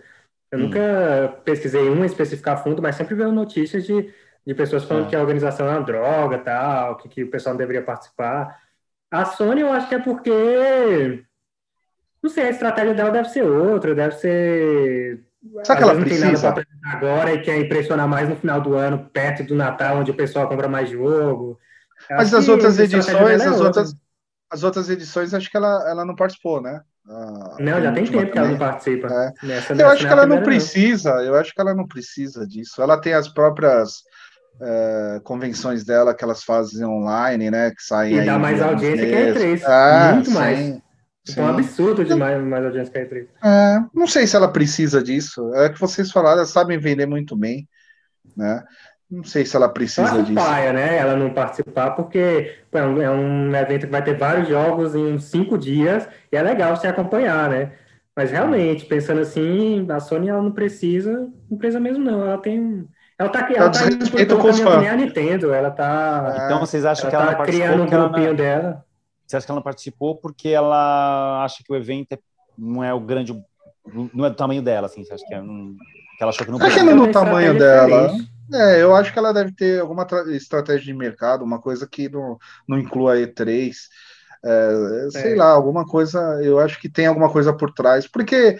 Eu 0.52 0.60
Hum. 0.60 0.63
nunca 0.63 1.41
pesquisei 1.43 1.88
uma 1.89 2.06
específica 2.06 2.54
a 2.54 2.58
fundo, 2.58 2.82
mas 2.82 2.95
sempre 2.95 3.13
vejo 3.15 3.32
notícias 3.32 3.86
de, 3.86 4.12
de 4.45 4.54
pessoas 4.56 4.84
falando 4.84 5.08
É. 5.08 5.10
que 5.10 5.15
a 5.15 5.21
organização 5.21 5.67
é 5.67 5.71
uma 5.71 5.82
droga, 5.84 6.38
tal, 6.39 6.98
que, 6.98 7.10
que 7.10 7.24
o 7.24 7.30
pessoal 7.30 7.54
não 7.54 7.60
deveria 7.60 7.84
participar. 7.84 8.60
A 9.12 9.26
Sony, 9.26 9.62
eu 9.62 9.71
acho 9.71 9.88
que 9.88 9.95
é 9.95 10.00
porque. 10.00 11.24
Não 12.21 12.30
sei, 12.30 12.45
a 12.45 12.50
estratégia 12.50 12.93
dela 12.95 13.12
deve 13.12 13.30
ser 13.30 13.43
outra, 13.43 13.93
deve 13.93 14.15
ser. 14.15 15.24
Será 15.64 15.78
que 15.78 15.84
ela 15.84 15.94
vezes 15.94 16.20
não 16.22 16.32
tem 16.32 16.34
nada 16.34 16.54
precisa? 16.54 16.68
agora 16.84 17.34
e 17.34 17.42
quer 17.42 17.58
impressionar 17.60 18.08
mais 18.08 18.30
no 18.30 18.36
final 18.36 18.62
do 18.62 18.76
ano, 18.76 19.10
perto 19.12 19.44
do 19.44 19.56
Natal, 19.56 19.98
onde 19.98 20.12
o 20.12 20.16
pessoal 20.16 20.48
compra 20.48 20.68
mais 20.68 20.90
jogo. 20.90 21.60
Eu 22.10 22.18
Mas 22.18 22.34
as 22.34 22.46
que 22.46 22.52
outras 22.52 22.80
estratégia 22.80 22.98
edições, 22.98 23.42
é 23.42 23.46
as 23.46 23.52
outra. 23.54 23.66
outras, 23.68 23.96
as 24.50 24.64
outras 24.64 24.90
edições, 24.90 25.34
acho 25.34 25.50
que 25.50 25.58
ela, 25.58 25.90
ela 25.90 26.06
não 26.06 26.16
participou, 26.16 26.62
né? 26.62 26.82
A 27.08 27.58
Não, 27.60 27.82
já 27.82 27.92
tem 27.92 28.06
tempo 28.06 28.32
que 28.32 28.38
ela 28.38 28.50
não 28.50 28.58
participa. 28.58 29.08
É. 29.08 29.46
Nessa, 29.46 29.74
Eu 29.74 29.78
nessa 29.78 29.90
acho 29.90 29.98
que 29.98 30.04
não 30.04 30.10
é 30.10 30.14
a 30.14 30.18
ela 30.24 30.26
não 30.26 30.44
precisa, 30.44 31.10
eu 31.24 31.36
acho 31.36 31.54
que 31.54 31.62
ela 31.62 31.74
não 31.74 31.88
precisa 31.88 32.48
disso. 32.48 32.82
Ela 32.82 33.00
tem 33.00 33.14
as 33.14 33.28
próprias 33.28 34.04
eh, 34.62 35.22
convenções 35.24 35.84
dela 35.84 36.16
que 36.16 36.24
elas 36.24 36.44
fazem 36.44 36.86
online, 36.86 37.52
né? 37.52 37.72
Que 37.72 37.84
saem 37.84 38.16
E 38.16 38.20
aí 38.22 38.26
dá 38.26 38.40
mais 38.40 38.62
audiência 38.62 39.06
que 39.06 39.14
a 39.14 39.20
meses. 39.20 39.44
E3. 39.44 39.64
Ah, 39.66 40.12
Muito 40.14 40.30
sim, 40.30 40.36
mais. 40.36 40.85
Sim. 41.26 41.34
Tipo, 41.34 41.42
um 41.42 41.48
absurdo 41.48 42.06
de 42.06 42.16
mais, 42.16 42.66
audiência 42.66 42.92
que 42.92 43.00
a 43.00 43.06
E3. 43.06 43.28
É, 43.44 43.84
não 43.94 44.08
sei 44.08 44.28
se 44.28 44.36
ela 44.36 44.48
precisa 44.48 45.04
disso. 45.04 45.54
É 45.56 45.70
que 45.70 45.80
vocês 45.80 46.12
falaram, 46.12 46.38
elas 46.38 46.50
sabem 46.50 46.78
vender 46.78 47.06
muito 47.06 47.36
bem, 47.36 47.68
né? 48.36 48.64
Não 49.10 49.24
sei 49.24 49.46
se 49.46 49.56
ela 49.56 49.70
precisa 49.70 50.08
acho 50.08 50.24
disso. 50.24 50.34
paia, 50.34 50.74
né? 50.74 50.98
Ela 50.98 51.16
não 51.16 51.30
participar, 51.32 51.92
porque 51.92 52.56
pô, 52.72 52.78
é 52.78 52.88
um, 52.88 53.02
é 53.02 53.12
um 53.12 53.56
evento 53.56 53.86
que 53.86 53.92
vai 53.92 54.04
ter 54.04 54.18
vários 54.18 54.48
jogos 54.48 54.96
em 54.96 55.14
uns 55.14 55.26
cinco 55.26 55.58
dias 55.58 56.08
e 56.32 56.36
é 56.36 56.42
legal 56.42 56.76
você 56.76 56.88
acompanhar, 56.88 57.50
né? 57.50 57.72
Mas 58.16 58.32
realmente, 58.32 58.86
pensando 58.86 59.22
assim, 59.22 59.86
a 59.90 60.00
Sony 60.00 60.30
ela 60.30 60.42
não 60.42 60.52
precisa, 60.52 61.28
não 61.50 61.58
precisa 61.58 61.80
mesmo, 61.80 62.04
não. 62.04 62.26
Ela 62.26 62.38
tem. 62.38 62.88
Ela 63.20 63.30
tá, 63.30 63.48
ela 63.54 63.70
tá 63.70 63.86
indo 63.86 64.06
um 64.06 64.10
caminho 64.10 64.54
que 64.54 64.64
fãs. 64.64 64.80
nem 64.80 64.90
a 64.90 64.96
Nintendo. 64.96 65.54
Ela 65.54 65.70
tá, 65.70 66.44
Então 66.46 66.60
vocês 66.60 66.86
acham 66.86 67.10
ela 67.10 67.12
que 67.12 67.16
ela 67.16 67.36
tá 67.36 67.44
criando 67.44 67.84
um 67.84 67.88
ela 67.88 68.08
grupinho 68.08 68.30
não... 68.30 68.36
dela. 68.36 68.86
Você 69.26 69.38
acha 69.38 69.46
que 69.46 69.52
ela 69.52 69.58
não 69.60 69.64
participou 69.64 70.16
porque 70.18 70.50
ela 70.50 71.44
acha 71.44 71.64
que 71.64 71.72
o 71.72 71.76
evento 71.76 72.14
é- 72.14 72.20
não 72.58 72.84
é 72.84 72.94
o 72.94 73.00
grande... 73.00 73.34
Não 74.14 74.26
é 74.26 74.30
do 74.30 74.36
tamanho 74.36 74.62
dela, 74.62 74.88
assim? 74.88 75.04
Você 75.04 75.14
acha 75.14 75.26
que, 75.26 75.34
é 75.34 75.42
um- 75.42 75.76
que 76.18 76.24
ela 76.24 76.32
achou 76.32 76.46
que 76.46 76.52
não 76.52 76.62
Acho 76.62 76.76
que 76.76 76.84
não 76.84 76.92
Ela 76.92 76.96
no 76.96 77.04
tem 77.06 77.12
tamanho 77.14 77.58
dela. 77.58 78.08
diferente. 78.08 78.32
É, 78.54 78.82
eu 78.82 78.96
acho 78.96 79.12
que 79.12 79.18
ela 79.20 79.34
deve 79.34 79.52
ter 79.54 79.82
alguma 79.82 80.06
tra- 80.06 80.32
estratégia 80.32 80.86
de 80.86 80.94
mercado, 80.94 81.44
uma 81.44 81.60
coisa 81.60 81.88
que 81.88 82.08
não, 82.10 82.38
não 82.68 82.78
inclua 82.80 83.14
a 83.14 83.18
E3. 83.18 83.90
É, 84.44 85.10
sei 85.12 85.34
É. 85.34 85.36
lá, 85.36 85.50
alguma 85.50 85.86
coisa, 85.86 86.20
eu 86.44 86.60
acho 86.60 86.80
que 86.80 86.88
tem 86.88 87.08
alguma 87.08 87.32
coisa 87.32 87.52
por 87.52 87.72
trás. 87.74 88.08
Porque 88.08 88.58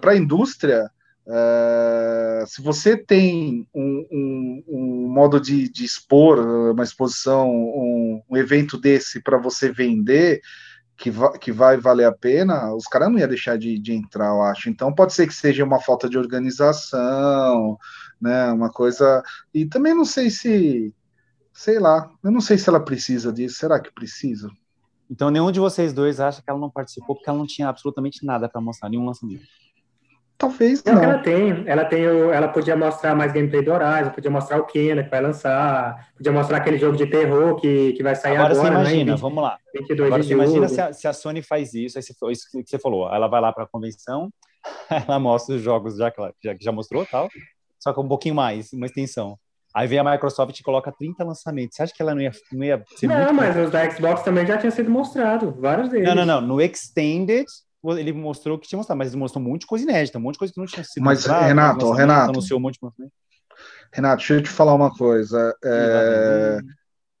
para 0.00 0.12
a 0.12 0.16
indústria, 0.16 0.90
é, 1.28 2.44
se 2.46 2.62
você 2.62 2.96
tem 2.96 3.66
um, 3.74 4.06
um- 4.12 4.64
um 4.68 5.08
modo 5.12 5.40
de, 5.40 5.68
de 5.70 5.84
expor 5.84 6.38
uma 6.40 6.84
exposição, 6.84 7.50
um, 7.50 8.22
um 8.30 8.36
evento 8.36 8.78
desse 8.78 9.20
para 9.22 9.38
você 9.38 9.70
vender, 9.72 10.40
que, 10.96 11.10
va- 11.10 11.36
que 11.38 11.52
vai 11.52 11.76
valer 11.76 12.06
a 12.06 12.12
pena, 12.12 12.74
os 12.74 12.86
caras 12.86 13.10
não 13.10 13.18
iam 13.18 13.28
deixar 13.28 13.58
de, 13.58 13.78
de 13.78 13.92
entrar, 13.92 14.28
eu 14.28 14.42
acho. 14.42 14.70
Então 14.70 14.94
pode 14.94 15.12
ser 15.12 15.26
que 15.26 15.34
seja 15.34 15.64
uma 15.64 15.80
falta 15.80 16.08
de 16.08 16.16
organização, 16.16 17.76
né? 18.20 18.50
Uma 18.52 18.70
coisa. 18.70 19.22
E 19.52 19.66
também 19.66 19.94
não 19.94 20.04
sei 20.04 20.30
se, 20.30 20.94
sei 21.52 21.78
lá, 21.78 22.10
eu 22.24 22.30
não 22.30 22.40
sei 22.40 22.56
se 22.58 22.68
ela 22.68 22.80
precisa 22.80 23.32
disso. 23.32 23.56
Será 23.58 23.78
que 23.80 23.92
precisa? 23.92 24.50
Então 25.10 25.30
nenhum 25.30 25.52
de 25.52 25.60
vocês 25.60 25.92
dois 25.92 26.18
acha 26.18 26.42
que 26.42 26.50
ela 26.50 26.58
não 26.58 26.70
participou 26.70 27.14
porque 27.14 27.28
ela 27.28 27.38
não 27.38 27.46
tinha 27.46 27.68
absolutamente 27.68 28.24
nada 28.24 28.48
para 28.48 28.60
mostrar, 28.60 28.88
nenhum 28.88 29.06
lançamento. 29.06 29.44
Talvez 30.38 30.82
É 30.84 30.90
o 30.92 30.94
que 30.94 31.00
não. 31.00 31.02
ela 31.02 31.18
tem. 31.18 31.64
Ela 31.66 31.84
tem 31.84 32.06
o, 32.06 32.30
ela 32.30 32.48
podia 32.48 32.76
mostrar 32.76 33.14
mais 33.14 33.32
gameplay 33.32 33.62
do 33.62 33.72
Horizon, 33.72 34.10
podia 34.10 34.30
mostrar 34.30 34.58
o 34.58 34.64
Kena 34.64 35.02
que 35.02 35.10
vai 35.10 35.22
lançar, 35.22 36.10
podia 36.14 36.30
mostrar 36.32 36.58
aquele 36.58 36.76
jogo 36.78 36.96
de 36.96 37.06
terror 37.06 37.56
que, 37.56 37.94
que 37.94 38.02
vai 38.02 38.14
sair 38.14 38.36
Agora, 38.36 38.52
agora, 38.52 38.70
você 38.70 38.80
imagina, 38.80 39.12
né? 39.12 39.18
vamos 39.18 39.42
lá. 39.42 39.58
22 39.74 40.06
Agora 40.06 40.22
você 40.22 40.32
imagina 40.34 40.68
se 40.68 40.80
a, 40.80 40.92
se 40.92 41.08
a 41.08 41.12
Sony 41.12 41.40
faz 41.42 41.72
isso, 41.72 41.98
aí 41.98 42.02
você, 42.02 42.12
foi 42.14 42.32
isso 42.32 42.46
que 42.52 42.68
você 42.68 42.78
falou, 42.78 43.12
ela 43.12 43.28
vai 43.28 43.40
lá 43.40 43.50
para 43.52 43.64
a 43.64 43.66
convenção, 43.66 44.30
ela 45.08 45.18
mostra 45.18 45.54
os 45.56 45.62
jogos 45.62 45.96
já 45.96 46.10
que 46.10 46.20
ela 46.20 46.32
já, 46.44 46.54
já 46.60 46.72
mostrou 46.72 47.06
tal, 47.06 47.28
só 47.78 47.92
que 47.94 48.00
um 48.00 48.08
pouquinho 48.08 48.34
mais, 48.34 48.72
uma 48.72 48.86
extensão. 48.86 49.38
Aí 49.74 49.86
vem 49.86 49.98
a 49.98 50.04
Microsoft 50.04 50.58
e 50.58 50.62
coloca 50.62 50.90
30 50.90 51.22
lançamentos. 51.22 51.76
Você 51.76 51.82
acha 51.82 51.92
que 51.94 52.00
ela 52.00 52.14
não 52.14 52.22
ia, 52.22 52.32
não 52.50 52.64
ia 52.64 52.82
ser 52.96 53.06
Não, 53.06 53.16
muito... 53.16 53.34
mas 53.34 53.56
os 53.58 53.70
da 53.70 53.90
Xbox 53.90 54.22
também 54.22 54.46
já 54.46 54.56
tinham 54.56 54.70
sido 54.70 54.90
mostrados, 54.90 55.54
vários 55.60 55.90
deles. 55.90 56.08
Não, 56.08 56.14
não, 56.14 56.24
não. 56.24 56.40
No 56.40 56.62
Extended, 56.62 57.44
ele 57.98 58.12
mostrou 58.12 58.58
que 58.58 58.66
tinha 58.68 58.76
mostrado, 58.76 58.98
mas 58.98 59.08
ele 59.08 59.16
mostrou 59.18 59.42
um 59.44 59.48
monte 59.48 59.60
de 59.62 59.66
coisa 59.66 59.84
inédita, 59.84 60.18
um 60.18 60.22
monte 60.22 60.34
de 60.34 60.38
coisa 60.40 60.54
que 60.54 60.60
não 60.60 60.66
tinha 60.66 60.84
sido 60.84 61.02
Mas, 61.04 61.18
mostrado, 61.20 61.44
Renato, 61.46 61.74
lançamento, 61.86 61.98
Renato. 61.98 62.30
Anunciou 62.30 62.58
um 62.58 62.62
monte 62.62 62.78
de. 62.80 62.88
Renato, 63.92 64.16
deixa 64.18 64.34
eu 64.34 64.42
te 64.42 64.48
falar 64.50 64.74
uma 64.74 64.90
coisa. 64.94 65.54
É, 65.64 66.58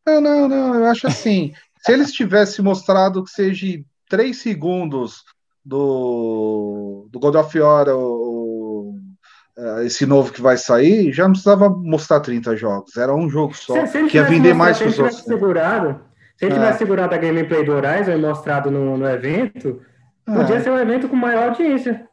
Não, 0.06 0.20
não, 0.20 0.48
não, 0.48 0.74
eu 0.74 0.86
acho 0.86 1.06
assim. 1.06 1.52
se 1.80 1.92
eles 1.92 2.12
tivessem 2.12 2.64
mostrado 2.64 3.22
que 3.24 3.30
seja 3.30 3.66
três 4.08 4.38
segundos 4.42 5.22
do, 5.64 7.08
do 7.10 7.18
God 7.18 7.34
of 7.36 7.58
War, 7.58 7.88
o- 7.88 8.92
o- 8.92 9.80
esse 9.82 10.04
novo 10.04 10.32
que 10.32 10.40
vai 10.42 10.56
sair, 10.56 11.12
já 11.12 11.24
não 11.24 11.30
precisava 11.32 11.68
mostrar 11.70 12.20
30 12.20 12.54
jogos. 12.56 12.96
Era 12.96 13.14
um 13.14 13.28
jogo 13.30 13.54
só, 13.54 13.74
Se, 13.86 13.92
se 13.92 13.98
ele 13.98 14.08
que 14.10 14.16
ia 14.16 14.22
tivesse 14.24 14.30
vender 14.42 14.54
mais 14.54 14.76
se 14.76 14.82
que 14.82 14.84
ele 14.84 14.90
os 14.90 14.96
tivesse 14.96 15.16
outros. 15.18 15.34
segurado, 15.34 16.00
se 16.36 16.44
ele 16.44 16.52
É. 16.54 16.58
tivesse 16.58 16.78
segurado 16.78 17.14
a 17.14 17.18
gameplay 17.18 17.64
do 17.64 17.72
Horizon 17.72 18.12
e 18.12 18.18
mostrado 18.18 18.70
no, 18.70 18.96
no 18.98 19.08
evento, 19.08 19.80
podia 20.26 20.56
É. 20.56 20.60
ser 20.60 20.70
um 20.70 20.78
evento 20.78 21.08
com 21.08 21.16
maior 21.16 21.48
audiência. 21.48 22.08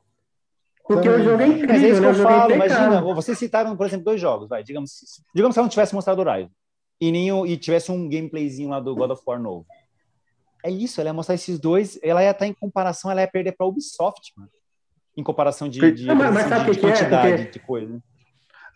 Porque 0.88 1.08
Também. 1.10 1.21
o 1.21 1.30
jogo 1.30 1.41
é 1.41 1.47
incrível, 1.47 1.67
Mas 1.69 1.84
é 1.84 1.88
isso 1.89 1.95
que 1.95 2.02
né? 2.02 2.10
eu 2.10 2.13
jogo 2.13 2.30
é 2.30 2.34
falo, 2.34 2.54
imagina, 2.54 3.02
vocês 3.02 3.38
citaram, 3.38 3.76
por 3.78 3.86
exemplo, 3.86 4.04
dois 4.06 4.19
jogos, 4.19 4.49
vai, 4.49 4.63
digamos, 4.63 4.91
digamos 5.34 5.54
que 5.56 5.60
ela 5.60 5.65
não 5.65 5.69
tivesse 5.69 5.95
mostrado 5.95 6.21
o 6.21 6.28
Horizon 6.30 6.49
e, 6.99 7.12
nem, 7.12 7.45
e 7.47 7.58
tivesse 7.58 7.89
um 7.91 8.08
gameplayzinho 8.10 8.69
lá 8.69 8.80
do 8.82 8.93
God 8.93 9.12
of 9.12 9.21
War 9.26 9.39
novo. 9.41 9.65
É 10.63 10.69
isso, 10.69 10.99
ela 10.99 11.10
ia 11.10 11.13
mostrar 11.13 11.36
esses 11.36 11.58
dois, 11.60 11.97
ela 12.04 12.21
ia 12.23 12.32
estar 12.32 12.47
em 12.47 12.54
comparação, 12.54 13.10
ela 13.10 13.21
ia 13.21 13.28
perder 13.28 13.54
para 13.54 13.65
Ubisoft, 13.65 14.34
mano. 14.38 14.49
Em 15.15 15.23
comparação 15.23 15.69
de, 15.69 15.80
de, 15.91 16.06
Não, 16.06 16.15
mas- 16.15 16.34
mas 16.34 16.65
de- 16.65 16.71
de 16.71 16.80
é? 16.80 16.82
quantidade 16.82 17.36
Porque- 17.43 17.52
de 17.52 17.60
coisa. 17.60 18.04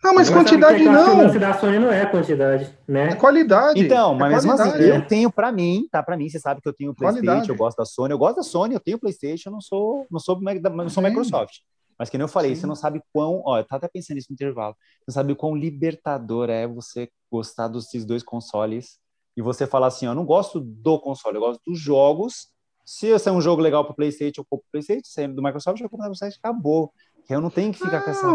Não, 0.02 0.14
mas, 0.14 0.30
quantidade 0.30 0.84
não. 0.84 1.20
A 1.20 1.26
da 1.26 1.54
Sony 1.54 1.78
não 1.78 1.90
é 1.90 2.06
quantidade, 2.06 2.72
né? 2.86 3.10
É 3.10 3.14
qualidade. 3.14 3.80
Então, 3.80 4.14
é 4.14 4.18
mas 4.18 4.44
mesmo 4.44 4.52
assim, 4.52 4.78
eu 4.78 5.06
tenho 5.06 5.30
para 5.30 5.50
mim, 5.50 5.88
tá? 5.90 6.02
Para 6.02 6.16
mim, 6.16 6.28
você 6.28 6.38
sabe 6.38 6.60
que 6.60 6.68
eu 6.68 6.72
tenho 6.72 6.94
PlayStation, 6.94 7.26
qualidade. 7.26 7.48
eu 7.48 7.56
gosto 7.56 7.78
da 7.78 7.84
Sony, 7.84 8.12
eu 8.12 8.18
gosto 8.18 8.36
da 8.36 8.42
Sony, 8.42 8.74
eu 8.74 8.80
tenho 8.80 8.98
PlayStation, 8.98 9.50
não 9.50 9.60
sou, 9.60 10.06
não 10.10 10.20
sou, 10.20 10.40
não 10.40 10.88
sou 10.88 11.02
Microsoft. 11.02 11.58
Mas 11.98 12.08
que 12.08 12.16
nem 12.16 12.24
eu 12.24 12.28
falei, 12.28 12.54
Sim. 12.54 12.60
você 12.60 12.66
não 12.68 12.76
sabe 12.76 13.02
quão, 13.12 13.42
ó, 13.44 13.58
eu 13.58 13.64
tava 13.64 13.84
até 13.84 13.88
pensando 13.88 14.14
nisso 14.14 14.28
no 14.30 14.34
intervalo. 14.34 14.74
Você 14.74 15.04
não 15.08 15.14
sabe 15.14 15.32
o 15.32 15.36
quão 15.36 15.56
libertador 15.56 16.48
é 16.48 16.64
você 16.66 17.10
gostar 17.30 17.66
desses 17.66 18.04
dois 18.04 18.22
consoles 18.22 19.00
e 19.36 19.42
você 19.42 19.66
falar 19.66 19.88
assim, 19.88 20.06
ó, 20.06 20.12
eu 20.12 20.14
não 20.14 20.24
gosto 20.24 20.60
do 20.60 21.00
console, 21.00 21.36
eu 21.36 21.40
gosto 21.40 21.60
dos 21.66 21.78
jogos. 21.78 22.48
Se 22.84 23.08
esse 23.08 23.28
é 23.28 23.32
um 23.32 23.40
jogo 23.40 23.60
legal 23.60 23.84
para 23.84 23.94
PlayStation, 23.94 24.40
eu 24.40 24.46
compro 24.48 24.64
PlayStation, 24.70 25.02
se 25.04 25.22
é 25.22 25.28
do 25.28 25.42
Microsoft, 25.42 25.80
eu 25.80 25.90
compro 25.90 26.06
do 26.06 26.10
Microsoft, 26.10 26.38
acabou. 26.38 26.92
Eu 27.28 27.40
não 27.40 27.50
tenho 27.50 27.72
que 27.72 27.78
ficar 27.78 27.98
não. 27.98 28.04
com 28.04 28.10
essa 28.10 28.26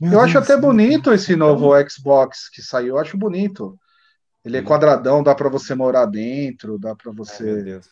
meu 0.00 0.12
eu 0.12 0.18
Deus 0.18 0.22
acho 0.24 0.38
até 0.38 0.56
bonito 0.56 1.12
esse 1.12 1.34
novo 1.36 1.70
Xbox 1.88 2.48
que 2.50 2.60
saiu, 2.62 2.88
eu 2.88 2.98
acho 2.98 3.16
bonito. 3.16 3.78
Ele 4.44 4.56
é 4.56 4.62
quadradão, 4.62 5.22
dá 5.22 5.34
para 5.34 5.50
você 5.50 5.74
morar 5.74 6.06
dentro, 6.06 6.78
dá 6.78 6.94
para 6.94 7.12
você 7.12 7.50
Ai, 7.50 7.62
Deus, 7.62 7.90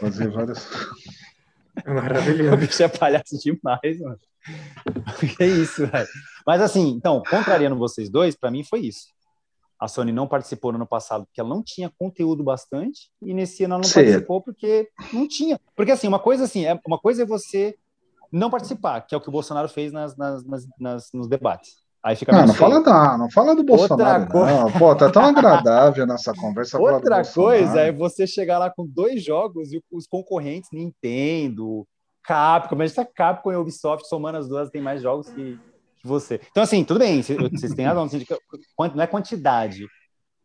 fazer 0.00 0.28
várias. 0.28 0.66
Maravilhoso. 1.86 2.54
O 2.54 2.56
bicho 2.56 2.82
é 2.82 2.88
palhaço 2.88 3.38
demais, 3.38 4.00
mano. 4.00 4.18
Que 5.36 5.44
isso, 5.44 5.86
velho. 5.86 6.08
Mas 6.46 6.60
assim, 6.60 6.88
então, 6.88 7.22
contrariando 7.28 7.76
vocês 7.76 8.08
dois, 8.08 8.34
para 8.34 8.50
mim 8.50 8.64
foi 8.64 8.80
isso. 8.80 9.08
A 9.78 9.86
Sony 9.86 10.10
não 10.10 10.26
participou 10.26 10.72
no 10.72 10.76
ano 10.76 10.86
passado 10.86 11.24
porque 11.24 11.40
ela 11.40 11.48
não 11.48 11.62
tinha 11.62 11.92
conteúdo 11.96 12.42
bastante 12.42 13.10
e 13.22 13.32
nesse 13.32 13.62
ano 13.62 13.74
ela 13.74 13.82
não 13.84 13.90
participou 13.90 14.42
porque 14.42 14.88
não 15.12 15.28
tinha. 15.28 15.60
Porque 15.76 15.92
assim, 15.92 16.08
uma 16.08 16.18
coisa 16.18 16.44
assim, 16.44 16.66
é 16.66 16.78
uma 16.84 16.98
coisa 16.98 17.22
é 17.22 17.26
você 17.26 17.76
não 18.30 18.50
participar, 18.50 19.00
que 19.02 19.14
é 19.14 19.18
o 19.18 19.20
que 19.20 19.28
o 19.28 19.32
Bolsonaro 19.32 19.68
fez 19.68 19.92
nas, 19.92 20.16
nas, 20.16 20.44
nas 20.78 21.08
nos 21.12 21.28
debates. 21.28 21.76
Aí 22.02 22.14
fica 22.14 22.30
não, 22.32 22.46
não 22.46 22.54
fala 22.54 22.82
da, 22.82 23.18
não 23.18 23.30
fala 23.30 23.56
do 23.56 23.64
Bolsonaro. 23.64 24.22
Outra 24.22 24.32
coisa... 24.32 24.64
Não. 24.64 24.72
Pô, 24.72 24.94
tá 24.94 25.10
tão 25.10 25.24
agradável 25.24 26.06
nossa 26.06 26.32
conversa. 26.32 26.78
Outra 26.78 27.24
coisa 27.24 27.80
é 27.80 27.92
você 27.92 28.26
chegar 28.26 28.58
lá 28.58 28.70
com 28.70 28.86
dois 28.86 29.24
jogos 29.24 29.72
e 29.72 29.82
os 29.90 30.06
concorrentes, 30.06 30.70
Nintendo, 30.72 31.86
Capcom, 32.22 32.76
mas 32.76 32.96
a 32.98 33.04
Capcom 33.04 33.52
e 33.52 33.56
Ubisoft 33.56 34.06
somando 34.06 34.38
as 34.38 34.48
duas 34.48 34.70
tem 34.70 34.80
mais 34.80 35.02
jogos 35.02 35.28
que, 35.28 35.58
que 36.00 36.06
você. 36.06 36.40
Então, 36.50 36.62
assim, 36.62 36.84
tudo 36.84 37.00
bem, 37.00 37.20
vocês 37.20 37.74
têm 37.74 37.84
razão, 37.84 38.08
não 38.78 39.02
é 39.02 39.06
quantidade, 39.06 39.84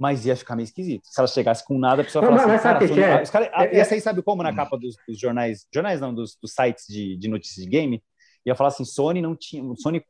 mas 0.03 0.25
ia 0.25 0.35
ficar 0.35 0.57
meio 0.57 0.65
esquisito. 0.65 1.03
Se 1.05 1.17
ela 1.17 1.29
chegasse 1.29 1.65
com 1.65 1.79
nada, 1.79 2.01
a 2.01 2.03
pessoa 2.05 2.25
falasse 2.25 2.43
assim, 2.43 2.61
cara, 2.61 2.87
Sony, 2.89 3.01
é? 3.01 3.21
os 3.21 3.29
cara, 3.29 3.51
é, 3.53 3.79
essa 3.79 3.95
aí 3.95 4.01
sabe 4.01 4.21
como 4.21 4.43
na 4.43 4.53
capa 4.53 4.77
dos, 4.77 4.97
dos 5.07 5.17
jornais, 5.17 5.65
jornais 5.73 6.01
não, 6.01 6.13
dos, 6.13 6.37
dos 6.41 6.51
sites 6.51 6.85
de, 6.89 7.15
de, 7.15 7.29
notícias 7.29 7.63
de 7.63 7.71
game, 7.71 8.03
ia 8.45 8.53
falar 8.53 8.67
assim, 8.67 8.83
Sony 8.83 9.21
não 9.21 9.33
tinha, 9.33 9.63
Sony 9.77 10.03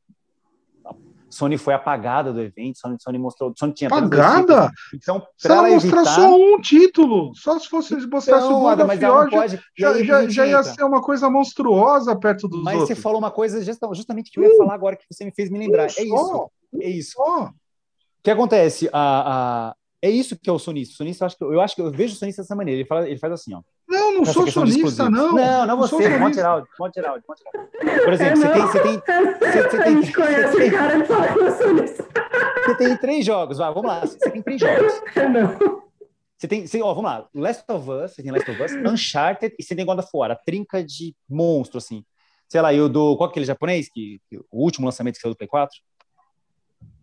Sony 1.29 1.60
foi 1.60 1.75
apagada 1.75 2.34
do 2.34 2.41
evento, 2.41 2.79
Sony, 2.79 2.97
Sony 2.99 3.19
mostrou, 3.19 3.53
Sony 3.56 3.71
tinha 3.73 3.88
apagada. 3.88 4.71
Então, 4.95 5.23
se 5.38 5.47
ela 5.47 5.69
mostrar 5.69 6.01
evitar... 6.01 6.15
só 6.15 6.36
um 6.36 6.60
título, 6.60 7.32
só 7.36 7.60
se 7.60 7.69
fosse 7.69 7.95
mostrasse 8.08 8.47
então, 8.47 8.60
o 8.60 8.62
God 8.62 8.88
mas 8.88 9.03
of 9.03 9.29
pode... 9.29 9.60
já, 9.77 10.03
já, 10.03 10.27
já 10.27 10.47
ia 10.47 10.63
ser 10.63 10.84
uma 10.84 11.03
coisa 11.03 11.29
monstruosa 11.29 12.15
perto 12.15 12.47
dos 12.47 12.63
mas 12.63 12.73
outros. 12.75 12.89
Mas 12.89 12.97
você 12.97 13.01
falou 13.01 13.19
uma 13.19 13.32
coisa 13.32 13.63
justamente 13.63 14.32
que 14.32 14.39
eu 14.39 14.43
ia 14.43 14.58
falar 14.58 14.73
agora 14.73 14.95
que 14.95 15.06
você 15.08 15.23
me 15.23 15.32
fez 15.32 15.51
me 15.51 15.60
lembrar. 15.60 15.86
é 15.86 16.03
isso. 16.03 16.51
É 16.82 16.89
isso. 16.89 17.15
O 17.19 17.53
que 18.23 18.32
acontece? 18.32 18.89
A, 18.93 19.69
a, 19.71 19.75
é 20.03 20.09
isso 20.09 20.37
que 20.37 20.49
é 20.49 20.53
o 20.53 20.59
sonista. 20.59 20.93
O 20.93 20.97
sonista, 20.97 21.23
eu 21.23 21.27
acho 21.27 21.37
que 21.37 21.43
eu, 21.43 21.61
acho 21.61 21.75
que 21.75 21.81
eu 21.81 21.89
vejo 21.89 22.13
o 22.13 22.17
sonista 22.17 22.41
dessa 22.41 22.53
maneira. 22.53 22.81
Ele, 22.81 22.87
fala, 22.87 23.07
ele 23.07 23.17
faz 23.17 23.31
assim, 23.31 23.53
ó. 23.53 23.61
Não, 23.87 24.15
não 24.15 24.25
sou 24.25 24.45
sonista, 24.51 25.09
não. 25.09 25.31
Não, 25.31 25.65
não 25.65 25.77
você. 25.77 26.17
Monte 26.17 26.39
Heraldo, 26.39 26.67
Monte 26.77 26.97
Heraldo, 26.97 27.23
Monte 27.25 27.41
Heraldo. 27.41 28.03
Por 28.03 28.11
exemplo, 28.11 28.35
você 28.35 28.49
tem, 28.49 28.61
você 28.61 28.79
tem, 28.81 28.99
você, 28.99 29.61
você 29.69 29.83
tem, 29.83 30.11
conhece 30.11 30.57
o 30.57 30.71
cara 30.71 31.01
que 31.01 31.07
fala 31.07 31.51
sonista. 31.51 32.07
Você 32.65 32.75
tem 32.75 32.97
três 32.97 33.25
jogos, 33.25 33.57
vai, 33.59 33.73
vamos 33.73 33.89
lá. 33.89 34.01
Você 34.01 34.29
tem 34.29 34.41
três 34.41 34.59
jogos. 34.59 34.93
Não. 35.15 35.83
Você 36.37 36.47
tem, 36.49 36.67
você, 36.67 36.81
ó, 36.81 36.93
vamos 36.93 37.09
lá. 37.09 37.25
Last 37.33 37.63
of 37.71 37.89
Us, 37.89 38.11
você 38.11 38.21
tem 38.21 38.31
Last 38.33 38.51
of 38.51 38.61
Us, 38.61 38.71
Uncharted 38.73 39.55
e 39.57 39.63
você 39.63 39.73
tem 39.73 39.85
God 39.85 39.99
of 39.99 40.09
War, 40.13 40.31
a 40.31 40.35
trinca 40.35 40.83
de 40.83 41.15
monstro, 41.29 41.77
assim. 41.77 42.03
Sei 42.49 42.59
lá, 42.59 42.73
e 42.73 42.81
o 42.81 42.89
do. 42.89 43.15
Qual 43.15 43.29
é 43.29 43.31
aquele 43.31 43.45
japonês? 43.45 43.87
Que, 43.89 44.19
que, 44.29 44.37
o 44.51 44.63
último 44.63 44.85
lançamento 44.85 45.15
que 45.15 45.21
saiu 45.21 45.33
do 45.33 45.37
Play 45.37 45.47
4? 45.47 45.73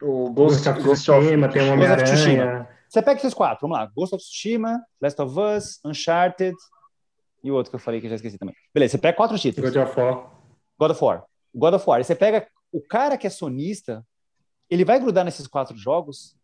O 0.03 0.31
Ghost, 0.31 0.71
Ghost 0.83 1.11
of 1.11 1.21
Tsushima, 1.21 1.49
tem 1.49 1.63
uma 1.63 1.73
Homem-Aranha. 1.73 2.69
Você 2.91 3.01
pega 3.01 3.21
esses 3.21 3.33
quatro, 3.33 3.69
vamos 3.69 3.79
lá. 3.79 3.87
Ghost 3.95 4.17
of 4.17 4.25
Tsushima, 4.25 4.85
Last 5.01 5.23
of 5.23 5.39
Us, 5.39 5.79
Uncharted 5.85 6.57
e 7.43 7.49
o 7.49 7.55
outro 7.55 7.71
que 7.71 7.77
eu 7.77 7.81
falei 7.81 8.01
que 8.01 8.07
eu 8.07 8.11
já 8.11 8.17
esqueci 8.17 8.37
também. 8.37 8.55
Beleza, 8.75 8.93
você 8.93 8.99
pega 8.99 9.17
quatro 9.17 9.39
títulos. 9.39 9.73
God 9.73 9.87
of 9.87 10.01
War. 10.01 10.31
God 10.77 10.91
of 10.91 11.05
War. 11.05 11.25
God 11.55 11.75
of 11.75 11.89
War. 11.89 12.01
E 12.01 12.05
você 12.05 12.17
pega 12.17 12.49
o 12.73 12.81
cara 12.81 13.17
que 13.17 13.29
é 13.29 13.31
sonista, 13.31 14.05
ele 14.69 14.85
vai 14.85 14.99
grudar 14.99 15.25
nesses 15.25 15.47
quatro 15.47 15.77
jogos 15.77 16.35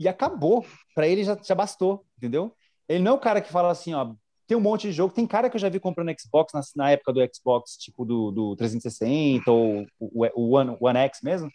e 0.00 0.08
acabou. 0.08 0.66
Para 0.92 1.06
ele 1.06 1.22
já, 1.22 1.38
já 1.40 1.54
bastou, 1.54 2.04
entendeu? 2.18 2.52
Ele 2.88 3.04
não 3.04 3.12
é 3.12 3.14
o 3.14 3.20
cara 3.20 3.40
que 3.40 3.52
fala 3.52 3.70
assim, 3.70 3.94
ó, 3.94 4.12
tem 4.48 4.56
um 4.56 4.60
monte 4.60 4.88
de 4.88 4.92
jogo. 4.92 5.14
Tem 5.14 5.24
cara 5.24 5.48
que 5.48 5.54
eu 5.54 5.60
já 5.60 5.68
vi 5.68 5.78
comprando 5.78 6.12
Xbox 6.20 6.52
na, 6.52 6.62
na 6.74 6.90
época 6.90 7.12
do 7.12 7.20
Xbox, 7.32 7.76
tipo 7.76 8.04
do, 8.04 8.32
do 8.32 8.56
360 8.56 9.48
ou 9.52 9.86
o, 10.00 10.26
o 10.34 10.56
One, 10.56 10.76
One 10.80 10.98
X 10.98 11.20
mesmo 11.22 11.48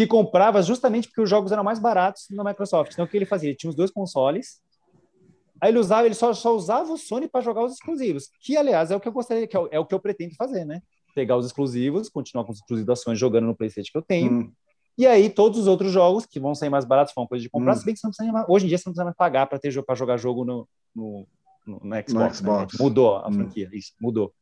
que 0.00 0.06
comprava 0.06 0.62
justamente 0.62 1.08
porque 1.08 1.20
os 1.20 1.28
jogos 1.28 1.52
eram 1.52 1.62
mais 1.62 1.78
baratos 1.78 2.24
na 2.30 2.42
Microsoft. 2.42 2.92
Então, 2.92 3.04
o 3.04 3.08
que 3.08 3.18
ele 3.18 3.26
fazia? 3.26 3.50
Ele 3.50 3.56
tinha 3.56 3.68
os 3.68 3.76
dois 3.76 3.90
consoles, 3.90 4.62
aí 5.60 5.70
ele 5.70 5.78
usava, 5.78 6.06
ele 6.06 6.14
só, 6.14 6.32
só 6.32 6.56
usava 6.56 6.90
o 6.90 6.96
Sony 6.96 7.28
para 7.28 7.42
jogar 7.42 7.62
os 7.64 7.74
exclusivos, 7.74 8.30
que, 8.40 8.56
aliás, 8.56 8.90
é 8.90 8.96
o 8.96 9.00
que 9.00 9.06
eu 9.06 9.12
gostaria, 9.12 9.46
que 9.46 9.54
é 9.54 9.60
o, 9.60 9.68
é 9.70 9.78
o, 9.78 9.84
que 9.84 9.94
eu 9.94 10.00
pretendo 10.00 10.34
fazer, 10.36 10.64
né? 10.64 10.80
Pegar 11.14 11.36
os 11.36 11.44
exclusivos, 11.44 12.08
continuar 12.08 12.44
com 12.44 12.52
os 12.52 12.58
exclusivos 12.58 12.86
da 12.86 12.96
Sony 12.96 13.14
jogando 13.14 13.46
no 13.46 13.54
PlayStation 13.54 13.92
que 13.92 13.98
eu 13.98 14.02
tenho, 14.02 14.32
hum. 14.32 14.52
e 14.96 15.06
aí 15.06 15.28
todos 15.28 15.58
os 15.58 15.66
outros 15.66 15.92
jogos 15.92 16.24
que 16.24 16.40
vão 16.40 16.54
sair 16.54 16.70
mais 16.70 16.86
baratos, 16.86 17.12
vão 17.14 17.26
coisa 17.26 17.42
de 17.42 17.50
comprar, 17.50 17.74
hum. 17.74 17.76
se 17.76 17.84
bem 17.84 17.92
que 17.92 18.00
você 18.00 18.06
não 18.06 18.12
precisa 18.12 18.32
mais, 18.32 18.46
hoje 18.48 18.64
em 18.64 18.68
dia 18.68 18.78
você 18.78 18.88
não 18.88 18.92
precisa 18.92 19.04
mais 19.04 19.16
pagar 19.16 19.46
para 19.48 19.58
ter 19.58 19.84
para 19.84 19.94
jogar 19.94 20.16
jogo 20.16 20.46
no, 20.46 20.66
no, 20.96 21.26
no, 21.66 21.80
no 21.82 21.96
Xbox. 21.96 22.12
No 22.12 22.34
Xbox. 22.34 22.78
Né? 22.78 22.82
Mudou 22.82 23.16
a 23.16 23.28
hum. 23.28 23.32
franquia, 23.32 23.68
isso, 23.74 23.92
mudou. 24.00 24.32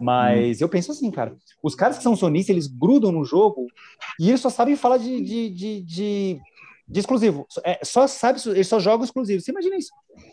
Mas 0.00 0.60
hum. 0.60 0.64
eu 0.64 0.68
penso 0.68 0.92
assim, 0.92 1.10
cara, 1.10 1.36
os 1.62 1.74
caras 1.74 1.96
que 1.96 2.02
são 2.02 2.16
sonistas, 2.16 2.50
eles 2.50 2.66
grudam 2.66 3.12
no 3.12 3.24
jogo 3.24 3.66
e 4.18 4.28
eles 4.28 4.40
só 4.40 4.50
sabem 4.50 4.76
falar 4.76 4.98
de, 4.98 5.20
de, 5.20 5.50
de, 5.50 5.80
de, 5.82 6.40
de 6.88 7.00
exclusivo. 7.00 7.46
É, 7.64 7.84
só 7.84 8.06
sabe, 8.06 8.40
eles 8.46 8.68
só 8.68 8.78
jogam 8.78 9.04
exclusivo. 9.04 9.40
Você 9.40 9.50
imagina 9.50 9.76
isso? 9.76 9.90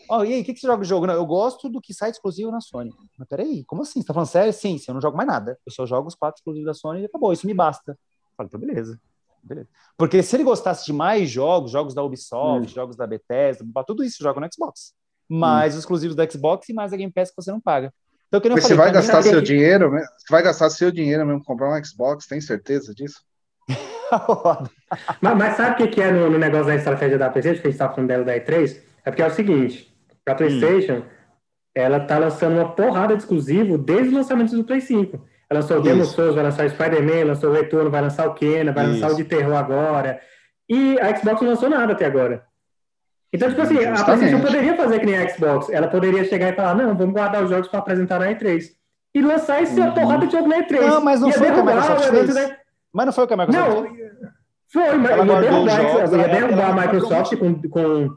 Oh, 0.08 0.24
e 0.24 0.34
aí, 0.34 0.40
o 0.40 0.44
que, 0.44 0.54
que 0.54 0.60
você 0.60 0.66
joga 0.66 0.82
de 0.82 0.88
jogo? 0.88 1.06
Não, 1.06 1.14
eu 1.14 1.26
gosto 1.26 1.68
do 1.68 1.80
que 1.80 1.92
sai 1.92 2.10
exclusivo 2.10 2.50
na 2.50 2.60
Sony. 2.60 2.92
Mas 3.18 3.28
peraí, 3.28 3.64
como 3.64 3.82
assim? 3.82 4.00
Você 4.00 4.06
tá 4.06 4.14
falando 4.14 4.28
sério? 4.28 4.52
Sim, 4.52 4.78
sim, 4.78 4.86
eu 4.88 4.94
não 4.94 5.00
jogo 5.00 5.16
mais 5.16 5.26
nada. 5.26 5.58
Eu 5.66 5.72
só 5.72 5.84
jogo 5.86 6.08
os 6.08 6.14
quatro 6.14 6.38
exclusivos 6.38 6.66
da 6.66 6.74
Sony 6.74 7.02
e 7.02 7.04
acabou, 7.06 7.32
isso 7.32 7.46
me 7.46 7.54
basta. 7.54 7.92
Eu 7.92 8.36
falo, 8.36 8.48
então 8.48 8.60
beleza. 8.60 9.00
beleza. 9.42 9.68
Porque 9.96 10.22
se 10.22 10.36
ele 10.36 10.44
gostasse 10.44 10.84
de 10.84 10.92
mais 10.92 11.30
jogos, 11.30 11.70
jogos 11.70 11.94
da 11.94 12.02
Ubisoft, 12.02 12.70
hum. 12.70 12.74
jogos 12.74 12.96
da 12.96 13.06
Bethesda, 13.06 13.64
tudo 13.86 14.04
isso 14.04 14.22
joga 14.22 14.40
no 14.40 14.48
Xbox. 14.52 14.94
Mais 15.28 15.74
hum. 15.74 15.78
os 15.78 15.82
exclusivos 15.84 16.16
da 16.16 16.28
Xbox 16.28 16.68
e 16.68 16.72
mais 16.72 16.92
a 16.92 16.96
Game 16.96 17.12
Pass 17.12 17.30
que 17.30 17.36
você 17.36 17.50
não 17.50 17.60
paga. 17.60 17.92
Então, 18.34 18.40
que 18.40 18.48
Mas 18.48 18.62
falei, 18.62 18.76
você 18.76 18.82
vai 18.82 18.92
gastar 18.92 19.22
seu 19.22 19.40
que... 19.40 19.46
dinheiro, 19.46 19.90
você 19.90 20.26
vai 20.28 20.42
gastar 20.42 20.70
seu 20.70 20.90
dinheiro 20.90 21.24
mesmo 21.24 21.44
comprar 21.44 21.70
um 21.70 21.84
Xbox, 21.84 22.26
tem 22.26 22.40
certeza 22.40 22.92
disso? 22.92 23.20
mas, 25.22 25.36
mas, 25.36 25.56
sabe 25.56 25.84
o 25.84 25.88
que, 25.88 26.00
é 26.00 26.10
no, 26.10 26.28
no, 26.28 26.38
negócio 26.38 26.66
da 26.66 26.74
estratégia 26.74 27.16
da 27.16 27.30
PlayStation, 27.30 27.62
que 27.62 27.68
a 27.68 27.70
gente 27.70 27.76
estava 27.76 27.94
falando 27.94 28.08
dela 28.08 28.24
da 28.24 28.34
E3? 28.34 28.76
É 29.04 29.10
porque 29.10 29.22
é 29.22 29.26
o 29.26 29.30
seguinte, 29.30 29.94
a 30.26 30.34
PlayStation, 30.34 30.94
hum. 30.94 31.04
ela 31.74 32.00
tá 32.00 32.18
lançando 32.18 32.56
uma 32.56 32.72
porrada 32.72 33.14
de 33.14 33.22
exclusivo 33.22 33.78
desde 33.78 34.12
o 34.12 34.16
lançamento 34.16 34.56
do 34.56 34.64
Play 34.64 34.80
5. 34.80 35.16
Ela 35.48 35.60
lançou 35.60 35.78
o 35.78 35.82
Demon 35.82 36.04
Souls, 36.04 36.34
vai 36.34 36.42
lançar 36.42 36.66
o 36.66 36.70
Spider-Man, 36.70 37.26
lançou 37.26 37.50
o 37.50 37.52
Retorno, 37.52 37.90
vai 37.90 38.02
lançar 38.02 38.26
o 38.26 38.34
Kena, 38.34 38.72
vai 38.72 38.84
Isso. 38.84 38.94
lançar 38.94 39.12
o 39.12 39.16
de 39.16 39.24
terror 39.24 39.54
agora. 39.54 40.20
E 40.68 40.98
a 40.98 41.14
Xbox 41.16 41.40
não 41.40 41.50
lançou 41.50 41.70
nada 41.70 41.92
até 41.92 42.06
agora. 42.06 42.44
Então, 43.34 43.48
tipo 43.48 43.62
assim, 43.62 43.74
Justamente. 43.74 44.00
a 44.00 44.04
PlayStation 44.04 44.40
poderia 44.40 44.76
fazer 44.76 45.00
que 45.00 45.06
nem 45.06 45.16
a 45.16 45.28
Xbox. 45.28 45.68
Ela 45.68 45.88
poderia 45.88 46.24
chegar 46.24 46.50
e 46.50 46.52
falar, 46.52 46.76
não, 46.76 46.96
vamos 46.96 47.12
guardar 47.12 47.42
os 47.42 47.50
jogos 47.50 47.66
para 47.66 47.80
apresentar 47.80 48.20
na 48.20 48.26
E3. 48.26 48.62
E 49.12 49.20
lançar 49.20 49.60
esse 49.60 49.78
uhum. 49.80 49.90
porrada 49.90 50.24
de 50.24 50.32
jogo 50.32 50.46
na 50.46 50.58
E3. 50.58 50.80
Não, 50.80 51.00
mas 51.00 51.20
não 51.20 51.28
ia 51.28 51.34
foi 51.34 51.50
o 51.50 51.52
que 51.52 51.58
a 51.58 51.64
Microsoft 51.64 52.04
fez. 52.10 52.34
Né? 52.34 52.56
Mas 52.92 53.06
não 53.06 53.12
foi 53.12 53.24
o 53.24 53.26
que 53.26 53.34
a 53.34 53.36
Microsoft 53.36 53.68
não, 53.68 53.82
fez. 53.82 54.08
Foi, 54.72 54.96
mas 54.98 55.10
ela 55.10 55.24
ia 55.24 55.40
derrubar, 55.40 55.82
jogos, 55.82 56.12
ia 56.12 56.28
derrubar 56.28 56.70
a 56.70 56.80
Microsoft 56.80 57.36
com, 57.36 57.62
com... 57.68 58.10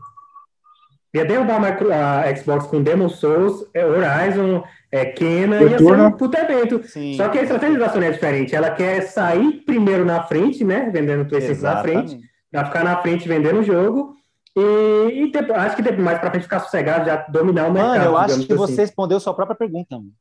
Ia 1.16 1.26
derrubar 1.26 1.62
a, 1.66 2.36
Xbox 2.36 2.68
com 2.68 2.84
Demon 2.84 3.10
Souls, 3.10 3.66
é, 3.74 3.84
Horizon, 3.84 4.64
é, 4.92 5.06
Kena, 5.06 5.64
ia 5.64 5.80
ser 5.80 6.00
um 6.00 6.12
puto 6.12 6.38
evento. 6.38 6.84
Sim. 6.84 7.16
Só 7.16 7.28
que 7.30 7.40
a 7.40 7.42
estratégia 7.42 7.80
da 7.80 7.90
Sony 7.90 8.06
é 8.06 8.12
diferente. 8.12 8.56
Ela 8.56 8.70
quer 8.70 9.02
sair 9.02 9.64
primeiro 9.66 10.06
na 10.06 10.22
frente, 10.24 10.64
né? 10.64 10.92
Vendendo 10.94 11.24
o 11.24 11.26
PlayStation 11.26 11.64
na 11.64 11.82
frente, 11.82 12.20
pra 12.52 12.66
ficar 12.66 12.84
na 12.84 12.98
frente 12.98 13.28
vendendo 13.28 13.62
o 13.62 13.64
jogo 13.64 14.17
e, 14.58 15.24
e 15.24 15.32
depois, 15.32 15.60
acho 15.60 15.76
que 15.76 15.82
depois, 15.82 16.04
mais 16.04 16.20
para 16.20 16.32
frente 16.32 16.44
ficar 16.44 16.60
sossegado, 16.60 17.06
já 17.06 17.18
dominar 17.28 17.68
o 17.68 17.72
mercado. 17.72 17.98
Mano, 17.98 18.06
eu 18.06 18.18
acho 18.18 18.38
que 18.38 18.54
assim. 18.54 18.56
você 18.56 18.82
respondeu 18.82 19.20
sua 19.20 19.34
própria 19.34 19.56
pergunta. 19.56 19.96
Mano. 19.96 20.12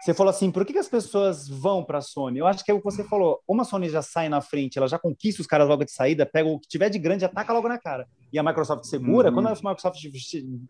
Você 0.00 0.14
falou 0.14 0.30
assim, 0.30 0.50
por 0.50 0.64
que, 0.64 0.72
que 0.72 0.78
as 0.78 0.88
pessoas 0.88 1.46
vão 1.46 1.84
para 1.84 1.98
a 1.98 2.00
Sony? 2.00 2.38
Eu 2.38 2.46
acho 2.46 2.64
que 2.64 2.70
é 2.70 2.74
o 2.74 2.78
que 2.78 2.84
você 2.84 3.04
falou. 3.04 3.38
Uma 3.46 3.64
Sony 3.64 3.88
já 3.90 4.00
sai 4.00 4.30
na 4.30 4.40
frente, 4.40 4.78
ela 4.78 4.88
já 4.88 4.98
conquista 4.98 5.42
os 5.42 5.46
caras 5.46 5.68
logo 5.68 5.84
de 5.84 5.92
saída, 5.92 6.24
pega 6.24 6.48
o 6.48 6.58
que 6.58 6.66
tiver 6.68 6.88
de 6.88 6.98
grande, 6.98 7.24
ataca 7.24 7.52
logo 7.52 7.68
na 7.68 7.78
cara. 7.78 8.06
E 8.32 8.38
a 8.38 8.42
Microsoft 8.42 8.84
segura, 8.84 9.28
uhum. 9.28 9.34
quando 9.34 9.48
a 9.48 9.52
Microsoft 9.52 9.98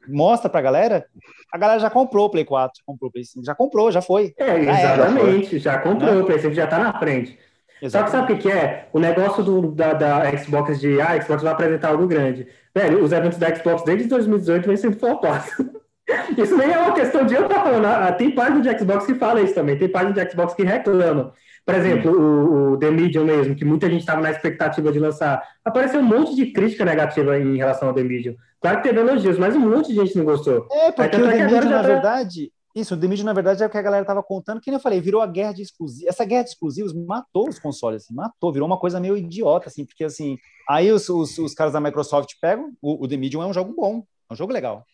mostra 0.08 0.50
para 0.50 0.58
a 0.58 0.62
galera, 0.62 1.06
a 1.52 1.58
galera 1.58 1.78
já 1.78 1.88
comprou 1.88 2.26
o 2.26 2.30
Play 2.30 2.44
4, 2.44 2.82
comprou 2.84 3.08
o 3.08 3.12
Play 3.12 3.24
5, 3.24 3.44
já 3.44 3.54
comprou, 3.54 3.92
já 3.92 4.02
foi. 4.02 4.34
É, 4.36 4.58
exatamente, 4.58 5.58
já, 5.60 5.74
já 5.74 5.78
comprou, 5.78 6.12
né? 6.12 6.22
o 6.22 6.26
Play 6.26 6.40
5 6.40 6.52
já 6.52 6.64
está 6.64 6.78
na 6.78 6.98
frente. 6.98 7.38
Exatamente. 7.80 7.92
Só 7.92 8.02
que 8.02 8.10
sabe 8.10 8.32
o 8.32 8.36
que, 8.36 8.42
que 8.42 8.52
é? 8.52 8.88
O 8.92 8.98
negócio 8.98 9.44
do, 9.44 9.70
da, 9.72 9.92
da 9.92 10.36
Xbox 10.36 10.80
de 10.80 11.00
ah, 11.00 11.12
a 11.12 11.20
Xbox 11.20 11.42
vai 11.42 11.52
apresentar 11.52 11.90
algo 11.90 12.06
grande. 12.06 12.48
Velho, 12.74 13.02
os 13.02 13.12
eventos 13.12 13.38
da 13.38 13.54
Xbox 13.54 13.82
desde 13.84 14.08
2018 14.08 14.66
vem 14.66 14.76
sendo 14.76 14.98
flopados. 14.98 15.50
Isso 16.36 16.56
nem 16.56 16.72
é 16.72 16.78
uma 16.78 16.92
questão 16.92 17.24
de 17.24 17.34
eu 17.34 17.42
estar 17.42 17.62
falando. 17.62 17.84
Ah, 17.84 18.12
tem 18.12 18.30
página 18.30 18.60
de 18.60 18.78
Xbox 18.78 19.06
que 19.06 19.14
fala 19.14 19.40
isso 19.40 19.54
também. 19.54 19.78
Tem 19.78 19.88
página 19.88 20.12
de 20.12 20.30
Xbox 20.30 20.54
que 20.54 20.64
reclama. 20.64 21.32
Por 21.64 21.74
exemplo, 21.74 22.10
o, 22.10 22.72
o, 22.72 22.78
The 22.78 22.90
Medium 22.90 23.24
mesmo, 23.24 23.54
que 23.54 23.64
muita 23.64 23.88
gente 23.88 24.00
estava 24.00 24.20
na 24.20 24.30
expectativa 24.30 24.90
de 24.90 24.98
lançar. 24.98 25.40
Apareceu 25.64 26.00
um 26.00 26.04
monte 26.04 26.34
de 26.34 26.46
crítica 26.46 26.84
negativa 26.84 27.38
em 27.38 27.56
relação 27.56 27.88
ao 27.88 27.94
The 27.94 28.02
Medium. 28.02 28.34
Claro 28.60 28.78
que 28.78 28.88
teve 28.88 28.98
elogios, 28.98 29.38
mas 29.38 29.54
um 29.54 29.60
monte 29.60 29.88
de 29.88 29.94
gente 29.94 30.16
não 30.16 30.24
gostou. 30.24 30.66
É, 30.72 30.90
porque 30.90 31.16
o 31.16 31.28
The 31.28 31.44
Medium, 31.44 31.70
na 31.70 31.82
tá... 31.82 31.82
verdade, 31.82 32.52
isso, 32.74 32.94
o 32.94 32.96
The 32.96 33.08
Medium, 33.08 33.24
na 33.24 33.32
verdade, 33.32 33.62
é 33.62 33.66
o 33.66 33.70
que 33.70 33.78
a 33.78 33.82
galera 33.82 34.02
estava 34.02 34.22
contando, 34.22 34.60
que 34.60 34.70
nem 34.70 34.76
eu 34.76 34.82
falei, 34.82 35.00
virou 35.00 35.20
a 35.20 35.26
guerra 35.26 35.52
de 35.52 35.62
exclusivos. 35.62 36.08
Essa 36.08 36.24
guerra 36.24 36.44
de 36.44 36.50
exclusivos 36.50 36.92
matou 36.92 37.48
os 37.48 37.58
consoles, 37.58 38.04
assim, 38.04 38.14
matou, 38.14 38.52
virou 38.52 38.66
uma 38.66 38.78
coisa 38.78 39.00
meio 39.00 39.16
idiota, 39.16 39.68
assim, 39.68 39.84
porque 39.84 40.04
assim, 40.04 40.38
aí 40.68 40.92
os, 40.92 41.08
os, 41.08 41.36
os 41.38 41.54
caras 41.54 41.72
da 41.72 41.80
Microsoft 41.80 42.34
pegam, 42.40 42.72
o, 42.80 43.04
o 43.04 43.08
The 43.08 43.16
Medium 43.16 43.42
é 43.42 43.46
um 43.46 43.52
jogo 43.52 43.74
bom, 43.74 44.04
é 44.28 44.32
um 44.32 44.36
jogo 44.36 44.52
legal. 44.52 44.84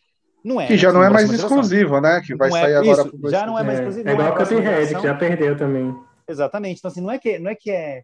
Não 0.46 0.60
é. 0.60 0.68
Que 0.68 0.78
já 0.78 0.92
não 0.92 1.02
é 1.02 1.10
mais 1.10 1.30
exclusivo, 1.30 2.00
né? 2.00 2.20
Que 2.24 2.36
vai 2.36 2.48
não 2.48 2.56
é 2.56 2.60
sair 2.60 2.72
é, 2.72 2.76
agora. 2.76 3.02
Isso, 3.02 3.30
já 3.30 3.46
não 3.46 3.58
é 3.58 3.62
mais 3.64 3.78
exclusivo. 3.80 4.08
É, 4.08 4.12
é 4.12 4.14
igual 4.14 4.32
o 4.32 4.36
Cuphead, 4.36 4.94
que 4.94 5.02
já 5.02 5.14
perdeu 5.14 5.56
também. 5.56 5.92
Exatamente. 6.28 6.78
Então, 6.78 6.88
assim, 6.88 7.00
não 7.00 7.10
é 7.10 7.18
que, 7.18 7.38
não 7.38 7.50
é, 7.50 7.54
que 7.56 7.70
é. 7.70 8.02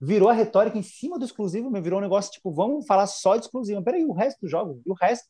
Virou 0.00 0.30
a 0.30 0.32
retórica 0.32 0.78
em 0.78 0.82
cima 0.82 1.18
do 1.18 1.24
exclusivo, 1.26 1.70
virou 1.82 1.98
um 1.98 2.02
negócio 2.02 2.32
tipo, 2.32 2.50
vamos 2.50 2.86
falar 2.86 3.06
só 3.06 3.36
de 3.36 3.44
exclusivo. 3.44 3.82
Peraí, 3.82 4.04
o 4.04 4.12
resto 4.12 4.40
do 4.40 4.48
jogo, 4.48 4.80
e 4.86 4.90
o 4.90 4.94
resto? 4.94 5.28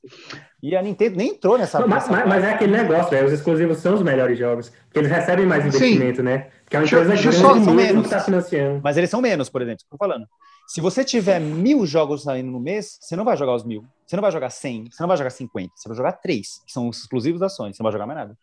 E 0.63 0.77
a 0.77 0.83
Nintendo 0.83 1.17
nem 1.17 1.31
entrou 1.31 1.59
nessa. 1.59 1.81
Não, 1.81 1.89
mas, 1.89 2.09
mas, 2.09 2.29
mas, 2.29 2.45
é 2.45 2.53
aquele 2.53 2.77
negócio, 2.77 3.11
velho. 3.11 3.27
Os 3.27 3.33
exclusivos 3.33 3.79
são 3.79 3.95
os 3.95 4.03
melhores 4.03 4.39
jogos, 4.39 4.71
porque 4.85 5.01
eles 5.01 5.11
recebem 5.11 5.45
mais 5.45 5.67
investimento, 5.67 6.19
Sim. 6.19 6.23
né? 6.23 6.51
Porque 6.63 6.77
é 6.77 6.79
uma 6.79 6.87
empresa 6.87 7.17
grande 7.17 7.33
só, 7.33 7.55
menos. 7.57 8.03
que 8.03 8.07
está 8.07 8.21
financiando. 8.21 8.81
Mas 8.83 8.97
eles 8.97 9.11
são 9.11 9.21
menos, 9.21 9.49
por 9.49 9.61
exemplo, 9.61 9.83
estou 9.83 9.99
falando. 9.99 10.25
Se 10.69 10.81
você 10.81 11.05
tiver 11.05 11.41
mil 11.41 11.85
jogos 11.85 12.23
saindo 12.23 12.53
no 12.53 12.61
mês, 12.61 12.97
você 13.01 13.17
não 13.17 13.25
vai 13.25 13.37
jogar 13.37 13.57
os 13.57 13.65
mil. 13.65 13.85
Você 14.07 14.15
não 14.15 14.23
vai 14.23 14.31
jogar 14.31 14.51
100, 14.51 14.85
você 14.93 15.03
não 15.03 15.09
vai 15.09 15.17
jogar 15.17 15.31
50, 15.31 15.73
você 15.75 15.89
vai 15.89 15.97
jogar 15.97 16.13
três, 16.13 16.63
que 16.65 16.73
são 16.73 16.89
os 16.89 16.99
exclusivos 16.99 17.41
da 17.41 17.49
Sony, 17.49 17.75
você 17.75 17.83
não 17.83 17.91
vai 17.91 17.93
jogar 17.93 18.07
mais 18.07 18.19
nada. 18.21 18.39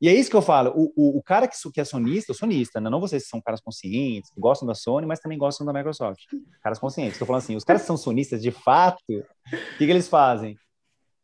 E 0.00 0.08
é 0.08 0.14
isso 0.14 0.28
que 0.28 0.36
eu 0.36 0.42
falo. 0.42 0.72
O, 0.76 0.92
o, 0.94 1.18
o 1.18 1.22
cara 1.22 1.48
que, 1.48 1.56
que 1.72 1.80
é 1.80 1.84
sonista, 1.84 2.32
o 2.32 2.34
sonista, 2.34 2.80
né? 2.80 2.90
não 2.90 3.00
vocês 3.00 3.22
que 3.24 3.28
são 3.30 3.40
caras 3.40 3.60
conscientes, 3.60 4.30
que 4.30 4.40
gostam 4.40 4.66
da 4.68 4.74
Sony, 4.74 5.06
mas 5.06 5.20
também 5.20 5.38
gostam 5.38 5.66
da 5.66 5.72
Microsoft. 5.72 6.24
Caras 6.62 6.78
conscientes. 6.78 7.14
Estou 7.14 7.26
falando 7.26 7.42
assim, 7.42 7.56
os 7.56 7.64
caras 7.64 7.82
que 7.82 7.86
são 7.86 7.96
sonistas 7.96 8.42
de 8.42 8.50
fato, 8.50 9.02
o 9.08 9.78
que, 9.78 9.86
que 9.86 9.90
eles 9.90 10.08
fazem? 10.08 10.58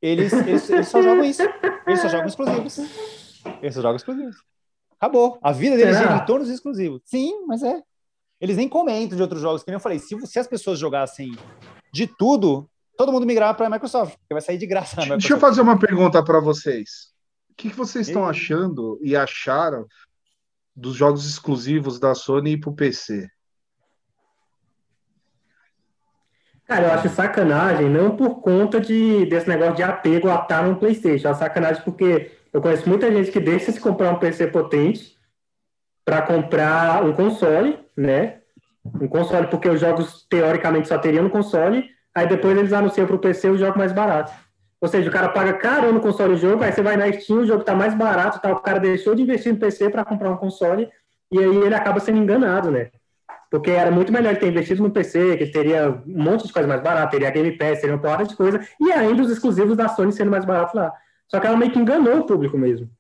Eles, 0.01 0.33
eles, 0.33 0.69
eles, 0.71 0.89
só 0.89 1.03
jogam 1.03 1.25
isso. 1.25 1.43
Eles 1.87 2.01
só 2.01 2.09
jogam 2.09 2.27
exclusivos. 2.27 2.79
Eles 3.61 3.75
só 3.75 3.83
jogam 3.83 3.97
exclusivos. 3.97 4.37
Acabou. 4.99 5.39
A 5.43 5.53
vida 5.53 5.77
deles 5.77 5.97
gira 5.97 6.17
em 6.17 6.25
torno 6.25 6.45
dos 6.45 6.53
exclusivos. 6.53 7.03
Sim, 7.05 7.45
mas 7.47 7.63
é. 7.63 7.81
Eles 8.41 8.57
nem 8.57 8.69
comentam 8.69 9.17
de 9.17 9.23
outros 9.23 9.41
jogos, 9.41 9.63
que 9.63 9.71
nem 9.71 9.77
eu 9.77 9.81
falei. 9.81 9.99
Se, 9.99 10.19
se 10.27 10.39
as 10.39 10.49
pessoas 10.49 10.79
jogassem 10.79 11.31
de 11.93 12.07
tudo, 12.07 12.69
todo 12.97 13.13
mundo 13.13 13.27
migrava 13.27 13.55
para 13.55 13.67
a 13.67 13.71
Microsoft, 13.71 14.17
porque 14.17 14.35
vai 14.35 14.41
sair 14.41 14.59
de 14.59 14.67
graça. 14.67 14.97
Deixa 15.07 15.35
eu 15.35 15.39
fazer 15.39 15.61
uma 15.61 15.79
pergunta 15.79 16.25
para 16.25 16.41
vocês. 16.41 17.12
O 17.53 17.55
que, 17.55 17.71
que 17.71 17.77
vocês 17.77 18.09
estão 18.09 18.27
achando 18.27 18.99
e 19.03 19.15
acharam 19.15 19.87
dos 20.75 20.95
jogos 20.95 21.29
exclusivos 21.29 22.01
da 22.01 22.15
Sony 22.15 22.59
para 22.59 22.71
o 22.71 22.75
PC? 22.75 23.29
Cara, 26.67 26.87
eu 26.87 26.93
acho 26.93 27.11
sacanagem, 27.11 27.91
não 27.91 28.17
por 28.17 28.41
conta 28.41 28.81
de, 28.81 29.27
desse 29.27 29.47
negócio 29.47 29.75
de 29.75 29.83
apego 29.83 30.31
a 30.31 30.37
estar 30.37 30.67
no 30.67 30.77
PlayStation. 30.77 31.29
É 31.29 31.35
sacanagem 31.35 31.83
porque 31.85 32.33
eu 32.53 32.63
conheço 32.63 32.89
muita 32.89 33.13
gente 33.13 33.31
que 33.31 33.39
deixa 33.39 33.71
se 33.71 33.81
comprar 33.81 34.11
um 34.11 34.19
PC 34.19 34.47
potente 34.47 35.19
para 36.05 36.23
comprar 36.23 37.05
um 37.05 37.13
console, 37.13 37.79
né? 37.95 38.41
Um 38.83 39.07
console, 39.07 39.49
porque 39.49 39.69
os 39.69 39.79
jogos 39.79 40.27
teoricamente 40.29 40.89
só 40.89 40.97
teriam 40.97 41.25
no 41.25 41.31
console, 41.31 41.91
aí 42.15 42.27
depois 42.27 42.57
eles 42.57 42.73
anunciam 42.73 43.07
para 43.07 43.17
o 43.17 43.21
PC 43.21 43.51
o 43.51 43.59
jogo 43.59 43.77
mais 43.77 43.93
barato. 43.93 44.33
Ou 44.83 44.89
seja, 44.89 45.09
o 45.09 45.13
cara 45.13 45.29
paga 45.29 45.53
caro 45.53 45.93
no 45.93 46.01
console 46.01 46.35
o 46.35 46.37
jogo, 46.37 46.65
aí 46.65 46.73
você 46.73 46.83
vai 46.83 46.97
na 46.97 47.11
Steam, 47.13 47.39
o 47.39 47.47
jogo 47.47 47.63
tá 47.63 47.73
mais 47.73 47.95
barato, 47.95 48.41
tá? 48.41 48.51
o 48.51 48.59
cara 48.59 48.81
deixou 48.81 49.15
de 49.15 49.23
investir 49.23 49.53
no 49.53 49.59
PC 49.61 49.89
para 49.89 50.05
comprar 50.05 50.29
um 50.29 50.37
console, 50.37 50.89
e 51.31 51.39
aí 51.39 51.57
ele 51.57 51.75
acaba 51.75 52.01
sendo 52.01 52.19
enganado, 52.19 52.69
né? 52.69 52.91
Porque 53.49 53.71
era 53.71 53.93
muito 53.93 54.13
melhor 54.13 54.31
ele 54.31 54.41
ter 54.41 54.49
investido 54.49 54.83
no 54.83 54.91
PC, 54.91 55.37
que 55.37 55.47
teria 55.47 55.89
um 56.05 56.23
monte 56.25 56.49
de 56.49 56.53
coisa 56.53 56.67
mais 56.67 56.83
barata, 56.83 57.13
teria 57.13 57.31
Game 57.31 57.57
Pass, 57.57 57.81
teria 57.81 57.95
uma 57.95 58.03
porrada 58.03 58.25
de 58.25 58.35
coisa, 58.35 58.61
e 58.81 58.91
ainda 58.91 59.23
os 59.23 59.31
exclusivos 59.31 59.77
da 59.77 59.89
Sony 59.89 60.13
sendo 60.13 60.33
mais 60.33 60.45
baratos 60.45 60.75
lá. 60.75 60.93
Só 61.29 61.39
que 61.39 61.47
ela 61.47 61.57
meio 61.57 61.71
que 61.71 61.79
enganou 61.79 62.19
o 62.19 62.27
público 62.27 62.59
mesmo. 62.59 62.91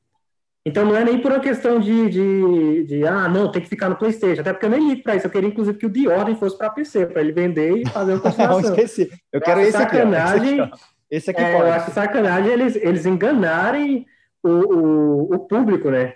Então 0.64 0.84
não 0.84 0.96
é 0.96 1.04
nem 1.04 1.20
por 1.20 1.32
uma 1.32 1.40
questão 1.40 1.80
de, 1.80 2.08
de, 2.08 2.84
de, 2.84 3.06
ah, 3.06 3.28
não, 3.28 3.50
tem 3.50 3.60
que 3.60 3.68
ficar 3.68 3.88
no 3.88 3.96
PlayStation. 3.96 4.42
Até 4.42 4.52
porque 4.52 4.66
eu 4.66 4.70
nem 4.70 4.90
ligo 4.90 5.02
para 5.02 5.16
isso. 5.16 5.26
Eu 5.26 5.30
queria, 5.30 5.48
inclusive, 5.48 5.76
que 5.76 5.86
o 5.86 5.92
The 5.92 6.08
Order 6.08 6.36
fosse 6.36 6.56
para 6.56 6.70
PC, 6.70 7.06
para 7.06 7.20
ele 7.20 7.32
vender 7.32 7.78
e 7.78 7.88
fazer 7.88 8.12
uma 8.12 8.20
continuação. 8.22 8.60
não, 8.60 8.68
esqueci. 8.68 9.10
Eu 9.32 9.40
quero 9.40 9.60
esse 9.60 9.72
sacanagem, 9.72 10.60
aqui. 10.60 10.72
Ó. 10.72 10.91
Esse 11.12 11.30
aqui 11.30 11.42
é, 11.42 11.52
pode. 11.52 11.68
Eu 11.68 11.72
acho 11.74 11.90
sacanagem 11.90 12.50
eles, 12.50 12.74
eles 12.74 13.04
enganarem 13.04 14.06
o, 14.42 14.48
o, 14.48 15.34
o, 15.34 15.38
público, 15.40 15.90
né? 15.90 16.14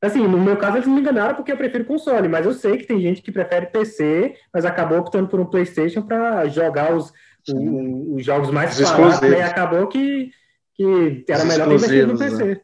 Assim, 0.00 0.26
no 0.26 0.38
meu 0.38 0.56
caso, 0.56 0.78
eles 0.78 0.88
me 0.88 0.98
enganaram 0.98 1.34
porque 1.34 1.52
eu 1.52 1.56
prefiro 1.56 1.84
console, 1.84 2.28
mas 2.28 2.46
eu 2.46 2.54
sei 2.54 2.78
que 2.78 2.86
tem 2.86 2.98
gente 2.98 3.20
que 3.20 3.30
prefere 3.30 3.66
PC, 3.66 4.34
mas 4.52 4.64
acabou 4.64 4.98
optando 4.98 5.28
por 5.28 5.38
um 5.38 5.44
PlayStation 5.44 6.00
para 6.00 6.48
jogar 6.48 6.94
os, 6.94 7.12
o, 7.46 8.16
os 8.16 8.24
jogos 8.24 8.50
mais 8.50 8.80
baratos, 8.80 9.20
né? 9.20 9.38
E 9.38 9.42
acabou 9.42 9.86
que, 9.86 10.30
que 10.74 11.24
era 11.28 11.44
melhor 11.44 11.68
ter 11.68 11.74
investido 11.74 12.12
no 12.14 12.18
PC. 12.18 12.44
Né? 12.46 12.60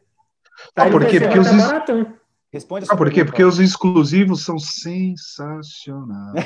Ah, 0.75 0.89
por 0.89 1.05
quê? 1.05 1.19
Porque 1.19 1.39
os. 1.39 1.47
Responde 2.51 2.87
ah, 2.89 2.97
por 2.97 3.11
quê? 3.11 3.23
Porque 3.23 3.43
os 3.43 3.59
exclusivos 3.59 4.43
são 4.43 4.57
sensacionais. 4.57 6.43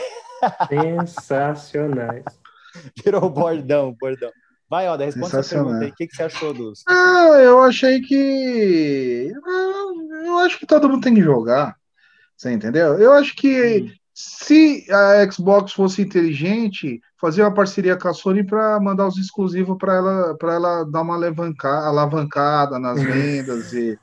sensacionais. 0.67 2.25
Virou 3.01 3.29
bordão, 3.29 3.95
bordão. 3.97 4.29
Vai, 4.73 4.89
Oda, 4.89 5.05
responde 5.05 5.35
essa 5.35 5.55
pergunta 5.55 5.85
aí. 5.85 5.91
O 5.91 5.93
que, 5.93 6.07
que 6.07 6.15
você 6.15 6.23
achou 6.23 6.51
dos. 6.51 6.81
Ah, 6.89 7.27
eu 7.43 7.61
achei 7.61 8.01
que. 8.01 9.31
Ah, 9.45 10.25
eu 10.25 10.39
acho 10.39 10.57
que 10.57 10.65
todo 10.65 10.89
mundo 10.89 11.03
tem 11.03 11.13
que 11.13 11.21
jogar. 11.21 11.75
Você 12.35 12.51
entendeu? 12.51 12.97
Eu 12.97 13.13
acho 13.13 13.35
que 13.35 13.83
hum. 13.83 13.91
se 14.15 14.83
a 14.91 15.31
Xbox 15.31 15.73
fosse 15.73 16.01
inteligente, 16.01 16.99
fazia 17.21 17.43
uma 17.43 17.53
parceria 17.53 17.95
com 17.95 18.07
a 18.07 18.15
Sony 18.15 18.43
para 18.43 18.79
mandar 18.79 19.05
os 19.05 19.15
exclusivos 19.19 19.77
para 19.77 19.93
ela, 19.93 20.35
para 20.39 20.55
ela 20.55 20.83
dar 20.85 21.01
uma 21.01 21.13
alavancada, 21.17 21.85
alavancada 21.85 22.79
nas 22.79 22.97
vendas 23.03 23.73
e. 23.73 23.95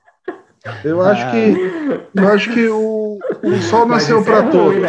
Eu 0.84 1.02
acho 1.02 1.32
que 1.32 2.10
eu 2.14 2.28
acho 2.28 2.52
que 2.54 2.68
o, 2.68 3.18
o 3.42 3.56
sol 3.68 3.86
nasceu 3.86 4.22
para 4.22 4.46
é 4.46 4.50
todos. 4.52 4.80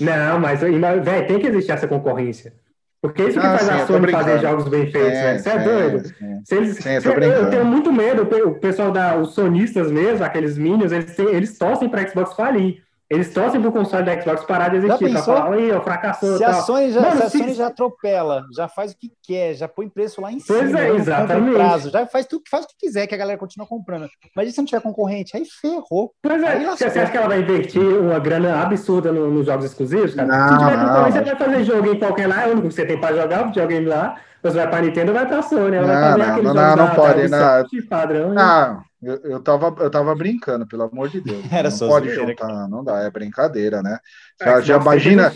Não, 0.00 0.40
mas 0.40 0.58
véio, 0.60 1.26
tem 1.28 1.38
que 1.38 1.46
existir 1.46 1.70
essa 1.70 1.86
concorrência. 1.86 2.60
Porque 3.02 3.24
isso 3.24 3.40
que 3.40 3.44
ah, 3.44 3.58
faz 3.58 3.62
sim, 3.62 3.70
a 3.72 3.86
Sony 3.86 4.12
fazer 4.12 4.40
jogos 4.40 4.68
bem 4.68 4.88
feitos, 4.88 5.12
né? 5.12 5.36
Você 5.36 5.48
é, 5.48 5.54
é 5.54 5.58
doido. 5.58 6.08
Se 6.44 6.54
eles, 6.54 6.76
sim, 6.76 6.88
eu, 7.04 7.12
eu, 7.12 7.50
tenho 7.50 7.64
muito 7.64 7.92
medo, 7.92 8.22
o 8.22 8.54
pessoal 8.54 8.92
da, 8.92 9.18
os 9.18 9.34
sonistas 9.34 9.90
mesmo, 9.90 10.24
aqueles 10.24 10.56
minions, 10.56 10.92
eles, 10.92 11.18
eles 11.18 11.58
torcem 11.58 11.88
para 11.88 12.06
Xbox 12.08 12.34
falir. 12.34 12.80
Eles 13.12 13.30
torcem 13.30 13.60
pro 13.60 13.70
console 13.70 14.04
da 14.04 14.18
Xbox 14.18 14.42
parar 14.46 14.70
de 14.70 14.76
existir. 14.78 15.10
Já 15.10 15.16
pensou? 15.18 15.36
Falar, 15.36 15.76
ó, 15.76 15.80
fracassou. 15.82 16.38
Se, 16.38 16.44
a 16.44 16.54
Sony, 16.54 16.90
já, 16.90 17.00
Mano, 17.02 17.16
se 17.16 17.22
a 17.24 17.30
Sony 17.30 17.52
já 17.52 17.66
atropela, 17.66 18.46
já 18.56 18.68
faz 18.68 18.92
o 18.92 18.96
que 18.96 19.12
quer, 19.22 19.52
já 19.52 19.68
põe 19.68 19.86
preço 19.86 20.22
lá 20.22 20.32
em 20.32 20.40
cima. 20.40 20.58
Pois 20.58 20.74
é, 20.74 20.88
exatamente. 20.88 21.54
Prazo, 21.54 21.90
já 21.90 22.06
faz, 22.06 22.24
tudo, 22.24 22.44
faz 22.50 22.64
o 22.64 22.68
que 22.68 22.74
quiser, 22.78 23.06
que 23.06 23.14
a 23.14 23.18
galera 23.18 23.38
continua 23.38 23.66
comprando. 23.66 24.08
Mas 24.34 24.48
e 24.48 24.52
se 24.52 24.58
não 24.58 24.64
tiver 24.64 24.80
concorrente? 24.80 25.36
Aí 25.36 25.44
ferrou. 25.44 26.14
Pois 26.22 26.42
é, 26.42 26.58
você 26.64 26.86
acha 26.86 27.12
que 27.12 27.16
ela 27.18 27.28
vai 27.28 27.40
investir 27.40 27.82
uma 27.82 28.18
grana 28.18 28.62
absurda 28.62 29.12
no, 29.12 29.30
nos 29.30 29.44
jogos 29.44 29.66
exclusivos, 29.66 30.14
cara? 30.14 30.28
Não, 30.28 30.48
se 30.48 30.64
tiver 30.64 30.86
concorrência, 30.86 31.22
você 31.22 31.34
vai 31.34 31.36
fazer 31.36 31.64
jogo 31.64 31.94
em 31.94 31.98
qualquer 31.98 32.26
lá, 32.28 32.44
é 32.44 32.48
o 32.48 32.52
único 32.52 32.68
que 32.68 32.74
você 32.74 32.86
tem 32.86 32.98
pra 32.98 33.12
jogar, 33.12 33.42
o 33.42 33.46
videogame 33.48 33.86
lá. 33.86 34.16
Você 34.42 34.56
vai 34.56 34.68
pra 34.70 34.80
Nintendo, 34.80 35.12
vai 35.12 35.26
pra 35.26 35.42
Sony. 35.42 35.76
Ela 35.76 35.86
não, 35.86 35.94
vai 35.94 36.02
fazer 36.02 36.18
não, 36.18 36.32
aquele 36.32 36.46
não, 36.46 36.54
não, 36.54 36.76
não 36.76 36.94
pode, 36.94 37.28
não. 37.28 37.88
Padrão, 37.88 38.32
não. 38.32 38.91
Eu, 39.02 39.16
eu, 39.24 39.40
tava, 39.40 39.74
eu 39.80 39.90
tava 39.90 40.14
brincando, 40.14 40.64
pelo 40.64 40.84
amor 40.84 41.08
de 41.08 41.20
Deus. 41.20 41.42
Era 41.50 41.68
não 41.68 41.88
pode 41.88 42.14
juntar, 42.14 42.68
não 42.68 42.84
dá, 42.84 43.00
é 43.00 43.10
brincadeira, 43.10 43.82
né? 43.82 43.98
É, 44.40 44.44
já, 44.44 44.60
já 44.60 44.76
imagina, 44.76 45.32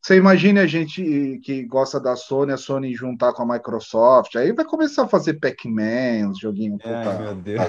você 0.00 0.16
imagina 0.16 0.60
a 0.60 0.66
gente 0.66 1.40
que 1.42 1.64
gosta 1.64 1.98
da 1.98 2.14
Sony, 2.14 2.52
a 2.52 2.56
Sony 2.56 2.94
juntar 2.94 3.32
com 3.32 3.42
a 3.42 3.54
Microsoft, 3.54 4.36
aí 4.36 4.52
vai 4.52 4.64
começar 4.64 5.04
a 5.04 5.08
fazer 5.08 5.34
Pac-Man, 5.34 6.30
os 6.30 6.38
joguinhos. 6.38 6.80
Ai, 6.84 7.18
meu 7.18 7.34
Deus. 7.34 7.62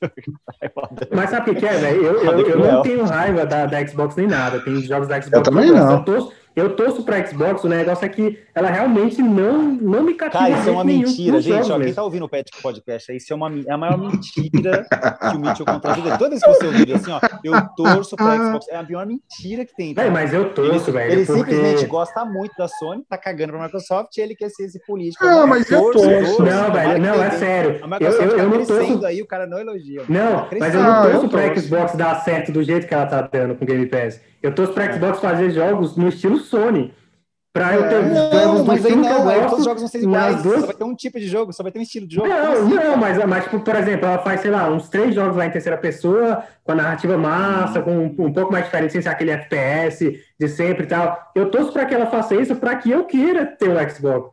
Mas 1.10 1.30
sabe 1.30 1.50
o 1.50 1.56
que 1.56 1.66
é, 1.66 1.76
velho? 1.76 2.02
Eu, 2.04 2.24
eu, 2.24 2.48
eu, 2.48 2.58
não 2.58 2.82
tenho 2.82 3.04
raiva 3.04 3.44
da, 3.44 3.66
da 3.66 3.84
Xbox 3.84 4.14
nem 4.14 4.28
nada, 4.28 4.60
tem 4.60 4.80
jogos 4.82 5.08
da 5.08 5.20
Xbox. 5.20 5.36
Eu 5.36 5.42
também 5.42 5.72
não. 5.72 5.92
Eu 5.94 6.04
torço, 6.04 6.32
eu 6.54 6.76
torço 6.76 7.02
pra 7.02 7.24
Xbox, 7.26 7.64
o 7.64 7.68
negócio 7.68 8.04
é 8.04 8.08
que 8.08 8.38
ela 8.54 8.70
realmente 8.70 9.20
não, 9.20 9.62
não 9.62 10.02
me 10.04 10.14
cativa. 10.14 10.44
Cara, 10.44 10.58
isso 10.58 10.68
é 10.68 10.72
uma 10.72 10.84
mentira, 10.84 11.40
gente. 11.40 11.72
Ó, 11.72 11.80
quem 11.80 11.92
tá 11.92 12.02
ouvindo 12.04 12.24
o 12.24 12.28
Pet 12.28 12.50
Podcast 12.62 13.10
aí, 13.10 13.18
isso 13.18 13.32
é, 13.32 13.36
uma, 13.36 13.50
é 13.66 13.72
a 13.72 13.76
maior 13.76 13.98
mentira 13.98 14.86
que 15.30 15.36
o 15.36 15.40
Mitchell 15.40 15.66
contou 15.66 15.90
a 15.90 15.94
vida. 15.94 16.16
Toda 16.16 16.30
vez 16.30 16.42
que 16.42 16.48
você 16.48 16.66
ouvir 16.66 16.92
assim, 16.94 17.10
ó, 17.10 17.20
eu 17.42 17.54
torço 17.76 18.14
pra 18.14 18.36
Xbox, 18.36 18.68
é 18.68 18.76
a 18.76 18.84
pior 18.84 19.04
mentira 19.04 19.64
que 19.64 19.74
tem. 19.74 19.94
Véi, 19.94 20.10
mas 20.10 20.32
eu 20.32 20.54
torço, 20.54 20.92
velho. 20.92 21.12
Ele, 21.12 21.26
porque... 21.26 21.40
simplesmente 21.40 21.86
gosta 21.86 22.24
muito 22.24 22.54
da 22.56 22.68
Sony, 22.68 23.02
tá 23.08 23.18
cagando 23.18 23.52
pra 23.54 23.64
Microsoft 23.64 24.16
e 24.16 24.20
ele 24.20 24.36
quer 24.36 24.48
ser 24.50 24.64
esse 24.64 24.78
político. 24.86 25.24
Não, 25.24 25.46
mas 25.48 25.68
eu 25.68 25.80
torço. 25.90 26.08
torço 26.08 26.42
não, 26.42 26.72
velho, 26.72 27.02
não, 27.02 27.22
é 27.22 27.30
sério. 27.32 27.80
A 27.82 27.88
Microsoft 27.88 28.20
eu, 28.20 28.30
eu, 28.30 28.36
tá 28.36 28.42
eu 28.42 28.48
não 28.48 28.64
torço... 28.64 29.06
aí, 29.06 29.22
o 29.22 29.26
cara 29.26 29.46
não 29.46 29.58
elogia. 29.58 30.02
Não, 30.08 30.44
tá 30.44 30.56
mas 30.58 30.74
eu 30.74 30.82
não 30.82 31.02
torço 31.10 31.28
pra 31.28 31.56
Xbox 31.56 31.96
dar 31.96 32.14
certo 32.22 32.52
do 32.52 32.62
jeito 32.62 32.86
que 32.86 32.94
ela 32.94 33.06
tá 33.06 33.22
dando 33.22 33.56
com 33.56 33.64
o 33.64 33.66
Game 33.66 33.86
Pass. 33.86 34.20
Eu 34.44 34.54
torço 34.54 34.74
para 34.74 34.92
Xbox 34.92 35.20
fazer 35.20 35.50
jogos 35.52 35.96
no 35.96 36.06
estilo 36.06 36.36
Sony. 36.36 36.92
Pra 37.50 37.74
eu 37.74 37.88
ter 37.88 38.02
não, 38.02 38.30
jogos 38.30 38.66
mas 38.66 38.84
aí 38.84 38.94
não, 38.94 39.28
aí 39.28 39.40
todos 39.42 39.60
os 39.60 39.64
jogos 39.64 39.80
vão 39.80 39.88
ser 39.88 40.02
iguais. 40.02 40.42
Duas... 40.42 40.60
Só 40.60 40.66
vai 40.66 40.74
ter 40.74 40.84
um 40.84 40.94
tipo 40.94 41.18
de 41.18 41.26
jogo, 41.26 41.52
só 41.52 41.62
vai 41.62 41.72
ter 41.72 41.78
um 41.78 41.82
estilo 41.82 42.06
de 42.06 42.16
jogo. 42.16 42.28
Não, 42.28 42.52
assim, 42.52 42.74
não, 42.74 42.96
mas, 42.98 43.24
mas 43.24 43.44
tipo, 43.44 43.60
por 43.60 43.74
exemplo, 43.74 44.06
ela 44.06 44.18
faz, 44.18 44.40
sei 44.40 44.50
lá, 44.50 44.68
uns 44.68 44.90
três 44.90 45.14
jogos 45.14 45.36
lá 45.36 45.46
em 45.46 45.50
terceira 45.50 45.78
pessoa, 45.78 46.44
com 46.62 46.72
a 46.72 46.74
narrativa 46.74 47.16
massa, 47.16 47.80
com 47.80 47.92
um, 47.92 48.14
um 48.18 48.32
pouco 48.32 48.52
mais 48.52 48.66
diferente, 48.66 48.92
sem 48.92 49.00
ser 49.00 49.08
aquele 49.08 49.30
FPS 49.30 50.20
de 50.38 50.48
sempre 50.48 50.84
e 50.84 50.88
tal. 50.88 51.30
Eu 51.34 51.50
torço 51.50 51.72
para 51.72 51.86
que 51.86 51.94
ela 51.94 52.06
faça 52.06 52.34
isso 52.34 52.54
para 52.56 52.76
que 52.76 52.90
eu 52.90 53.04
queira 53.04 53.46
ter 53.46 53.70
o 53.70 53.90
Xbox. 53.90 54.30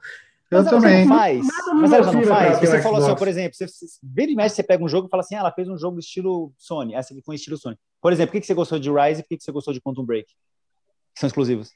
Eu 0.51 0.63
mas 0.63 0.69
também. 0.69 1.05
Não 1.05 1.17
faz. 1.17 1.47
mas 1.73 1.93
ela 1.93 2.11
não 2.11 2.23
faz. 2.23 2.59
Você 2.59 2.81
falou 2.81 2.97
assim, 2.99 3.15
por 3.15 3.27
exemplo, 3.27 3.55
você, 3.55 3.67
você, 3.67 3.85
vira 4.03 4.31
e 4.31 4.35
mexe, 4.35 4.55
você 4.55 4.63
pega 4.63 4.83
um 4.83 4.87
jogo 4.89 5.07
e 5.07 5.09
fala 5.09 5.21
assim, 5.21 5.35
ah, 5.35 5.39
ela 5.39 5.51
fez 5.51 5.69
um 5.69 5.77
jogo 5.77 5.97
estilo 5.97 6.51
Sony. 6.57 6.93
Essa 6.93 7.13
aqui 7.13 7.23
foi 7.23 7.35
estilo 7.35 7.57
Sony. 7.57 7.77
Por 8.01 8.11
exemplo, 8.11 8.33
por 8.33 8.41
que 8.41 8.45
você 8.45 8.53
gostou 8.53 8.77
de 8.77 8.91
Rise 8.91 9.21
e 9.21 9.23
por 9.23 9.29
que 9.29 9.43
você 9.43 9.51
gostou 9.51 9.73
de 9.73 9.79
Quantum 9.79 10.05
Break? 10.05 10.27
Que 10.27 11.19
são 11.19 11.27
exclusivos. 11.27 11.71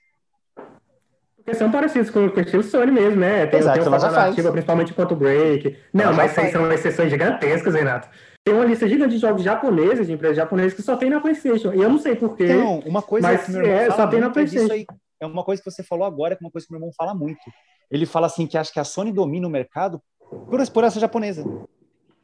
Porque 1.38 1.54
são 1.54 1.72
parecidos 1.72 2.10
com, 2.10 2.30
com 2.30 2.38
o 2.38 2.42
estilo 2.42 2.64
Sony 2.64 2.92
mesmo, 2.92 3.22
né? 3.22 3.46
Tem, 3.46 3.60
Exato, 3.62 3.80
tem 3.80 3.88
uma 3.88 3.98
narrativa, 3.98 4.52
principalmente 4.52 4.94
Quantum 4.94 5.16
Break. 5.16 5.78
Não, 5.94 6.14
mas 6.14 6.32
são 6.32 6.70
exceções 6.72 7.10
gigantescas, 7.10 7.74
Renato. 7.74 8.10
Tem 8.44 8.54
uma 8.54 8.66
lista 8.66 8.88
gigante 8.88 9.16
de 9.16 9.22
jogos 9.22 9.42
japoneses, 9.42 10.06
de 10.06 10.14
empresas 10.14 10.36
japonesas, 10.36 10.74
que 10.74 10.82
só 10.82 10.98
tem 10.98 11.10
na 11.10 11.22
PlayStation. 11.22 11.74
E 11.74 11.82
eu 11.82 11.90
não 11.90 11.98
sei 11.98 12.16
porquê. 12.16 12.54
Não, 12.54 12.80
uma 12.80 13.02
coisa 13.02 13.28
mas 13.28 13.46
que 13.46 13.58
é, 13.58 13.90
só 13.90 14.06
tem 14.06 14.20
na 14.20 14.30
PlayStation. 14.30 14.72
Aí, 14.72 14.86
é 15.20 15.26
uma 15.26 15.44
coisa 15.44 15.62
que 15.62 15.70
você 15.70 15.84
falou 15.84 16.06
agora, 16.06 16.36
que 16.36 16.44
é 16.44 16.46
uma 16.46 16.52
coisa 16.52 16.66
que 16.66 16.74
meu 16.74 16.80
irmão 16.80 16.94
fala 16.96 17.14
muito. 17.14 17.42
Ele 17.90 18.06
fala 18.06 18.28
assim 18.28 18.48
que 18.48 18.58
acha 18.58 18.72
que 18.72 18.80
a 18.80 18.84
Sony 18.84 19.12
domina 19.12 19.48
o 19.48 19.50
mercado 19.50 20.02
por, 20.50 20.72
por 20.72 20.84
essa 20.84 21.00
japonesa. 21.00 21.44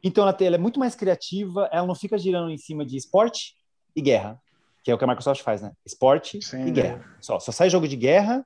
Então 0.02 0.26
ela, 0.26 0.36
ela 0.40 0.56
é 0.56 0.58
muito 0.58 0.80
mais 0.80 0.94
criativa, 0.94 1.68
ela 1.72 1.86
não 1.86 1.94
fica 1.94 2.18
girando 2.18 2.50
em 2.50 2.58
cima 2.58 2.84
de 2.84 2.96
esporte 2.96 3.54
e 3.94 4.02
guerra, 4.02 4.40
que 4.82 4.90
é 4.90 4.94
o 4.94 4.98
que 4.98 5.04
a 5.04 5.06
Microsoft 5.06 5.42
faz, 5.42 5.62
né? 5.62 5.72
Esporte 5.86 6.42
Sim, 6.42 6.66
e 6.66 6.70
guerra. 6.70 7.04
Só, 7.20 7.38
só 7.38 7.52
sai 7.52 7.70
jogo 7.70 7.86
de 7.86 7.96
guerra 7.96 8.44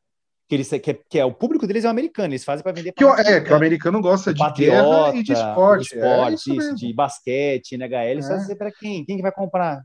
que, 0.48 0.54
eles, 0.54 0.68
que, 0.68 0.90
é, 0.90 0.94
que 0.94 1.18
é 1.18 1.24
o 1.24 1.32
público 1.32 1.66
deles 1.66 1.84
é 1.84 1.88
o 1.88 1.90
americano, 1.90 2.28
eles 2.28 2.44
fazem 2.44 2.62
para 2.62 2.72
vender. 2.72 2.92
Que, 2.92 3.04
é, 3.04 3.40
que 3.40 3.52
o 3.52 3.56
americano 3.56 4.00
gosta 4.00 4.32
de 4.32 4.38
Patriota, 4.38 5.10
guerra 5.10 5.16
e 5.16 5.22
de 5.22 5.32
esporte. 5.32 5.88
De 5.88 5.96
esporte, 5.96 6.30
é 6.30 6.34
isso, 6.34 6.54
isso 6.54 6.74
de 6.74 6.92
basquete, 6.92 7.76
NHL, 7.76 8.20
vai 8.22 8.40
ser 8.40 8.56
para 8.56 8.70
quem? 8.70 9.04
Quem 9.04 9.16
que 9.16 9.22
vai 9.22 9.32
comprar? 9.32 9.82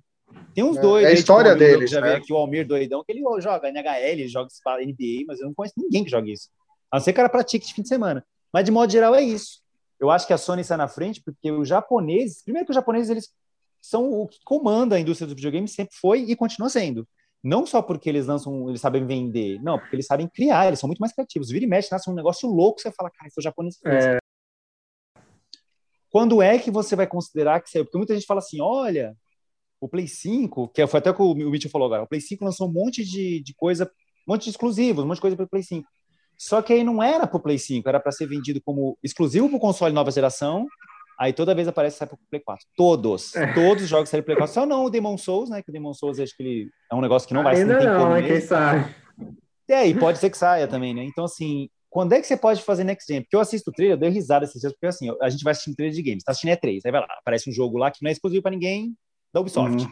Tem 0.54 0.64
uns 0.64 0.78
é, 0.78 0.82
dois. 0.82 1.06
É 1.06 1.10
a 1.10 1.14
história 1.14 1.52
tipo, 1.52 1.60
deles. 1.60 1.90
Já 1.90 2.02
né? 2.02 2.16
aqui 2.16 2.34
o 2.34 2.38
Almir 2.38 2.68
doidão, 2.68 3.04
que 3.04 3.12
ele 3.12 3.22
joga 3.40 3.70
NHL, 3.70 4.04
ele 4.04 4.28
joga 4.28 4.50
NBA, 4.80 5.26
mas 5.28 5.40
eu 5.40 5.48
não 5.48 5.54
conheço 5.54 5.76
ninguém 5.78 6.04
que 6.04 6.12
joga 6.12 6.30
isso. 6.30 6.50
A 6.92 6.98
não 6.98 7.04
ser 7.04 7.14
que 7.14 7.18
o 7.18 7.22
cara 7.22 7.30
pratique 7.30 7.66
de 7.66 7.74
fim 7.74 7.82
de 7.82 7.88
semana. 7.88 8.26
Mas 8.54 8.66
de 8.66 8.72
modo 8.72 8.92
geral 8.92 9.16
é 9.16 9.22
isso. 9.22 9.62
Eu 10.00 10.10
acho 10.10 10.28
que 10.28 10.34
a 10.34 10.38
Sony 10.38 10.62
está 10.62 10.76
na 10.76 10.88
frente 10.88 11.22
porque 11.24 11.52
os 11.52 11.68
japoneses, 11.68 12.44
primeiro 12.44 12.66
que 12.66 12.72
os 12.72 12.76
japoneses 12.76 13.10
eles 13.10 13.30
são 13.82 14.12
o 14.12 14.28
que 14.28 14.40
comanda 14.44 14.96
a 14.96 15.00
indústria 15.00 15.26
dos 15.26 15.36
videogames, 15.36 15.74
sempre 15.74 15.96
foi 15.96 16.20
e 16.22 16.36
continua 16.36 16.70
sendo. 16.70 17.08
Não 17.44 17.66
só 17.66 17.82
porque 17.82 18.10
eles 18.10 18.28
lançam, 18.28 18.70
eles 18.70 18.82
sabem 18.82 19.06
vender, 19.06 19.60
não, 19.64 19.80
porque 19.80 19.96
eles 19.96 20.06
sabem 20.06 20.28
criar, 20.28 20.68
eles 20.68 20.80
são 20.80 20.88
muito 20.88 21.00
mais 21.00 21.14
criativos. 21.14 21.50
Vira 21.50 21.66
e 21.66 21.68
mexe, 21.68 21.92
nasce 21.92 22.10
um 22.10 22.14
negócio 22.14 22.48
louco, 22.48 22.80
você 22.80 22.92
fala, 22.92 23.10
cara, 23.10 23.28
isso 23.28 23.42
japonês 23.42 23.78
É... 23.86 24.18
Quando 26.10 26.42
é 26.42 26.60
que 26.60 26.70
você 26.70 26.96
vai 26.96 27.08
considerar 27.08 27.62
que 27.62 27.70
saiu? 27.70 27.86
Porque 27.86 27.98
muita 27.98 28.14
gente 28.14 28.28
fala 28.28 28.40
assim, 28.40 28.60
olha, 28.62 29.16
o 29.82 29.90
Play 29.90 30.08
5, 30.08 30.70
que 30.70 30.86
foi 30.88 31.00
até 31.00 31.10
o 31.10 31.14
que 31.14 31.22
o 31.22 31.34
Mitchell 31.34 31.72
falou 31.72 31.88
agora, 31.88 32.04
o 32.04 32.08
Play 32.08 32.22
5 32.22 32.46
lançou 32.46 32.70
um 32.70 32.72
monte 32.72 33.04
de, 33.04 33.42
de 33.42 33.54
coisa, 33.54 33.86
um 34.28 34.34
monte 34.34 34.44
de 34.44 34.52
exclusivos, 34.52 35.04
um 35.04 35.08
monte 35.08 35.18
de 35.18 35.22
coisa 35.22 35.36
para 35.36 35.46
o 35.46 35.50
Play 35.50 35.64
5. 35.64 35.88
Só 36.38 36.62
que 36.62 36.72
aí 36.72 36.84
não 36.84 37.04
era 37.04 37.28
para 37.28 37.38
o 37.38 37.42
Play 37.42 37.60
5, 37.60 37.90
era 37.90 38.00
para 38.00 38.12
ser 38.12 38.28
vendido 38.28 38.62
como 38.64 38.98
exclusivo 39.04 39.50
para 39.50 39.58
o 39.58 39.60
console 39.60 39.94
nova 39.94 40.12
geração 40.12 40.68
Aí 41.22 41.34
toda 41.34 41.54
vez 41.54 41.68
aparece 41.68 41.98
sai 41.98 42.08
pro 42.08 42.18
Play 42.32 42.42
4. 42.42 42.66
Todos. 42.76 43.36
É. 43.36 43.54
Todos 43.54 43.84
os 43.84 43.90
jogos 43.90 44.10
saem 44.10 44.24
pro 44.24 44.34
Play 44.34 44.38
4. 44.38 44.54
Só 44.56 44.66
não 44.66 44.86
o 44.86 44.90
Demon 44.90 45.16
Souls, 45.20 45.52
né? 45.52 45.62
Que 45.62 45.70
o 45.70 45.72
Demon 45.72 45.94
Souls 45.94 46.20
acho 46.20 46.36
que 46.36 46.42
ele 46.42 46.70
é 46.92 46.96
um 46.96 47.00
negócio 47.00 47.28
que 47.28 47.34
não 47.36 47.44
vai 47.44 47.58
Ainda 47.58 47.80
não, 47.80 48.10
não 48.10 48.16
é 48.16 48.24
quem 48.24 48.42
sabe. 48.42 48.96
É, 49.70 49.88
e 49.88 49.94
pode 49.94 50.18
ser 50.18 50.32
que 50.32 50.38
saia 50.38 50.68
também, 50.68 50.96
né? 50.96 51.04
Então, 51.04 51.26
assim, 51.26 51.70
quando 51.92 52.14
é 52.14 52.20
que 52.20 52.26
você 52.26 52.36
pode 52.36 52.64
fazer 52.64 52.84
next 52.84 53.06
gen? 53.08 53.22
Porque 53.22 53.36
eu 53.36 53.40
assisto 53.40 53.70
o 53.70 53.74
trailer, 53.74 53.96
eu 53.96 54.00
dei 54.00 54.10
risada 54.10 54.46
esses 54.46 54.60
dias, 54.60 54.74
porque 54.74 54.88
assim, 54.88 55.16
a 55.22 55.30
gente 55.30 55.44
vai 55.44 55.52
assistir 55.52 55.70
um 55.70 55.76
trailer 55.76 55.96
de 55.96 56.02
games, 56.02 56.24
tá 56.24 56.32
assistindo 56.32 56.58
E3, 56.58 56.82
aí 56.84 56.92
vai 56.92 57.02
lá, 57.02 57.08
aparece 57.20 57.50
um 57.50 57.54
jogo 57.54 57.78
lá 57.78 57.92
que 57.92 58.00
não 58.02 58.10
é 58.10 58.12
exclusivo 58.12 58.42
para 58.42 58.52
ninguém 58.52 58.96
da 59.34 59.40
Ubisoft. 59.40 59.84
Uhum. 59.84 59.92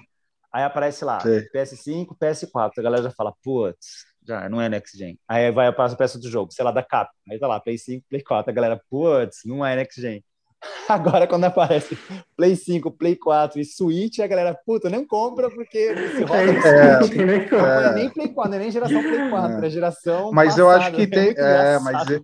Aí 0.52 0.64
aparece 0.64 1.06
lá, 1.06 1.20
Sim. 1.20 1.44
PS5, 1.54 2.18
PS4, 2.20 2.72
a 2.78 2.82
galera 2.82 3.04
já 3.04 3.12
fala, 3.12 3.34
putz, 3.44 4.06
já 4.28 4.50
não 4.50 4.60
é 4.60 4.68
next 4.68 4.98
gen. 4.98 5.20
Aí 5.28 5.52
vai 5.52 5.72
para 5.72 5.92
a 5.92 5.96
peça 5.96 6.18
do 6.18 6.30
jogo, 6.30 6.52
sei 6.52 6.66
lá, 6.66 6.72
da 6.72 6.82
Cap. 6.82 7.12
Aí 7.30 7.40
tá 7.40 7.48
lá, 7.48 7.60
Play 7.60 7.78
5, 7.78 8.06
Play 8.10 8.24
4, 8.24 8.50
a 8.50 8.54
galera, 8.54 8.82
putz, 8.90 9.42
não 9.46 9.66
é 9.66 9.76
next 9.76 10.02
gen. 10.02 10.24
Agora, 10.90 11.28
quando 11.28 11.46
aparece 11.46 11.98
Play 12.36 12.56
5, 12.56 12.92
Play 12.92 13.16
4 13.16 13.60
e 13.60 13.66
Switch, 13.66 14.20
a 14.20 14.28
galera, 14.28 14.58
puta, 14.66 14.90
nem 14.90 15.06
compra 15.06 15.50
porque 15.50 15.96
se 16.10 16.24
roda 16.24 16.42
é, 16.42 17.00
Switch. 17.04 17.16
É, 17.16 17.22
é, 17.22 17.50
não 17.52 17.68
é 17.68 17.94
nem 17.94 18.10
Play 18.10 18.28
4, 18.30 18.50
não 18.50 18.58
é 18.58 18.62
nem 18.62 18.72
geração 18.72 19.02
Play 19.02 19.30
4, 19.30 19.64
é, 19.64 19.68
é 19.68 19.70
geração. 19.70 20.32
Mas 20.32 20.56
passada, 20.56 20.62
eu 20.62 20.70
acho 20.70 20.92
que 20.94 21.08
tem. 21.08 21.34
É, 21.38 21.80
mas 21.80 22.10
é... 22.10 22.20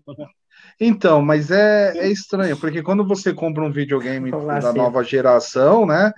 Então, 0.80 1.22
mas 1.22 1.52
é, 1.52 1.98
é 1.98 2.08
estranho, 2.10 2.58
porque 2.58 2.84
quando 2.84 3.08
você 3.08 3.34
compra 3.34 3.64
um 3.64 3.72
videogame 3.72 4.32
da 4.32 4.58
assim. 4.58 4.78
nova 4.78 5.04
geração, 5.04 5.86
né? 5.86 6.12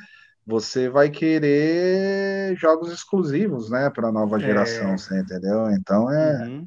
Você 0.47 0.87
vai 0.87 1.09
querer 1.09 2.55
jogos 2.55 2.89
exclusivos, 2.89 3.69
né, 3.69 3.89
para 3.89 4.07
a 4.07 4.11
nova 4.13 4.39
geração, 4.39 4.91
é. 4.91 4.97
você 4.97 5.19
entendeu? 5.19 5.69
Então 5.71 6.09
é. 6.09 6.47
Uhum. 6.47 6.65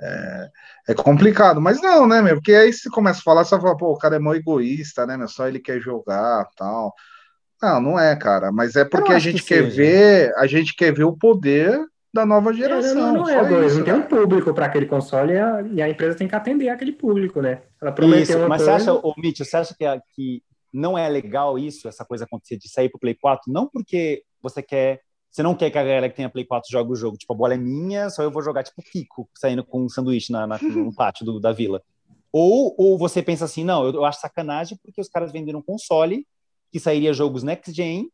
É, 0.00 0.50
é, 0.88 0.94
complicado, 0.94 1.60
mas 1.60 1.80
não, 1.80 2.04
né, 2.08 2.20
meu? 2.20 2.34
Porque 2.36 2.52
aí 2.52 2.72
você 2.72 2.90
começa 2.90 3.20
a 3.20 3.22
falar, 3.22 3.44
você 3.44 3.56
fala, 3.60 3.76
pô, 3.76 3.92
o 3.92 3.98
cara 3.98 4.16
é 4.16 4.18
mó 4.18 4.34
egoísta, 4.34 5.06
né, 5.06 5.16
meu? 5.16 5.28
Só 5.28 5.46
ele 5.46 5.60
quer 5.60 5.78
jogar 5.80 6.48
tal. 6.56 6.92
Não, 7.62 7.80
não 7.80 7.98
é, 7.98 8.16
cara, 8.16 8.50
mas 8.50 8.74
é 8.74 8.84
porque 8.84 9.12
a 9.12 9.18
gente 9.18 9.42
que 9.42 9.48
quer 9.48 9.64
seja. 9.64 9.76
ver, 9.76 10.34
a 10.36 10.46
gente 10.46 10.74
quer 10.74 10.92
ver 10.92 11.04
o 11.04 11.16
poder 11.16 11.78
da 12.12 12.26
nova 12.26 12.52
geração. 12.52 12.90
É, 12.90 12.94
não, 12.94 13.12
não 13.12 13.28
é 13.28 13.38
egoísmo, 13.38 13.84
tem 13.84 13.94
um 13.94 14.02
público 14.02 14.52
para 14.54 14.66
aquele 14.66 14.86
console 14.86 15.34
e 15.34 15.38
a, 15.38 15.62
e 15.62 15.82
a, 15.82 15.88
empresa 15.88 16.16
tem 16.16 16.26
que 16.26 16.34
atender 16.34 16.70
aquele 16.70 16.92
público, 16.92 17.40
né? 17.40 17.60
Ela 17.80 17.92
prometeu 17.92 18.38
isso, 18.38 18.48
mas 18.48 18.64
coisa... 18.64 18.78
você 18.78 18.90
acha, 18.90 18.92
ô, 18.94 19.14
Mitch, 19.16 19.38
você 19.38 19.56
acha 19.56 19.74
que, 19.78 19.84
que 20.14 20.42
não 20.74 20.98
é 20.98 21.08
legal 21.08 21.58
isso, 21.58 21.86
essa 21.86 22.04
coisa 22.04 22.24
acontecer 22.24 22.56
de 22.56 22.68
sair 22.68 22.88
pro 22.88 22.98
Play 22.98 23.14
4? 23.14 23.52
Não 23.52 23.68
porque 23.68 24.24
você 24.42 24.62
quer 24.62 25.00
você 25.30 25.42
não 25.42 25.56
quer 25.56 25.68
que 25.68 25.78
a 25.78 25.82
galera 25.82 26.08
que 26.08 26.14
tenha 26.14 26.30
Play 26.30 26.44
4 26.44 26.70
jogue 26.70 26.92
o 26.92 26.96
jogo. 26.96 27.16
Tipo, 27.16 27.32
a 27.32 27.36
bola 27.36 27.54
é 27.54 27.56
minha, 27.56 28.08
só 28.08 28.22
eu 28.22 28.30
vou 28.30 28.40
jogar 28.40 28.62
tipo 28.62 28.80
pico, 28.92 29.28
saindo 29.34 29.64
com 29.64 29.82
um 29.82 29.88
sanduíche 29.88 30.30
na, 30.30 30.46
na 30.46 30.58
no 30.62 30.94
pátio 30.94 31.24
do, 31.24 31.40
da 31.40 31.50
vila. 31.50 31.82
Ou, 32.32 32.72
ou 32.78 32.96
você 32.96 33.20
pensa 33.20 33.44
assim, 33.44 33.64
não, 33.64 33.84
eu, 33.84 33.94
eu 33.94 34.04
acho 34.04 34.20
sacanagem 34.20 34.78
porque 34.80 35.00
os 35.00 35.08
caras 35.08 35.32
venderam 35.32 35.58
um 35.58 35.62
console 35.62 36.24
que 36.70 36.78
sairia 36.78 37.12
jogos 37.12 37.42
next 37.42 37.72
gen 37.72 38.08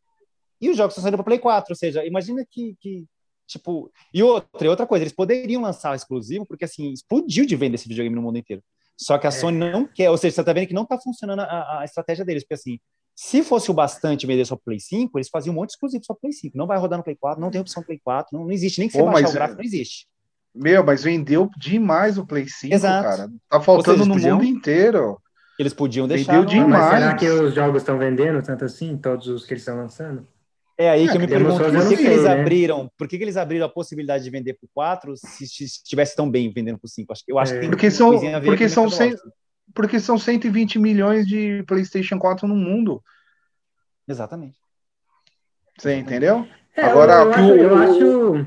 e 0.60 0.70
os 0.70 0.78
jogos 0.78 0.92
estão 0.92 1.02
saindo 1.02 1.16
para 1.16 1.24
Play 1.24 1.38
4. 1.38 1.70
Ou 1.70 1.76
seja, 1.76 2.06
imagina 2.06 2.42
que, 2.50 2.74
que 2.80 3.04
tipo. 3.46 3.90
E 4.14 4.22
outra, 4.22 4.70
outra 4.70 4.86
coisa, 4.86 5.02
eles 5.02 5.14
poderiam 5.14 5.60
lançar 5.60 5.92
o 5.92 5.94
exclusivo, 5.94 6.46
porque 6.46 6.64
assim, 6.64 6.90
explodiu 6.90 7.44
de 7.44 7.54
vender 7.54 7.74
esse 7.74 7.88
videogame 7.88 8.16
no 8.16 8.22
mundo 8.22 8.38
inteiro. 8.38 8.62
Só 9.00 9.16
que 9.16 9.26
a 9.26 9.28
é. 9.28 9.32
Sony 9.32 9.58
não 9.58 9.86
quer, 9.86 10.10
ou 10.10 10.18
seja, 10.18 10.34
você 10.34 10.44
tá 10.44 10.52
vendo 10.52 10.66
que 10.66 10.74
não 10.74 10.84
tá 10.84 10.98
funcionando 10.98 11.40
a, 11.40 11.80
a 11.80 11.84
estratégia 11.84 12.24
deles, 12.24 12.42
porque 12.42 12.54
assim, 12.54 12.78
se 13.16 13.42
fosse 13.42 13.70
o 13.70 13.74
bastante 13.74 14.26
vender 14.26 14.44
só 14.44 14.56
Play 14.56 14.78
5, 14.78 15.18
eles 15.18 15.28
faziam 15.28 15.52
um 15.52 15.56
monte 15.56 15.70
de 15.70 15.74
exclusivo 15.74 16.04
só 16.04 16.14
Play 16.14 16.32
5. 16.32 16.56
Não 16.56 16.66
vai 16.66 16.78
rodar 16.78 16.98
no 16.98 17.04
Play 17.04 17.16
4, 17.16 17.40
não 17.40 17.50
tem 17.50 17.60
opção 17.60 17.82
Play 17.82 17.98
4, 18.04 18.36
não, 18.36 18.44
não 18.44 18.52
existe. 18.52 18.78
Nem 18.78 18.88
que 18.88 18.94
você 18.94 19.02
Pô, 19.02 19.10
baixar 19.10 19.28
o 19.30 19.32
gráfico, 19.32 19.58
não 19.58 19.64
existe. 19.64 20.06
Meu, 20.54 20.84
mas 20.84 21.02
vendeu 21.02 21.48
demais 21.56 22.18
o 22.18 22.26
Play 22.26 22.46
5, 22.46 22.74
Exato. 22.74 23.08
cara. 23.08 23.30
Tá 23.48 23.60
faltando 23.60 23.98
seja, 23.98 24.08
no 24.08 24.14
podiam, 24.14 24.36
mundo 24.36 24.46
inteiro. 24.46 25.18
Eles 25.58 25.72
podiam 25.72 26.08
deixar. 26.08 26.32
Vendeu 26.32 26.44
demais. 26.46 26.84
Mas 26.84 26.98
será 26.98 27.14
que 27.14 27.28
os 27.28 27.54
jogos 27.54 27.82
estão 27.82 27.98
vendendo 27.98 28.42
tanto 28.42 28.64
assim, 28.64 28.96
todos 28.96 29.28
os 29.28 29.46
que 29.46 29.54
eles 29.54 29.62
estão 29.62 29.76
lançando? 29.76 30.26
É 30.80 30.88
aí 30.88 31.06
que 31.06 31.14
eu 31.14 31.20
me 31.20 31.28
pergunto 31.28 31.58
por 31.58 31.88
que, 31.90 31.96
que 31.98 32.06
eles 32.06 32.22
né? 32.22 32.40
abriram, 32.40 32.90
por 32.96 33.06
que, 33.06 33.18
que 33.18 33.24
eles 33.24 33.36
abriram 33.36 33.66
a 33.66 33.68
possibilidade 33.68 34.24
de 34.24 34.30
vender 34.30 34.54
por 34.54 34.66
4 34.72 35.14
se 35.14 35.44
estivesse 35.62 36.16
tão 36.16 36.30
bem 36.30 36.50
vendendo 36.50 36.78
por 36.78 36.88
5? 36.88 37.12
Eu 37.28 37.38
acho 37.38 37.52
é. 37.52 37.56
que 37.56 37.60
tem 37.60 37.70
porque 37.70 37.90
são, 37.90 38.18
porque 38.42 38.66
são, 38.66 38.88
cem, 38.88 39.14
porque 39.74 40.00
são 40.00 40.16
120 40.16 40.78
milhões 40.78 41.26
de 41.26 41.62
PlayStation 41.64 42.18
4 42.18 42.48
no 42.48 42.56
mundo. 42.56 43.02
Exatamente. 44.08 44.58
Você 45.78 45.96
entendeu? 45.96 46.48
É, 46.74 46.84
Agora, 46.84 47.12
eu, 47.12 47.26
eu, 47.26 47.34
acho, 47.34 47.52
eu, 47.52 47.76
acho, 47.76 48.46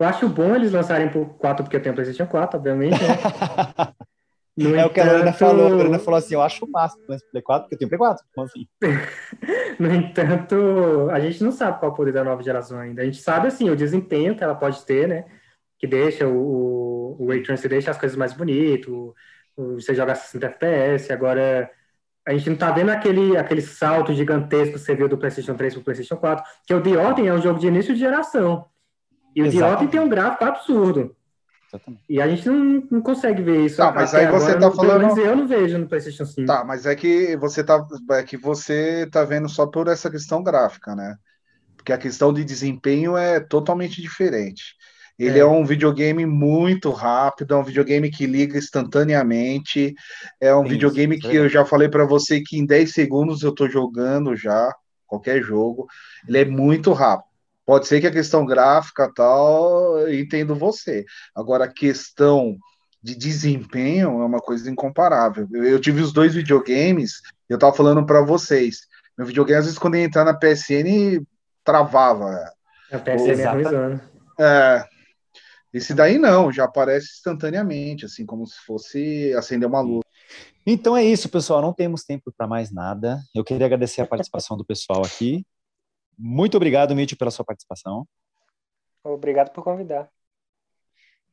eu 0.00 0.06
acho 0.06 0.28
bom 0.28 0.52
eles 0.52 0.72
lançarem 0.72 1.08
por 1.08 1.26
4, 1.38 1.62
porque 1.62 1.76
eu 1.76 1.82
tenho 1.82 1.94
PlayStation 1.94 2.26
4, 2.28 2.58
obviamente. 2.58 3.00
Né? 3.00 3.94
No 4.56 4.74
é 4.74 4.78
entanto... 4.78 4.86
o 4.86 4.94
que 4.94 5.00
a 5.00 5.04
Lorena 5.04 5.32
falou. 5.32 5.66
A 5.66 5.68
Lorena 5.68 5.98
falou 5.98 6.18
assim: 6.18 6.34
eu 6.34 6.42
acho 6.42 6.64
o 6.64 6.70
máximo 6.70 7.02
o 7.04 7.30
Play 7.30 7.42
4, 7.42 7.64
porque 7.64 7.74
eu 7.74 7.78
tenho 7.78 7.88
Play 7.90 7.98
4. 7.98 8.24
Como 8.34 8.46
assim? 8.46 8.66
no 9.78 9.94
entanto, 9.94 11.10
a 11.10 11.20
gente 11.20 11.44
não 11.44 11.52
sabe 11.52 11.78
qual 11.78 11.90
é 11.90 11.94
o 11.94 11.96
poder 11.96 12.12
da 12.12 12.24
nova 12.24 12.42
geração 12.42 12.78
ainda. 12.78 13.02
A 13.02 13.04
gente 13.04 13.20
sabe, 13.20 13.48
assim, 13.48 13.68
o 13.68 13.76
desempenho 13.76 14.34
que 14.34 14.42
ela 14.42 14.54
pode 14.54 14.82
ter, 14.86 15.06
né? 15.06 15.26
Que 15.78 15.86
deixa 15.86 16.26
o, 16.26 17.16
o 17.20 17.42
Tracing 17.42 17.68
deixa 17.68 17.90
as 17.90 17.98
coisas 17.98 18.16
mais 18.16 18.32
bonitas, 18.32 18.90
você 19.56 19.94
joga 19.94 20.14
60 20.14 20.46
FPS. 20.46 21.12
Agora, 21.12 21.70
a 22.26 22.32
gente 22.32 22.46
não 22.46 22.54
está 22.54 22.70
vendo 22.70 22.90
aquele, 22.90 23.36
aquele 23.36 23.60
salto 23.60 24.12
gigantesco 24.14 24.74
que 24.74 24.78
você 24.78 24.94
viu 24.94 25.08
do 25.08 25.18
PlayStation 25.18 25.54
3 25.54 25.74
para 25.74 25.80
o 25.80 25.84
PlayStation 25.84 26.16
4, 26.16 26.44
que 26.66 26.74
o 26.74 26.80
The 26.80 26.96
Order 26.96 27.26
é 27.26 27.32
um 27.32 27.42
jogo 27.42 27.58
de 27.58 27.66
início 27.66 27.94
de 27.94 28.00
geração. 28.00 28.66
E 29.34 29.42
o 29.42 29.50
The 29.50 29.64
Order 29.64 29.88
tem 29.88 30.00
um 30.00 30.08
gráfico 30.08 30.44
absurdo. 30.44 31.14
Exatamente. 31.76 32.02
E 32.08 32.20
a 32.20 32.28
gente 32.28 32.48
não, 32.48 32.82
não 32.90 33.00
consegue 33.00 33.42
ver 33.42 33.64
isso. 33.64 33.76
Tá, 33.76 33.92
mas 33.92 34.14
aí 34.14 34.26
você 34.26 34.52
está 34.52 34.70
falando. 34.70 35.18
Eu 35.18 35.36
não 35.36 35.46
vejo 35.46 35.78
no 35.78 35.86
PlayStation 35.86 36.24
5. 36.24 36.46
Tá, 36.46 36.64
mas 36.64 36.86
é 36.86 36.94
que 36.94 37.36
você 37.36 37.62
tá, 37.62 37.86
é 38.12 38.22
que 38.22 38.36
você 38.36 39.06
tá 39.10 39.24
vendo 39.24 39.48
só 39.48 39.66
por 39.66 39.88
essa 39.88 40.10
questão 40.10 40.42
gráfica, 40.42 40.94
né? 40.94 41.16
porque 41.86 41.92
a 41.92 41.98
questão 41.98 42.32
de 42.32 42.44
desempenho 42.44 43.16
é 43.16 43.38
totalmente 43.38 44.02
diferente. 44.02 44.74
Ele 45.16 45.38
é. 45.38 45.42
é. 45.42 45.46
um 45.46 45.64
videogame 45.64 46.26
muito 46.26 46.90
rápido, 46.90 47.54
é 47.54 47.56
um 47.56 47.62
videogame 47.62 48.10
que 48.10 48.26
liga 48.26 48.58
instantaneamente, 48.58 49.94
é 50.40 50.52
um 50.52 50.64
Sim, 50.64 50.70
videogame 50.70 51.16
que 51.16 51.36
eu 51.36 51.48
já 51.48 51.64
falei 51.64 51.88
para 51.88 52.04
você 52.04 52.40
que 52.40 52.58
em 52.58 52.66
10 52.66 52.92
segundos 52.92 53.44
eu 53.44 53.50
estou 53.50 53.70
jogando 53.70 54.34
já, 54.34 54.68
qualquer 55.06 55.40
jogo. 55.44 55.86
Ele 56.26 56.38
é 56.38 56.44
muito 56.44 56.92
rápido. 56.92 57.28
Pode 57.66 57.88
ser 57.88 58.00
que 58.00 58.06
a 58.06 58.12
questão 58.12 58.46
gráfica 58.46 59.12
tal, 59.12 59.98
eu 59.98 60.14
entendo 60.14 60.54
você. 60.54 61.04
Agora, 61.34 61.64
a 61.64 61.72
questão 61.72 62.56
de 63.02 63.16
desempenho 63.16 64.22
é 64.22 64.24
uma 64.24 64.40
coisa 64.40 64.70
incomparável. 64.70 65.48
Eu, 65.52 65.64
eu 65.64 65.80
tive 65.80 66.00
os 66.00 66.12
dois 66.12 66.32
videogames, 66.32 67.20
eu 67.48 67.58
tava 67.58 67.74
falando 67.74 68.06
para 68.06 68.22
vocês. 68.22 68.82
Meu 69.18 69.26
videogame, 69.26 69.58
às 69.58 69.64
vezes, 69.64 69.78
quando 69.78 69.96
ia 69.96 70.04
entrar 70.04 70.24
na 70.24 70.32
PSN, 70.32 71.20
travava. 71.64 72.52
A 72.92 72.98
PSN 72.98 73.40
é 73.40 73.50
ruim, 73.50 74.00
É, 74.38 74.84
esse 75.74 75.92
daí 75.92 76.18
não, 76.18 76.52
já 76.52 76.64
aparece 76.64 77.08
instantaneamente, 77.16 78.04
assim, 78.04 78.24
como 78.24 78.46
se 78.46 78.56
fosse 78.64 79.34
acender 79.34 79.68
uma 79.68 79.80
luz. 79.80 80.02
Então 80.64 80.96
é 80.96 81.04
isso, 81.04 81.28
pessoal. 81.28 81.60
Não 81.60 81.72
temos 81.72 82.04
tempo 82.04 82.32
para 82.36 82.46
mais 82.46 82.72
nada. 82.72 83.20
Eu 83.34 83.44
queria 83.44 83.66
agradecer 83.66 84.00
a 84.00 84.06
participação 84.06 84.56
do 84.56 84.64
pessoal 84.64 85.04
aqui. 85.04 85.44
Muito 86.18 86.56
obrigado, 86.56 86.94
Mitch, 86.94 87.16
pela 87.16 87.30
sua 87.30 87.44
participação. 87.44 88.06
Obrigado 89.04 89.50
por 89.50 89.62
convidar. 89.62 90.08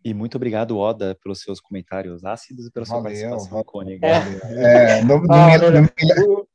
E 0.03 0.13
muito 0.13 0.35
obrigado, 0.35 0.77
Oda, 0.77 1.17
pelos 1.23 1.41
seus 1.41 1.61
comentários 1.61 2.25
ácidos 2.25 2.67
e 2.67 2.71
pela 2.71 2.85
sua 2.85 3.01
valeu, 3.01 3.29
participação 3.29 3.61
icônica. 3.61 4.05
É. 4.05 4.99
É, 4.99 5.03
não, 5.03 5.21
não, 5.21 5.35
ah, 5.35 5.47
me, 5.47 5.57
não, 5.57 5.81
me, 5.81 6.47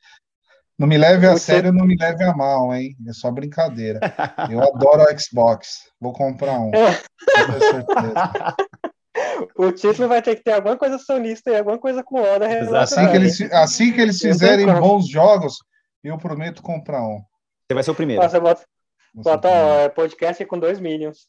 não, 0.79 0.87
me, 0.87 0.99
leve 0.99 1.26
a 1.26 1.37
sério, 1.39 1.72
não 1.72 1.87
me 1.87 1.97
leve 1.97 2.22
a 2.24 2.37
mal, 2.37 2.74
hein? 2.74 2.95
É 3.09 3.12
só 3.14 3.31
brincadeira. 3.31 4.01
Eu 4.51 4.62
adoro 4.62 5.03
o 5.03 5.18
Xbox. 5.18 5.91
Vou 5.99 6.12
comprar 6.12 6.61
um. 6.61 6.70
É. 6.74 6.95
Com 7.47 7.61
certeza. 7.61 8.57
O 9.57 9.72
título 9.72 10.09
vai 10.09 10.22
ter 10.22 10.37
que 10.37 10.43
ter 10.43 10.53
alguma 10.53 10.76
coisa 10.76 10.99
sonista 10.99 11.51
e 11.51 11.57
alguma 11.57 11.79
coisa 11.79 12.03
com 12.03 12.20
Oda. 12.20 12.47
Assim 12.81 13.09
que 13.09 13.16
eles, 13.16 13.41
assim 13.53 13.93
que 13.93 14.01
eles 14.01 14.18
fizerem 14.18 14.66
bons 14.66 15.09
jogos, 15.09 15.59
eu 16.03 16.16
prometo 16.18 16.62
comprar 16.62 17.03
um. 17.03 17.20
Você 17.69 17.75
vai 17.75 17.83
ser 17.83 17.91
o 17.91 17.95
primeiro. 17.95 18.23
Nossa, 18.23 18.41
bota, 18.41 18.64
bota 19.14 19.49
ó, 19.49 19.89
podcast 19.91 20.43
com 20.47 20.59
dois 20.59 20.81
Minions. 20.81 21.27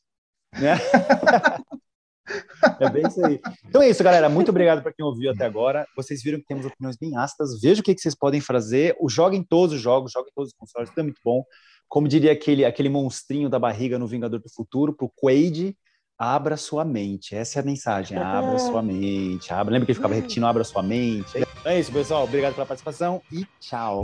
É. 0.54 0.76
é 2.80 2.90
bem 2.90 3.06
isso 3.06 3.26
aí. 3.26 3.42
Então 3.66 3.82
é 3.82 3.90
isso, 3.90 4.02
galera. 4.02 4.30
Muito 4.30 4.48
obrigado 4.48 4.82
para 4.82 4.94
quem 4.94 5.06
ouviu 5.06 5.32
até 5.32 5.44
agora. 5.44 5.86
Vocês 5.98 6.24
viram 6.24 6.40
que 6.40 6.46
temos 6.46 6.66
opiniões 6.66 6.96
bem 6.96 7.18
ácidas. 7.18 7.60
Veja 7.60 7.82
o 7.82 7.84
que, 7.84 7.94
que 7.94 8.00
vocês 8.00 8.16
podem 8.16 8.40
fazer. 8.40 8.96
O 9.02 9.10
joguem 9.10 9.44
todos 9.44 9.76
os 9.76 9.82
jogos, 9.82 10.14
joguem 10.14 10.32
todos 10.34 10.52
os 10.52 10.58
consoles, 10.58 10.90
tudo 10.90 11.00
é 11.00 11.04
muito 11.04 11.20
bom. 11.26 11.44
Como 11.90 12.08
diria 12.08 12.32
aquele, 12.32 12.64
aquele 12.64 12.88
monstrinho 12.88 13.50
da 13.50 13.60
barriga 13.60 14.00
no 14.00 14.08
Vingador 14.08 14.40
do 14.40 14.50
Futuro, 14.50 14.94
pro 14.94 15.12
Quaid, 15.22 15.76
abra 16.18 16.56
sua 16.56 16.86
mente. 16.86 17.36
Essa 17.36 17.60
é 17.60 17.62
a 17.62 17.66
mensagem. 17.66 18.18
Abra 18.18 18.60
sua 18.60 18.82
mente. 18.82 19.52
Abra. 19.52 19.74
Lembra 19.74 19.88
que 19.88 19.92
ele 19.92 19.98
ficava 19.98 20.14
repetindo, 20.14 20.46
abra 20.46 20.64
sua 20.64 20.82
mente. 20.82 21.46
É 21.66 21.78
isso, 21.78 21.92
pessoal. 21.92 22.24
Obrigado 22.24 22.54
pela 22.54 22.66
participação 22.66 23.22
e 23.30 23.46
tchau. 23.60 24.04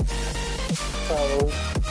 Tchau. 1.07 1.84